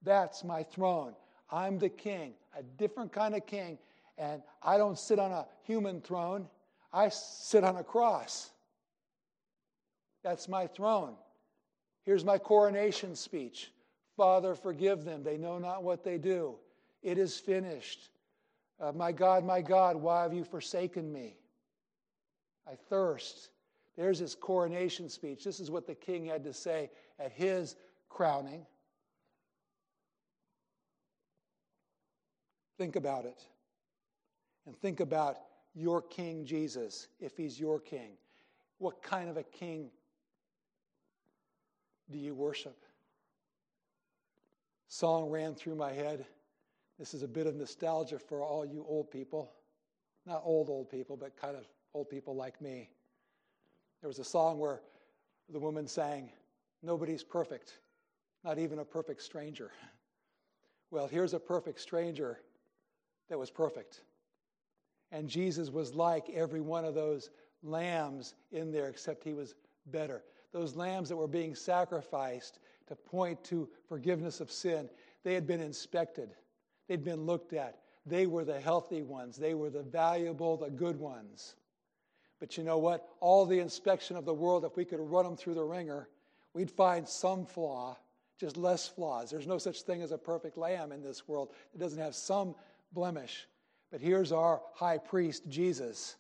That's 0.03 0.45
my 0.45 0.63
throne. 0.63 1.15
I'm 1.51 1.79
the 1.79 1.89
king, 1.89 2.35
a 2.59 2.63
different 2.63 3.13
kind 3.13 3.35
of 3.35 3.47
king, 3.47 3.79
and 4.19 4.43
I 4.63 4.79
don't 4.79 4.99
sit 4.99 5.19
on 5.19 5.33
a 5.33 5.47
human 5.65 6.01
throne, 6.01 6.49
I 6.93 7.09
sit 7.09 7.65
on 7.65 7.77
a 7.77 7.85
cross. 7.85 8.51
That's 10.23 10.49
my 10.49 10.67
throne. 10.67 11.15
Here's 12.05 12.25
my 12.25 12.39
coronation 12.39 13.15
speech 13.15 13.73
Father, 14.17 14.55
forgive 14.55 15.05
them. 15.05 15.23
They 15.23 15.39
know 15.39 15.59
not 15.59 15.83
what 15.83 16.05
they 16.05 16.19
do. 16.19 16.57
It 17.03 17.19
is 17.19 17.39
finished. 17.39 18.11
Uh, 18.81 18.93
my 18.93 19.13
God, 19.13 19.45
my 19.45 19.61
God, 19.61 19.97
why 19.97 20.23
have 20.23 20.33
you 20.33 20.45
forsaken 20.45 21.13
me? 21.13 21.37
I 22.67 22.75
thirst. 22.89 23.51
There's 23.97 24.19
his 24.19 24.35
coronation 24.35 25.09
speech. 25.09 25.45
This 25.45 25.61
is 25.61 25.71
what 25.71 25.87
the 25.87 25.95
king 25.95 26.27
had 26.27 26.45
to 26.45 26.53
say 26.53 26.91
at 27.19 27.33
his 27.33 27.77
crowning. 28.09 28.67
Think 32.79 32.97
about 32.97 33.27
it. 33.27 33.45
And 34.67 34.77
think 34.77 35.01
about 35.01 35.39
your 35.75 36.03
King 36.03 36.45
Jesus, 36.45 37.09
if 37.21 37.37
he's 37.37 37.59
your 37.59 37.81
king. 37.81 38.13
What 38.79 39.03
kind 39.03 39.29
of 39.29 39.37
a 39.37 39.43
king 39.43 39.91
do 42.11 42.19
you 42.19 42.35
worship? 42.35 42.77
Song 44.89 45.31
ran 45.31 45.55
through 45.55 45.77
my 45.77 45.93
head. 45.93 46.27
This 46.99 47.15
is 47.15 47.23
a 47.23 47.29
bit 47.29 47.47
of 47.47 47.55
nostalgia 47.55 48.19
for 48.19 48.43
all 48.43 48.65
you 48.65 48.85
old 48.89 49.11
people. 49.11 49.53
Not 50.27 50.43
old, 50.45 50.69
old 50.69 50.91
people, 50.91 51.17
but 51.17 51.37
kind 51.37 51.57
of 51.57 51.67
old 51.95 52.09
people 52.09 52.37
like 52.37 52.61
me. 52.61 52.91
There 54.01 54.09
was 54.09 54.19
a 54.19 54.25
song 54.25 54.59
where 54.59 54.81
the 55.49 55.59
woman 55.59 55.87
sang, 55.87 56.31
Nobody's 56.83 57.23
perfect, 57.23 57.79
not 58.45 58.59
even 58.59 58.79
a 58.81 58.85
perfect 58.85 59.23
stranger. 59.23 59.71
Well, 60.91 61.07
here's 61.07 61.33
a 61.33 61.41
perfect 61.41 61.81
stranger 61.81 62.39
that 63.31 63.39
was 63.39 63.51
perfect. 63.51 64.03
And 65.11 65.27
Jesus 65.27 65.71
was 65.71 65.95
like 65.95 66.29
every 66.29 66.61
one 66.61 66.85
of 66.85 66.95
those 66.95 67.31
lambs 67.63 68.35
in 68.51 68.71
there, 68.71 68.89
except 68.89 69.25
he 69.25 69.33
was 69.33 69.55
better 69.87 70.23
those 70.53 70.77
lambs 70.77 71.09
that 71.09 71.17
were 71.17 71.27
being 71.27 71.55
sacrificed 71.55 72.59
to 72.87 72.95
point 72.95 73.43
to 73.45 73.69
forgiveness 73.89 74.41
of 74.41 74.51
sin, 74.51 74.89
they 75.25 75.35
had 75.35 75.47
been 75.47 75.61
inspected, 75.61 76.35
they'd 76.93 77.03
been 77.03 77.25
looked 77.25 77.55
at. 77.55 77.79
They 78.05 78.27
were 78.27 78.45
the 78.45 78.61
healthy 78.61 79.01
ones, 79.01 79.39
they 79.39 79.55
were 79.55 79.71
the 79.71 79.83
valuable, 79.83 80.59
the 80.59 80.69
good 80.69 80.99
ones. 80.99 81.55
But 82.39 82.59
you 82.59 82.65
know 82.65 82.77
what? 82.77 83.09
All 83.21 83.47
the 83.47 83.61
inspection 83.61 84.17
of 84.17 84.27
the 84.27 84.35
world, 84.35 84.65
if 84.65 84.77
we 84.77 84.85
could 84.85 85.01
run 85.01 85.25
them 85.25 85.37
through 85.37 85.55
the 85.55 85.65
wringer, 85.65 86.09
we'd 86.53 86.71
find 86.71 87.09
some 87.09 87.47
flaw, 87.47 87.97
just 88.39 88.59
less 88.59 88.89
flaws. 88.89 89.31
There's 89.31 89.47
no 89.47 89.57
such 89.57 89.83
thing 89.83 90.03
as 90.03 90.13
a 90.13 90.19
perfect 90.19 90.59
lamb 90.59 90.93
in 90.93 91.03
this 91.03 91.27
world 91.27 91.55
that 91.73 91.79
doesn't 91.79 92.01
have 92.01 92.15
some 92.15 92.57
blemish. 92.93 93.47
But 93.91 94.01
here's 94.01 94.33
our 94.33 94.61
high 94.75 94.99
priest, 94.99 95.49
Jesus, 95.49 96.17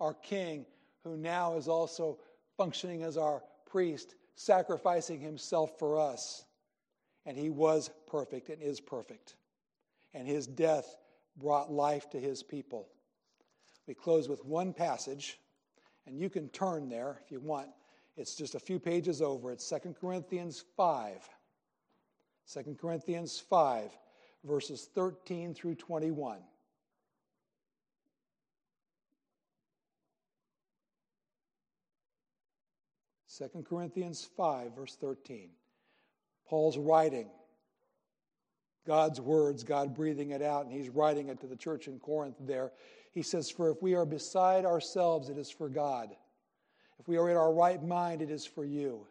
our 0.00 0.14
king, 0.14 0.66
who 1.04 1.16
now 1.16 1.56
is 1.56 1.68
also 1.68 2.18
functioning 2.56 3.02
as 3.02 3.16
our 3.16 3.42
priest 3.66 4.16
sacrificing 4.34 5.20
himself 5.20 5.78
for 5.78 6.00
us. 6.00 6.44
And 7.24 7.36
he 7.36 7.50
was 7.50 7.90
perfect 8.08 8.48
and 8.48 8.60
is 8.60 8.80
perfect. 8.80 9.36
And 10.14 10.26
his 10.26 10.46
death 10.46 10.96
brought 11.36 11.72
life 11.72 12.10
to 12.10 12.20
his 12.20 12.42
people. 12.42 12.88
We 13.86 13.94
close 13.94 14.28
with 14.28 14.44
one 14.44 14.72
passage, 14.72 15.38
and 16.06 16.18
you 16.18 16.30
can 16.30 16.48
turn 16.50 16.88
there 16.88 17.20
if 17.24 17.30
you 17.32 17.40
want. 17.40 17.68
It's 18.16 18.34
just 18.34 18.54
a 18.54 18.60
few 18.60 18.78
pages 18.78 19.22
over. 19.22 19.50
It's 19.50 19.68
2 19.68 19.94
Corinthians 20.00 20.64
5. 20.76 21.28
2 22.52 22.76
Corinthians 22.80 23.40
5, 23.48 23.90
verses 24.44 24.88
13 24.94 25.54
through 25.54 25.76
21. 25.76 26.38
Second 33.32 33.64
Corinthians 33.64 34.28
5, 34.36 34.76
verse 34.76 34.94
13. 35.00 35.48
Paul's 36.46 36.76
writing 36.76 37.30
God's 38.86 39.20
words, 39.20 39.62
God 39.62 39.94
breathing 39.94 40.30
it 40.30 40.42
out, 40.42 40.64
and 40.64 40.72
he's 40.72 40.88
writing 40.88 41.28
it 41.28 41.40
to 41.40 41.46
the 41.46 41.56
church 41.56 41.86
in 41.86 41.98
Corinth 41.98 42.36
there. 42.40 42.72
He 43.12 43.22
says, 43.22 43.50
For 43.50 43.70
if 43.70 43.80
we 43.82 43.94
are 43.94 44.06
beside 44.06 44.64
ourselves, 44.64 45.28
it 45.28 45.38
is 45.38 45.50
for 45.50 45.68
God. 45.68 46.10
If 46.98 47.08
we 47.08 47.16
are 47.16 47.30
in 47.30 47.36
our 47.36 47.52
right 47.52 47.82
mind, 47.82 48.22
it 48.22 48.30
is 48.30 48.46
for 48.46 48.64
you. 48.64 49.06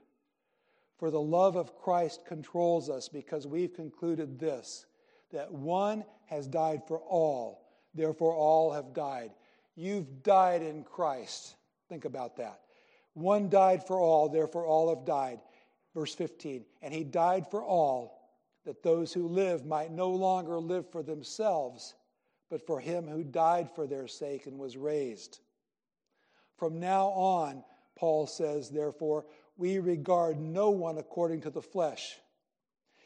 For 0.97 1.09
the 1.09 1.21
love 1.21 1.55
of 1.55 1.75
Christ 1.75 2.25
controls 2.25 2.89
us 2.89 3.09
because 3.09 3.47
we've 3.47 3.73
concluded 3.73 4.39
this 4.39 4.85
that 5.31 5.51
one 5.51 6.03
has 6.27 6.47
died 6.47 6.81
for 6.87 6.99
all, 6.99 7.69
therefore 7.93 8.33
all 8.35 8.71
have 8.71 8.93
died. 8.93 9.31
You've 9.75 10.23
died 10.23 10.61
in 10.61 10.83
Christ. 10.83 11.55
Think 11.89 12.05
about 12.05 12.37
that. 12.37 12.59
One 13.13 13.49
died 13.49 13.85
for 13.87 13.99
all, 13.99 14.29
therefore 14.29 14.65
all 14.65 14.95
have 14.95 15.05
died. 15.05 15.39
Verse 15.93 16.13
15. 16.13 16.65
And 16.81 16.93
he 16.93 17.03
died 17.03 17.49
for 17.49 17.63
all, 17.63 18.20
that 18.65 18.83
those 18.83 19.13
who 19.13 19.27
live 19.27 19.65
might 19.65 19.91
no 19.91 20.09
longer 20.09 20.59
live 20.59 20.89
for 20.91 21.03
themselves, 21.03 21.95
but 22.49 22.65
for 22.65 22.79
him 22.79 23.07
who 23.07 23.23
died 23.23 23.69
for 23.73 23.87
their 23.87 24.07
sake 24.07 24.45
and 24.45 24.57
was 24.57 24.77
raised. 24.77 25.39
From 26.57 26.79
now 26.79 27.07
on, 27.07 27.63
Paul 27.95 28.27
says, 28.27 28.69
therefore, 28.69 29.25
we 29.57 29.79
regard 29.79 30.39
no 30.39 30.69
one 30.69 30.97
according 30.97 31.41
to 31.41 31.49
the 31.49 31.61
flesh 31.61 32.19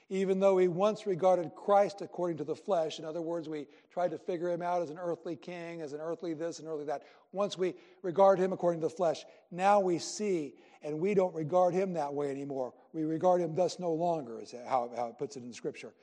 even 0.10 0.40
though 0.40 0.56
we 0.56 0.68
once 0.68 1.08
regarded 1.08 1.56
Christ 1.56 2.02
according 2.02 2.38
to 2.38 2.44
the 2.44 2.56
flesh, 2.56 3.00
in 3.00 3.06
other 3.06 3.22
words, 3.22 3.50
we 3.50 3.66
tried 3.92 4.12
to 4.12 4.20
figure 4.20 4.52
him 4.52 4.62
out 4.62 4.84
as 4.84 4.92
an 4.92 5.00
earthly 5.00 5.36
king, 5.36 5.82
as 5.82 5.94
an 5.94 6.00
earthly 6.00 6.34
this 6.34 6.60
and 6.60 6.68
earthly 6.68 6.86
that. 6.86 7.04
Once 7.32 7.58
we 7.58 7.74
regard 8.04 8.38
him 8.38 8.54
according 8.54 8.82
to 8.82 8.88
the 8.88 8.94
flesh, 8.94 9.26
now 9.50 9.80
we 9.80 9.98
see, 9.98 10.54
and 10.84 11.00
we 11.00 11.16
don't 11.16 11.34
regard 11.34 11.74
him 11.74 11.94
that 11.94 12.14
way 12.14 12.30
anymore. 12.30 12.74
We 12.94 13.04
regard 13.04 13.42
him 13.42 13.56
thus 13.56 13.80
no 13.80 13.92
longer, 13.92 14.40
is 14.40 14.54
how, 14.68 14.92
how 14.96 15.08
it 15.08 15.18
puts 15.18 15.38
it 15.38 15.44
in 15.44 15.52
Scripture. 15.52 15.94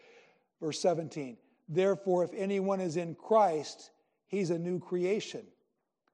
Verse 0.60 0.80
17 0.80 1.36
Therefore, 1.68 2.24
if 2.24 2.30
anyone 2.34 2.80
is 2.80 2.96
in 2.96 3.14
Christ, 3.14 3.92
he's 4.26 4.50
a 4.50 4.58
new 4.58 4.80
creation. 4.80 5.46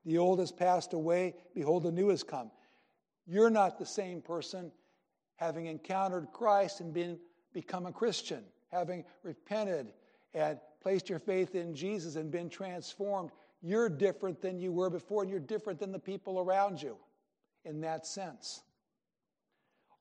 The 0.04 0.18
old 0.18 0.40
has 0.40 0.52
passed 0.52 0.92
away, 0.92 1.34
behold, 1.54 1.84
the 1.84 1.92
new 1.92 2.10
has 2.10 2.22
come. 2.22 2.50
You're 3.26 3.50
not 3.50 3.78
the 3.78 3.86
same 3.86 4.20
person 4.20 4.72
having 5.36 5.66
encountered 5.66 6.28
Christ 6.32 6.80
and 6.80 6.92
been 6.92 7.18
become 7.52 7.86
a 7.86 7.92
Christian, 7.92 8.44
having 8.70 9.04
repented 9.22 9.92
and 10.34 10.58
placed 10.80 11.08
your 11.08 11.18
faith 11.18 11.54
in 11.54 11.74
Jesus 11.74 12.16
and 12.16 12.30
been 12.30 12.48
transformed, 12.48 13.30
you're 13.62 13.88
different 13.88 14.40
than 14.40 14.58
you 14.58 14.72
were 14.72 14.90
before, 14.90 15.22
and 15.22 15.30
you're 15.30 15.40
different 15.40 15.80
than 15.80 15.92
the 15.92 15.98
people 15.98 16.38
around 16.38 16.80
you 16.80 16.96
in 17.64 17.80
that 17.80 18.06
sense. 18.06 18.62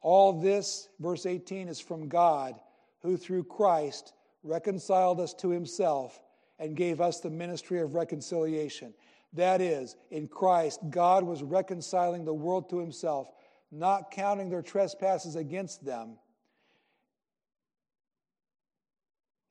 All 0.02 0.34
this, 0.34 0.90
verse 1.00 1.26
18, 1.26 1.68
is 1.68 1.80
from 1.80 2.08
God, 2.08 2.56
who 3.02 3.18
through 3.18 3.46
Christ 3.46 4.14
reconciled 4.44 5.20
us 5.20 5.34
to 5.36 5.50
himself 5.50 6.20
and 6.60 6.76
gave 6.76 7.02
us 7.02 7.20
the 7.20 7.30
ministry 7.30 7.80
of 7.80 7.96
reconciliation. 7.96 8.94
That 9.34 9.62
is, 9.62 9.96
in 10.12 10.28
Christ, 10.28 10.80
God 10.90 11.24
was 11.24 11.44
reconciling 11.44 12.26
the 12.26 12.34
world 12.34 12.70
to 12.70 12.80
himself, 12.80 13.32
not 13.72 14.12
counting 14.12 14.50
their 14.50 14.62
trespasses 14.62 15.36
against 15.36 15.84
them, 15.84 16.18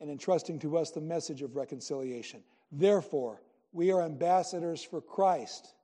and 0.01 0.11
entrusting 0.11 0.59
to 0.61 0.77
us 0.77 0.91
the 0.91 1.01
message 1.01 1.43
of 1.43 1.57
reconciliation. 1.57 2.43
Therefore, 2.73 3.43
we 3.73 3.93
are 3.93 4.03
ambassadors 4.03 4.83
for 4.83 5.01
Christ, 5.01 5.75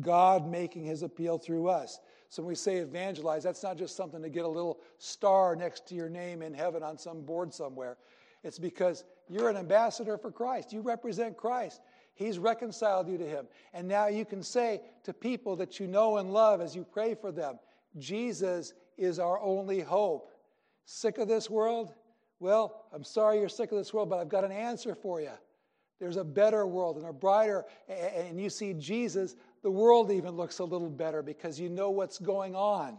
God 0.00 0.48
making 0.48 0.84
his 0.84 1.02
appeal 1.02 1.38
through 1.38 1.68
us. 1.68 1.98
So 2.28 2.42
when 2.42 2.48
we 2.48 2.54
say 2.54 2.76
evangelize, 2.76 3.42
that's 3.42 3.62
not 3.62 3.76
just 3.76 3.96
something 3.96 4.22
to 4.22 4.28
get 4.28 4.44
a 4.44 4.48
little 4.48 4.80
star 4.98 5.56
next 5.56 5.86
to 5.88 5.94
your 5.94 6.08
name 6.08 6.42
in 6.42 6.54
heaven 6.54 6.82
on 6.82 6.96
some 6.96 7.22
board 7.22 7.52
somewhere. 7.52 7.96
It's 8.44 8.58
because 8.58 9.04
you're 9.28 9.48
an 9.48 9.56
ambassador 9.56 10.16
for 10.16 10.30
Christ. 10.30 10.72
You 10.72 10.80
represent 10.80 11.36
Christ. 11.36 11.80
He's 12.14 12.38
reconciled 12.38 13.08
you 13.08 13.18
to 13.18 13.26
Him. 13.26 13.48
And 13.72 13.88
now 13.88 14.06
you 14.06 14.24
can 14.24 14.42
say 14.42 14.80
to 15.04 15.12
people 15.12 15.56
that 15.56 15.80
you 15.80 15.86
know 15.86 16.18
and 16.18 16.32
love 16.32 16.60
as 16.60 16.76
you 16.76 16.84
pray 16.84 17.14
for 17.14 17.32
them, 17.32 17.58
Jesus 17.98 18.74
is 18.96 19.18
our 19.18 19.40
only 19.40 19.80
hope. 19.80 20.30
Sick 20.84 21.18
of 21.18 21.28
this 21.28 21.50
world? 21.50 21.94
Well, 22.40 22.86
I'm 22.92 23.04
sorry 23.04 23.38
you're 23.38 23.50
sick 23.50 23.70
of 23.70 23.78
this 23.78 23.92
world, 23.92 24.08
but 24.08 24.18
I've 24.18 24.30
got 24.30 24.44
an 24.44 24.52
answer 24.52 24.94
for 24.94 25.20
you. 25.20 25.30
There's 26.00 26.16
a 26.16 26.24
better 26.24 26.66
world 26.66 26.96
and 26.96 27.06
a 27.06 27.12
brighter, 27.12 27.66
and 27.86 28.40
you 28.40 28.48
see 28.48 28.72
Jesus, 28.72 29.36
the 29.62 29.70
world 29.70 30.10
even 30.10 30.30
looks 30.30 30.58
a 30.58 30.64
little 30.64 30.88
better 30.88 31.22
because 31.22 31.60
you 31.60 31.68
know 31.68 31.90
what's 31.90 32.18
going 32.18 32.56
on. 32.56 32.96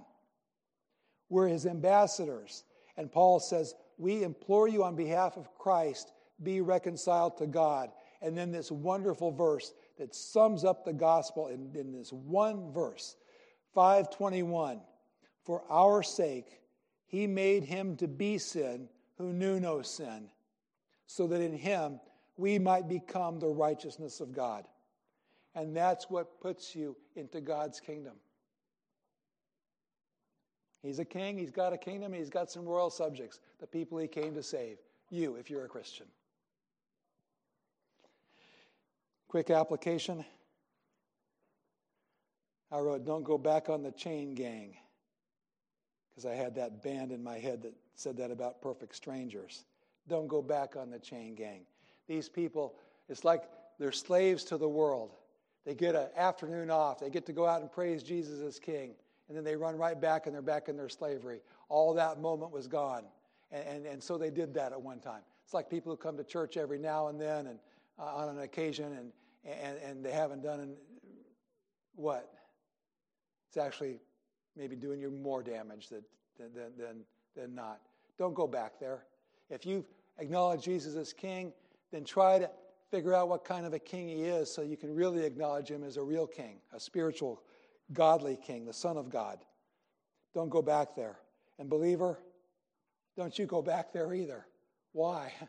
We're 1.27 1.47
his 1.47 1.65
ambassadors. 1.65 2.63
And 2.97 3.11
Paul 3.11 3.39
says, 3.39 3.73
We 3.97 4.23
implore 4.23 4.67
you 4.67 4.83
on 4.83 4.95
behalf 4.95 5.37
of 5.37 5.51
Christ, 5.57 6.13
be 6.43 6.61
reconciled 6.61 7.37
to 7.37 7.47
God. 7.47 7.89
And 8.21 8.37
then 8.37 8.51
this 8.51 8.71
wonderful 8.71 9.31
verse 9.31 9.73
that 9.97 10.13
sums 10.13 10.63
up 10.63 10.85
the 10.85 10.93
gospel 10.93 11.47
in, 11.47 11.71
in 11.73 11.91
this 11.91 12.13
one 12.13 12.71
verse 12.71 13.15
521 13.73 14.81
For 15.43 15.63
our 15.71 16.03
sake, 16.03 16.61
he 17.07 17.25
made 17.25 17.63
him 17.63 17.97
to 17.97 18.07
be 18.07 18.37
sin 18.37 18.87
who 19.21 19.31
knew 19.33 19.59
no 19.59 19.81
sin, 19.81 20.29
so 21.05 21.27
that 21.27 21.41
in 21.41 21.53
him 21.53 21.99
we 22.37 22.57
might 22.57 22.89
become 22.89 23.39
the 23.39 23.47
righteousness 23.47 24.19
of 24.19 24.33
God. 24.33 24.65
And 25.53 25.75
that's 25.75 26.09
what 26.09 26.41
puts 26.41 26.75
you 26.75 26.95
into 27.15 27.39
God's 27.41 27.79
kingdom. 27.79 28.13
He's 30.81 30.97
a 30.97 31.05
king, 31.05 31.37
he's 31.37 31.51
got 31.51 31.73
a 31.73 31.77
kingdom, 31.77 32.13
he's 32.13 32.29
got 32.29 32.49
some 32.49 32.65
royal 32.65 32.89
subjects, 32.89 33.39
the 33.59 33.67
people 33.67 33.99
he 33.99 34.07
came 34.07 34.33
to 34.33 34.41
save. 34.41 34.77
You, 35.11 35.35
if 35.35 35.49
you're 35.49 35.65
a 35.65 35.67
Christian. 35.67 36.07
Quick 39.27 39.51
application. 39.51 40.25
I 42.71 42.79
wrote, 42.79 43.05
Don't 43.05 43.23
go 43.23 43.37
back 43.37 43.69
on 43.69 43.83
the 43.83 43.91
chain 43.91 44.33
gang, 44.33 44.75
because 46.11 46.29
I 46.29 46.35
had 46.35 46.55
that 46.55 46.83
band 46.83 47.11
in 47.11 47.23
my 47.23 47.37
head 47.37 47.63
that 47.63 47.73
said 47.95 48.17
that 48.17 48.31
about 48.31 48.61
perfect 48.61 48.95
strangers. 48.95 49.65
Don't 50.07 50.27
go 50.27 50.41
back 50.41 50.75
on 50.75 50.89
the 50.89 50.99
chain 50.99 51.35
gang. 51.35 51.61
These 52.07 52.27
people, 52.29 52.75
it's 53.07 53.23
like 53.23 53.43
they're 53.79 53.91
slaves 53.91 54.43
to 54.45 54.57
the 54.57 54.67
world. 54.67 55.11
They 55.65 55.75
get 55.75 55.95
an 55.95 56.07
afternoon 56.17 56.69
off. 56.69 56.99
They 56.99 57.09
get 57.09 57.25
to 57.27 57.33
go 57.33 57.45
out 57.45 57.61
and 57.61 57.71
praise 57.71 58.03
Jesus 58.03 58.41
as 58.41 58.59
King. 58.59 58.93
And 59.27 59.37
then 59.37 59.43
they 59.43 59.55
run 59.55 59.77
right 59.77 59.99
back 59.99 60.25
and 60.25 60.35
they're 60.35 60.41
back 60.41 60.67
in 60.67 60.75
their 60.75 60.89
slavery. 60.89 61.39
All 61.69 61.93
that 61.93 62.19
moment 62.19 62.51
was 62.51 62.67
gone. 62.67 63.03
And, 63.51 63.67
and, 63.67 63.85
and 63.85 64.03
so 64.03 64.17
they 64.17 64.29
did 64.29 64.53
that 64.55 64.71
at 64.71 64.81
one 64.81 64.99
time. 64.99 65.21
It's 65.45 65.53
like 65.53 65.69
people 65.69 65.91
who 65.91 65.97
come 65.97 66.17
to 66.17 66.23
church 66.23 66.57
every 66.57 66.79
now 66.79 67.07
and 67.07 67.19
then 67.19 67.47
and 67.47 67.59
uh, 67.99 68.15
on 68.15 68.29
an 68.29 68.39
occasion 68.39 68.93
and, 68.93 69.11
and, 69.45 69.77
and 69.77 70.05
they 70.05 70.11
haven't 70.11 70.41
done 70.41 70.75
what? 71.95 72.33
It's 73.47 73.57
actually 73.57 73.99
maybe 74.57 74.75
doing 74.75 74.99
you 74.99 75.09
more 75.09 75.43
damage 75.43 75.89
than, 75.89 76.03
than, 76.37 76.71
than, 76.77 76.95
than 77.35 77.55
not. 77.55 77.81
Don't 78.17 78.33
go 78.33 78.47
back 78.47 78.79
there. 78.79 79.05
If 79.49 79.65
you 79.65 79.85
acknowledge 80.17 80.63
Jesus 80.63 80.95
as 80.95 81.13
King, 81.13 81.53
then 81.91 82.03
try 82.03 82.39
to 82.39 82.49
figure 82.89 83.13
out 83.13 83.29
what 83.29 83.45
kind 83.45 83.65
of 83.65 83.73
a 83.73 83.79
king 83.79 84.07
he 84.09 84.23
is 84.23 84.53
so 84.53 84.61
you 84.61 84.77
can 84.77 84.93
really 84.93 85.25
acknowledge 85.25 85.69
him 85.69 85.83
as 85.83 85.97
a 85.97 86.01
real 86.03 86.27
king, 86.27 86.57
a 86.73 86.79
spiritual, 86.79 87.41
godly 87.93 88.37
king, 88.37 88.65
the 88.65 88.73
Son 88.73 88.97
of 88.97 89.09
God. 89.09 89.39
Don't 90.33 90.49
go 90.49 90.61
back 90.61 90.95
there. 90.95 91.17
And, 91.57 91.69
believer, 91.69 92.19
don't 93.15 93.37
you 93.37 93.45
go 93.45 93.61
back 93.61 93.93
there 93.93 94.13
either. 94.13 94.45
Why? 94.93 95.33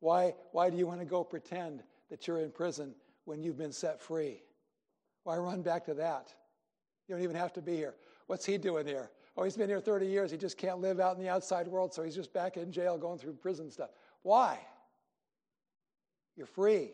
Why, 0.00 0.34
why 0.50 0.68
do 0.68 0.76
you 0.76 0.84
want 0.88 0.98
to 0.98 1.06
go 1.06 1.22
pretend 1.22 1.84
that 2.10 2.26
you're 2.26 2.40
in 2.40 2.50
prison 2.50 2.92
when 3.24 3.40
you've 3.40 3.56
been 3.56 3.70
set 3.70 4.02
free? 4.02 4.42
Why 5.22 5.36
run 5.36 5.62
back 5.62 5.84
to 5.84 5.94
that? 5.94 6.34
You 7.08 7.14
don't 7.14 7.24
even 7.24 7.36
have 7.36 7.52
to 7.54 7.62
be 7.62 7.76
here. 7.76 7.94
What's 8.26 8.44
he 8.44 8.58
doing 8.58 8.86
here? 8.86 9.10
Oh, 9.36 9.44
he's 9.44 9.56
been 9.56 9.68
here 9.68 9.80
30 9.80 10.06
years. 10.06 10.30
He 10.30 10.36
just 10.36 10.58
can't 10.58 10.80
live 10.80 11.00
out 11.00 11.16
in 11.16 11.22
the 11.22 11.28
outside 11.28 11.66
world, 11.66 11.94
so 11.94 12.02
he's 12.02 12.14
just 12.14 12.32
back 12.32 12.56
in 12.56 12.70
jail 12.70 12.98
going 12.98 13.18
through 13.18 13.34
prison 13.34 13.70
stuff. 13.70 13.90
Why? 14.22 14.58
You're 16.36 16.46
free. 16.46 16.80
you 16.80 16.90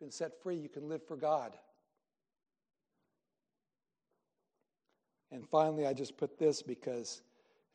Been 0.00 0.10
set 0.10 0.40
free. 0.42 0.56
You 0.56 0.68
can 0.68 0.88
live 0.88 1.06
for 1.06 1.16
God. 1.16 1.52
And 5.32 5.46
finally, 5.48 5.86
I 5.86 5.92
just 5.92 6.16
put 6.16 6.38
this 6.38 6.62
because 6.62 7.22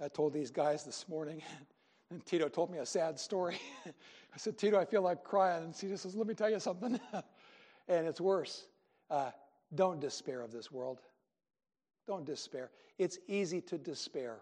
I 0.04 0.08
told 0.08 0.34
these 0.34 0.52
guys 0.52 0.84
this 0.84 1.08
morning, 1.08 1.42
and 2.12 2.26
Tito 2.26 2.50
told 2.50 2.72
me 2.72 2.80
a 2.80 2.86
sad 2.86 3.20
story. 3.20 3.58
I 3.86 4.38
said, 4.38 4.58
Tito, 4.58 4.78
I 4.78 4.86
feel 4.86 5.02
like 5.02 5.24
crying. 5.24 5.64
And 5.64 5.74
Tito 5.74 5.96
says, 5.96 6.16
Let 6.16 6.28
me 6.28 6.34
tell 6.34 6.50
you 6.50 6.60
something. 6.60 7.00
and 7.88 8.08
it's 8.08 8.20
worse. 8.20 8.66
Uh, 9.10 9.32
don't 9.76 10.00
despair 10.00 10.42
of 10.42 10.52
this 10.52 10.72
world. 10.72 11.02
Don't 12.08 12.26
despair. 12.26 12.72
It's 12.98 13.20
easy 13.28 13.62
to 13.62 13.78
despair. 13.78 14.38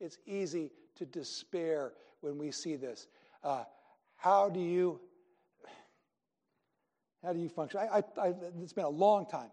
It's 0.00 0.18
easy 0.26 0.70
to 0.96 1.04
despair 1.04 1.92
when 2.20 2.38
we 2.38 2.50
see 2.50 2.76
this. 2.76 3.06
Uh, 3.42 3.64
how 4.16 4.48
do 4.48 4.60
you 4.60 5.00
how 7.22 7.32
do 7.32 7.40
you 7.40 7.48
function? 7.48 7.80
I, 7.80 7.98
I, 7.98 8.26
I, 8.28 8.34
it's 8.62 8.74
been 8.74 8.84
a 8.84 8.88
long 8.88 9.24
time. 9.24 9.48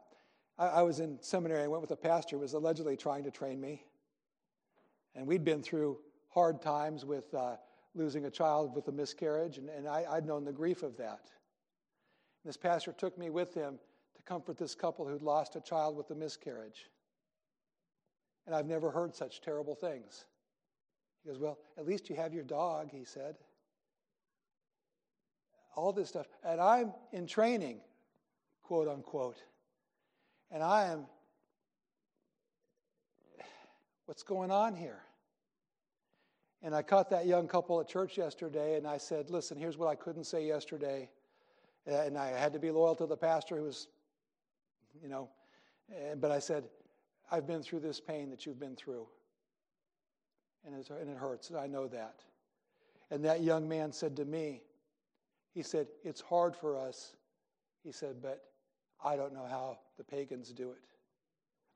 I, 0.57 0.83
was 0.83 0.99
in 0.99 1.17
seminary. 1.21 1.63
I 1.63 1.67
went 1.67 1.81
with 1.81 1.91
a 1.91 1.95
pastor 1.95 2.35
who 2.35 2.41
was 2.41 2.53
allegedly 2.53 2.97
trying 2.97 3.23
to 3.23 3.31
train 3.31 3.59
me, 3.59 3.85
and 5.15 5.25
we'd 5.25 5.45
been 5.45 5.63
through 5.63 5.97
hard 6.27 6.61
times 6.61 7.05
with 7.05 7.33
uh, 7.33 7.55
losing 7.95 8.25
a 8.25 8.29
child 8.29 8.75
with 8.75 8.87
a 8.89 8.91
miscarriage, 8.91 9.57
and, 9.57 9.69
and 9.69 9.87
I, 9.87 10.05
I'd 10.11 10.25
known 10.25 10.43
the 10.43 10.51
grief 10.51 10.83
of 10.83 10.97
that. 10.97 11.31
And 12.43 12.49
this 12.49 12.57
pastor 12.57 12.91
took 12.91 13.17
me 13.17 13.29
with 13.29 13.53
him 13.53 13.79
to 14.21 14.29
comfort 14.29 14.57
this 14.57 14.75
couple 14.75 15.07
who'd 15.07 15.21
lost 15.21 15.55
a 15.55 15.61
child 15.61 15.95
with 15.95 16.09
a 16.11 16.15
miscarriage. 16.15 16.89
And 18.45 18.55
I've 18.55 18.65
never 18.65 18.91
heard 18.91 19.15
such 19.15 19.41
terrible 19.41 19.75
things. 19.75 20.25
He 21.23 21.29
goes, 21.29 21.39
Well, 21.39 21.59
at 21.77 21.85
least 21.85 22.09
you 22.09 22.15
have 22.15 22.33
your 22.33 22.43
dog, 22.43 22.89
he 22.91 23.03
said 23.05 23.35
all 25.75 25.93
this 25.93 26.09
stuff. 26.09 26.27
And 26.43 26.59
I'm 26.59 26.93
in 27.11 27.25
training, 27.25 27.79
quote 28.63 28.87
unquote. 28.87 29.41
And 30.51 30.61
I 30.61 30.87
am, 30.87 31.05
what's 34.05 34.23
going 34.23 34.51
on 34.51 34.75
here? 34.75 35.01
And 36.63 36.75
I 36.75 36.81
caught 36.81 37.09
that 37.09 37.25
young 37.25 37.47
couple 37.47 37.79
at 37.79 37.87
church 37.87 38.17
yesterday, 38.17 38.75
and 38.75 38.85
I 38.85 38.97
said, 38.97 39.29
Listen, 39.29 39.57
here's 39.57 39.77
what 39.77 39.87
I 39.87 39.95
couldn't 39.95 40.25
say 40.25 40.45
yesterday. 40.45 41.09
And 41.87 42.15
I 42.17 42.27
had 42.27 42.53
to 42.53 42.59
be 42.59 42.69
loyal 42.69 42.95
to 42.95 43.07
the 43.07 43.17
pastor 43.17 43.57
who 43.57 43.63
was, 43.63 43.87
you 45.01 45.09
know, 45.09 45.29
but 46.19 46.31
I 46.31 46.39
said, 46.39 46.63
I've 47.31 47.47
been 47.47 47.63
through 47.63 47.79
this 47.79 47.99
pain 47.99 48.29
that 48.29 48.45
you've 48.45 48.59
been 48.59 48.75
through. 48.75 49.07
And, 50.65 50.75
and 50.75 51.09
it 51.09 51.17
hurts, 51.17 51.49
and 51.49 51.57
I 51.57 51.67
know 51.67 51.87
that. 51.87 52.19
And 53.09 53.25
that 53.25 53.41
young 53.41 53.67
man 53.67 53.91
said 53.91 54.15
to 54.17 54.25
me, 54.25 54.61
he 55.53 55.63
said, 55.63 55.87
It's 56.03 56.21
hard 56.21 56.55
for 56.55 56.77
us. 56.77 57.15
He 57.83 57.91
said, 57.91 58.21
But 58.21 58.43
I 59.03 59.15
don't 59.15 59.33
know 59.33 59.45
how 59.49 59.79
the 59.97 60.03
pagans 60.03 60.51
do 60.51 60.71
it. 60.71 60.77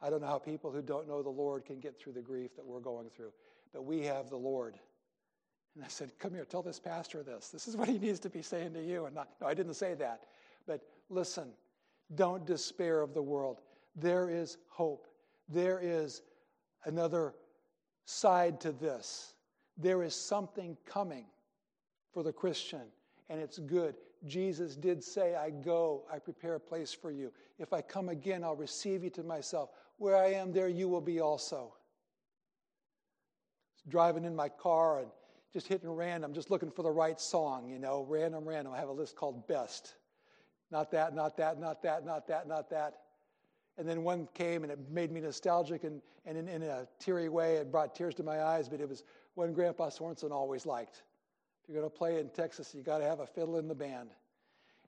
I 0.02 0.10
don't 0.10 0.22
know 0.22 0.28
how 0.28 0.40
people 0.40 0.72
who 0.72 0.82
don't 0.82 1.08
know 1.08 1.24
the 1.24 1.30
Lord 1.30 1.66
can 1.66 1.80
get 1.80 2.00
through 2.00 2.14
the 2.14 2.22
grief 2.22 2.56
that 2.56 2.66
we're 2.66 2.80
going 2.80 3.10
through. 3.10 3.32
But 3.74 3.86
we 3.86 4.02
have 4.04 4.30
the 4.30 4.38
Lord. 4.38 4.76
And 5.76 5.84
I 5.84 5.88
said, 5.88 6.12
Come 6.20 6.34
here, 6.34 6.46
tell 6.46 6.62
this 6.62 6.80
pastor 6.80 7.24
this. 7.24 7.50
This 7.50 7.68
is 7.68 7.76
what 7.76 7.90
he 7.90 7.98
needs 7.98 8.20
to 8.22 8.30
be 8.30 8.42
saying 8.42 8.74
to 8.74 8.84
you. 8.84 9.06
And 9.06 9.16
no, 9.16 9.26
I 9.46 9.54
didn't 9.54 9.74
say 9.74 9.94
that. 9.96 10.24
But 10.68 10.82
listen, 11.10 11.50
don't 12.14 12.46
despair 12.46 13.02
of 13.02 13.14
the 13.14 13.22
world. 13.22 13.62
There 13.96 14.30
is 14.30 14.58
hope. 14.70 15.08
There 15.50 15.80
is 15.82 16.22
another 16.84 17.34
side 18.06 18.60
to 18.62 18.72
this. 18.72 19.34
There 19.78 20.04
is 20.04 20.16
something 20.16 20.78
coming 20.86 21.26
for 22.14 22.24
the 22.24 22.32
Christian, 22.32 22.84
and 23.30 23.40
it's 23.40 23.60
good. 23.60 23.96
Jesus 24.26 24.76
did 24.76 25.04
say, 25.04 25.36
I 25.36 25.50
go, 25.50 26.04
I 26.12 26.20
prepare 26.20 26.56
a 26.56 26.60
place 26.60 26.94
for 26.94 27.12
you. 27.12 27.32
If 27.60 27.74
I 27.74 27.82
come 27.82 28.10
again, 28.10 28.44
I'll 28.44 28.56
receive 28.56 29.04
you 29.04 29.10
to 29.12 29.24
myself. 29.24 29.70
Where 29.98 30.16
I 30.16 30.34
am, 30.34 30.52
there 30.52 30.68
you 30.68 30.88
will 30.88 31.02
be 31.02 31.20
also. 31.20 31.74
Driving 33.88 34.26
in 34.26 34.36
my 34.36 34.50
car 34.50 35.00
and 35.00 35.10
just 35.54 35.68
hitting 35.68 35.90
random, 35.90 36.34
just 36.34 36.50
looking 36.50 36.72
for 36.72 36.84
the 36.84 36.92
right 36.92 37.20
song, 37.20 37.70
you 37.70 37.80
know, 37.80 38.06
random, 38.10 38.46
random. 38.46 38.74
I 38.74 38.78
have 38.78 38.90
a 38.90 38.94
list 38.94 39.16
called 39.16 39.48
best. 39.48 39.96
Not 40.72 40.92
that, 40.92 41.16
not 41.16 41.38
that, 41.38 41.60
not 41.60 41.82
that, 41.84 42.06
not 42.06 42.28
that, 42.28 42.48
not 42.48 42.70
that. 42.70 43.02
And 43.78 43.88
then 43.88 44.04
one 44.04 44.28
came 44.34 44.64
and 44.64 44.72
it 44.72 44.80
made 44.90 45.12
me 45.12 45.22
nostalgic 45.22 45.84
and, 45.84 46.02
and 46.26 46.38
in, 46.38 46.48
in 46.48 46.64
a 46.64 46.88
teary 47.00 47.30
way, 47.30 47.56
it 47.56 47.72
brought 47.72 47.94
tears 47.94 48.16
to 48.16 48.24
my 48.24 48.44
eyes, 48.44 48.70
but 48.70 48.80
it 48.80 48.88
was 48.88 49.04
one 49.36 49.54
Grandpa 49.54 49.90
Sorensen 49.90 50.32
always 50.32 50.66
liked. 50.66 51.04
If 51.64 51.70
you're 51.70 51.80
going 51.80 51.92
to 51.92 51.98
play 51.98 52.20
in 52.20 52.30
Texas, 52.30 52.74
you 52.74 52.84
got 52.84 53.00
to 53.00 53.06
have 53.06 53.20
a 53.20 53.28
fiddle 53.28 53.58
in 53.58 53.68
the 53.68 53.76
band. 53.76 54.10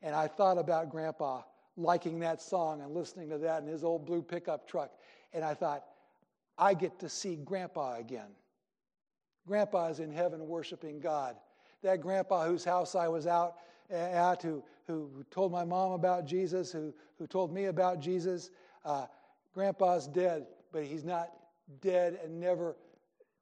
And 0.02 0.16
I 0.16 0.28
thought 0.28 0.58
about 0.58 0.90
Grandpa 0.90 1.42
liking 1.76 2.20
that 2.20 2.42
song 2.42 2.82
and 2.82 2.94
listening 2.94 3.30
to 3.30 3.38
that 3.40 3.62
in 3.62 3.68
his 3.68 3.84
old 3.84 4.06
blue 4.06 4.22
pickup 4.22 4.68
truck. 4.68 4.92
And 5.34 5.44
I 5.44 5.54
thought, 5.54 5.84
I 6.58 6.74
get 6.74 7.00
to 7.00 7.10
see 7.10 7.36
Grandpa 7.36 7.98
again. 7.98 8.30
Grandpa 9.48 9.88
is 9.88 10.00
in 10.00 10.12
heaven 10.12 10.48
worshiping 10.48 11.00
God. 11.00 11.36
That 11.84 12.02
grandpa 12.02 12.46
whose 12.46 12.66
house 12.66 12.96
I 12.96 13.08
was 13.08 13.28
out 13.28 13.56
at, 13.90 14.42
who, 14.42 14.64
who 14.88 15.26
told 15.30 15.52
my 15.52 15.66
mom 15.66 15.92
about 15.92 16.26
Jesus, 16.26 16.72
who, 16.72 16.94
who 17.20 17.28
told 17.28 17.54
me 17.54 17.66
about 17.66 18.00
Jesus, 18.00 18.50
uh, 18.86 19.06
grandpa's 19.54 20.08
dead, 20.08 20.48
but 20.72 20.84
he's 20.84 21.04
not 21.04 21.30
dead 21.82 22.20
and 22.24 22.40
never 22.40 22.78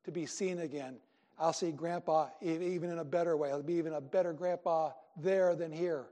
to 0.03 0.11
be 0.11 0.25
seen 0.25 0.59
again. 0.59 0.97
I'll 1.37 1.53
see 1.53 1.71
grandpa 1.71 2.29
even 2.41 2.89
in 2.89 2.99
a 2.99 3.03
better 3.03 3.37
way. 3.37 3.51
I'll 3.51 3.61
be 3.61 3.73
even 3.73 3.93
a 3.93 4.01
better 4.01 4.33
grandpa 4.33 4.91
there 5.17 5.55
than 5.55 5.71
here 5.71 6.05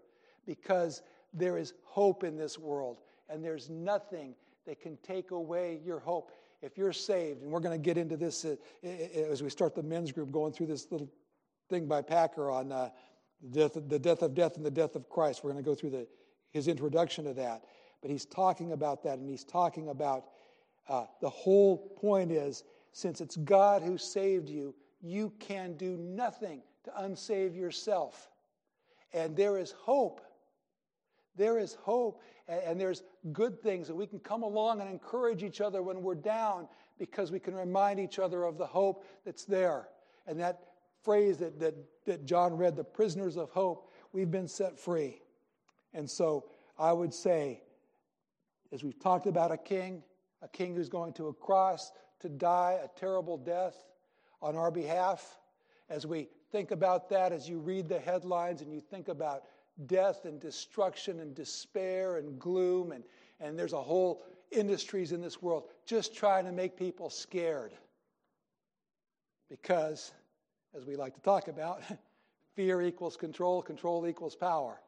because 0.46 1.02
there 1.34 1.58
is 1.58 1.74
hope 1.84 2.24
in 2.24 2.36
this 2.36 2.60
world 2.60 3.00
and 3.30 3.44
there's 3.44 3.70
nothing 3.70 4.36
that 4.68 4.82
can 4.82 4.98
take 4.98 5.32
away 5.32 5.80
your 5.84 6.00
hope. 6.00 6.32
If 6.62 6.78
you're 6.78 6.94
saved, 6.94 7.42
and 7.42 7.52
we're 7.52 7.60
going 7.60 7.78
to 7.78 7.84
get 7.84 7.98
into 7.98 8.16
this 8.16 8.46
uh, 8.46 8.56
as 8.84 9.44
we 9.44 9.50
start 9.50 9.76
the 9.76 9.84
men's 9.84 10.12
group 10.12 10.32
going 10.32 10.54
through 10.54 10.68
this 10.68 10.90
little 10.92 11.10
thing 11.70 11.88
by 11.88 12.02
Packer 12.02 12.50
on 12.50 12.72
uh, 12.72 12.90
the, 13.44 13.68
death, 13.68 13.78
the 13.88 14.00
death 14.00 14.22
of 14.22 14.34
death 14.34 14.58
and 14.58 14.66
the 14.66 14.72
death 14.72 14.96
of 14.96 15.10
Christ. 15.10 15.44
We're 15.44 15.52
going 15.52 15.64
to 15.64 15.70
go 15.70 15.76
through 15.76 15.92
the, 15.92 16.08
his 16.52 16.68
introduction 16.68 17.26
to 17.26 17.34
that. 17.34 17.64
But 18.02 18.12
he's 18.12 18.26
talking 18.26 18.72
about 18.72 19.04
that, 19.04 19.20
and 19.20 19.30
he's 19.30 19.44
talking 19.44 19.90
about 19.90 20.26
uh, 20.90 21.06
the 21.22 21.30
whole 21.30 21.78
point 21.98 22.32
is 22.32 22.64
since 22.92 23.22
it's 23.22 23.38
God 23.38 23.82
who 23.82 23.98
saved 23.98 24.50
you, 24.50 24.76
you 25.02 25.32
can 25.40 25.76
do 25.78 25.98
nothing 25.98 26.62
to 26.84 26.92
unsave 26.92 27.56
yourself. 27.56 28.30
And 29.14 29.36
there 29.36 29.58
is 29.58 29.72
hope. 29.72 30.22
There 31.36 31.58
is 31.58 31.76
hope, 31.76 32.22
and, 32.48 32.62
and 32.64 32.80
there's 32.80 33.04
good 33.32 33.62
things 33.62 33.88
that 33.88 33.96
we 33.96 34.06
can 34.06 34.20
come 34.20 34.44
along 34.44 34.82
and 34.82 34.90
encourage 34.90 35.44
each 35.44 35.62
other 35.62 35.82
when 35.82 36.02
we're 36.02 36.16
down 36.16 36.68
because 37.00 37.32
we 37.32 37.40
can 37.40 37.56
remind 37.56 38.00
each 38.00 38.20
other 38.20 38.44
of 38.44 38.58
the 38.58 38.68
hope 38.68 39.06
that's 39.26 39.46
there. 39.46 39.88
And 40.28 40.40
that 40.40 40.73
phrase 41.04 41.38
that, 41.38 41.60
that, 41.60 41.76
that 42.06 42.26
John 42.26 42.58
read, 42.58 42.76
the 42.76 42.84
prisoners 42.84 43.38
of 43.38 43.50
hope, 43.50 43.92
we've 44.12 44.32
been 44.32 44.48
set 44.48 44.80
free. 44.80 45.22
And 45.94 46.10
so 46.10 46.46
I 46.78 46.92
would 46.92 47.14
say, 47.14 47.62
as 48.72 48.84
we've 48.84 49.00
talked 49.00 49.28
about 49.28 49.52
a 49.52 49.58
king, 49.58 50.04
a 50.42 50.48
king 50.48 50.76
who's 50.76 50.90
going 50.90 51.14
to 51.14 51.28
a 51.28 51.34
cross 51.34 51.92
to 52.20 52.30
die 52.30 52.80
a 52.84 52.88
terrible 53.00 53.38
death 53.38 53.76
on 54.42 54.56
our 54.56 54.72
behalf. 54.72 55.38
As 55.90 56.08
we 56.08 56.30
think 56.52 56.72
about 56.72 57.10
that, 57.10 57.32
as 57.32 57.48
you 57.48 57.60
read 57.60 57.88
the 57.88 58.00
headlines 58.00 58.62
and 58.62 58.74
you 58.74 58.80
think 58.80 59.08
about 59.08 59.44
death 59.86 60.26
and 60.26 60.40
destruction 60.40 61.20
and 61.20 61.36
despair 61.36 62.18
and 62.18 62.40
gloom, 62.40 62.92
and, 62.92 63.04
and 63.40 63.58
there's 63.58 63.74
a 63.74 63.82
whole 63.82 64.24
industries 64.52 65.12
in 65.12 65.22
this 65.22 65.42
world 65.42 65.66
just 65.86 66.16
trying 66.16 66.46
to 66.46 66.52
make 66.52 66.78
people 66.78 67.10
scared. 67.10 67.74
Because, 69.50 70.12
as 70.76 70.86
we 70.86 70.96
like 70.96 71.14
to 71.16 71.22
talk 71.22 71.48
about, 71.48 71.82
fear 72.56 72.82
equals 72.82 73.16
control, 73.16 73.62
control 73.62 74.08
equals 74.08 74.36
power. 74.36 74.80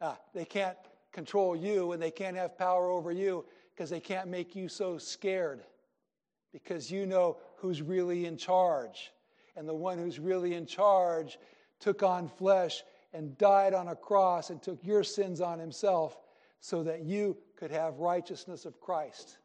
Ah, 0.00 0.18
they 0.34 0.44
can't 0.44 0.76
control 1.12 1.56
you 1.56 1.92
and 1.92 2.02
they 2.02 2.10
can't 2.10 2.36
have 2.36 2.56
power 2.56 2.88
over 2.88 3.12
you 3.12 3.44
because 3.74 3.90
they 3.90 4.00
can't 4.00 4.28
make 4.28 4.54
you 4.54 4.68
so 4.68 4.98
scared 4.98 5.62
because 6.52 6.90
you 6.90 7.06
know 7.06 7.36
who's 7.56 7.82
really 7.82 8.26
in 8.26 8.36
charge. 8.36 9.12
And 9.56 9.68
the 9.68 9.74
one 9.74 9.98
who's 9.98 10.18
really 10.18 10.54
in 10.54 10.66
charge 10.66 11.38
took 11.80 12.02
on 12.02 12.28
flesh 12.28 12.82
and 13.12 13.36
died 13.38 13.74
on 13.74 13.88
a 13.88 13.96
cross 13.96 14.50
and 14.50 14.62
took 14.62 14.84
your 14.84 15.02
sins 15.02 15.40
on 15.40 15.58
himself 15.58 16.18
so 16.60 16.82
that 16.82 17.02
you 17.02 17.36
could 17.56 17.70
have 17.70 17.98
righteousness 17.98 18.64
of 18.64 18.80
Christ. 18.80 19.38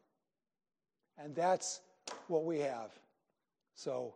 And 1.18 1.34
that's 1.34 1.80
what 2.28 2.44
we 2.44 2.58
have. 2.60 2.90
So, 3.74 4.14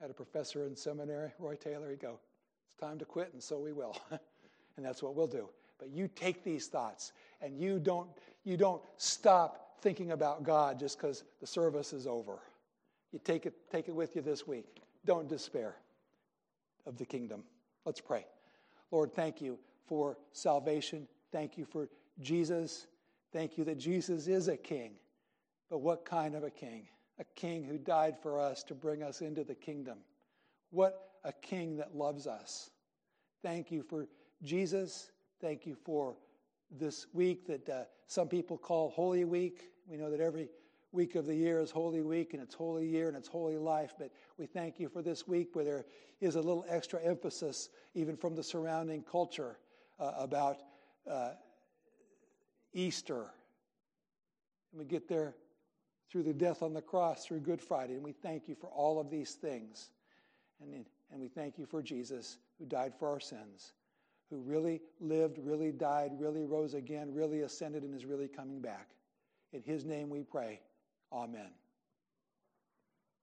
had 0.00 0.10
a 0.10 0.14
professor 0.14 0.66
in 0.66 0.76
seminary, 0.76 1.32
Roy 1.38 1.56
Taylor, 1.56 1.90
he'd 1.90 2.00
go, 2.00 2.18
It's 2.66 2.76
time 2.76 2.98
to 2.98 3.04
quit, 3.04 3.30
and 3.32 3.42
so 3.42 3.58
we 3.58 3.72
will. 3.72 3.96
and 4.76 4.84
that's 4.84 5.02
what 5.02 5.14
we'll 5.14 5.26
do. 5.26 5.48
But 5.78 5.90
you 5.90 6.08
take 6.08 6.42
these 6.42 6.66
thoughts 6.66 7.12
and 7.40 7.58
you 7.58 7.78
don't, 7.78 8.08
you 8.44 8.56
don't 8.56 8.82
stop 8.96 9.76
thinking 9.80 10.10
about 10.10 10.42
God 10.42 10.78
just 10.78 10.98
because 10.98 11.24
the 11.40 11.46
service 11.46 11.92
is 11.92 12.06
over. 12.06 12.38
You 13.12 13.20
take 13.22 13.46
it, 13.46 13.54
take 13.70 13.88
it 13.88 13.94
with 13.94 14.16
you 14.16 14.22
this 14.22 14.46
week. 14.46 14.82
Don't 15.04 15.28
despair 15.28 15.76
of 16.84 16.96
the 16.96 17.04
kingdom. 17.04 17.44
Let's 17.84 18.00
pray. 18.00 18.26
Lord, 18.90 19.12
thank 19.12 19.40
you 19.40 19.58
for 19.86 20.18
salvation. 20.32 21.06
Thank 21.30 21.56
you 21.56 21.64
for 21.64 21.88
Jesus. 22.20 22.86
Thank 23.32 23.56
you 23.56 23.64
that 23.64 23.78
Jesus 23.78 24.26
is 24.26 24.48
a 24.48 24.56
king. 24.56 24.92
But 25.70 25.78
what 25.78 26.04
kind 26.04 26.34
of 26.34 26.42
a 26.42 26.50
king? 26.50 26.88
A 27.18 27.24
king 27.34 27.64
who 27.64 27.78
died 27.78 28.16
for 28.22 28.38
us 28.40 28.62
to 28.64 28.74
bring 28.74 29.02
us 29.02 29.20
into 29.20 29.44
the 29.44 29.54
kingdom. 29.54 29.98
What 30.70 31.12
a 31.24 31.32
king 31.32 31.76
that 31.76 31.94
loves 31.94 32.26
us. 32.26 32.70
Thank 33.42 33.70
you 33.70 33.82
for 33.82 34.06
Jesus. 34.42 35.10
Thank 35.40 35.66
you 35.66 35.76
for 35.84 36.16
this 36.70 37.06
week 37.12 37.46
that 37.46 37.68
uh, 37.68 37.82
some 38.06 38.28
people 38.28 38.58
call 38.58 38.90
Holy 38.90 39.24
Week. 39.24 39.70
We 39.86 39.96
know 39.96 40.10
that 40.10 40.20
every 40.20 40.48
week 40.92 41.14
of 41.14 41.26
the 41.26 41.34
year 41.34 41.60
is 41.60 41.70
Holy 41.70 42.02
Week 42.02 42.34
and 42.34 42.42
it's 42.42 42.54
Holy 42.54 42.86
Year 42.86 43.08
and 43.08 43.16
it's 43.16 43.28
Holy 43.28 43.56
Life, 43.56 43.94
but 43.98 44.10
we 44.38 44.46
thank 44.46 44.80
you 44.80 44.88
for 44.88 45.02
this 45.02 45.28
week 45.28 45.54
where 45.54 45.64
there 45.64 45.86
is 46.20 46.34
a 46.34 46.40
little 46.40 46.64
extra 46.68 47.02
emphasis, 47.02 47.68
even 47.94 48.16
from 48.16 48.34
the 48.34 48.42
surrounding 48.42 49.02
culture, 49.02 49.58
uh, 50.00 50.12
about 50.16 50.58
uh, 51.08 51.30
Easter. 52.72 53.26
And 54.72 54.78
we 54.78 54.84
get 54.84 55.08
there 55.08 55.34
through 56.10 56.22
the 56.22 56.32
death 56.32 56.62
on 56.62 56.72
the 56.72 56.82
cross, 56.82 57.26
through 57.26 57.40
Good 57.40 57.60
Friday, 57.60 57.94
and 57.94 58.02
we 58.02 58.12
thank 58.12 58.48
you 58.48 58.54
for 58.54 58.68
all 58.68 59.00
of 59.00 59.10
these 59.10 59.34
things. 59.34 59.90
And, 60.60 60.84
and 61.12 61.20
we 61.20 61.28
thank 61.28 61.58
you 61.58 61.66
for 61.66 61.82
Jesus 61.82 62.38
who 62.58 62.66
died 62.66 62.92
for 62.98 63.08
our 63.08 63.20
sins 63.20 63.72
who 64.30 64.38
really 64.40 64.80
lived, 65.00 65.38
really 65.42 65.72
died, 65.72 66.12
really 66.18 66.44
rose 66.44 66.74
again, 66.74 67.14
really 67.14 67.42
ascended, 67.42 67.82
and 67.82 67.94
is 67.94 68.04
really 68.04 68.28
coming 68.28 68.60
back. 68.60 68.88
In 69.52 69.62
his 69.62 69.84
name 69.84 70.10
we 70.10 70.22
pray. 70.22 70.60
Amen. 71.12 71.50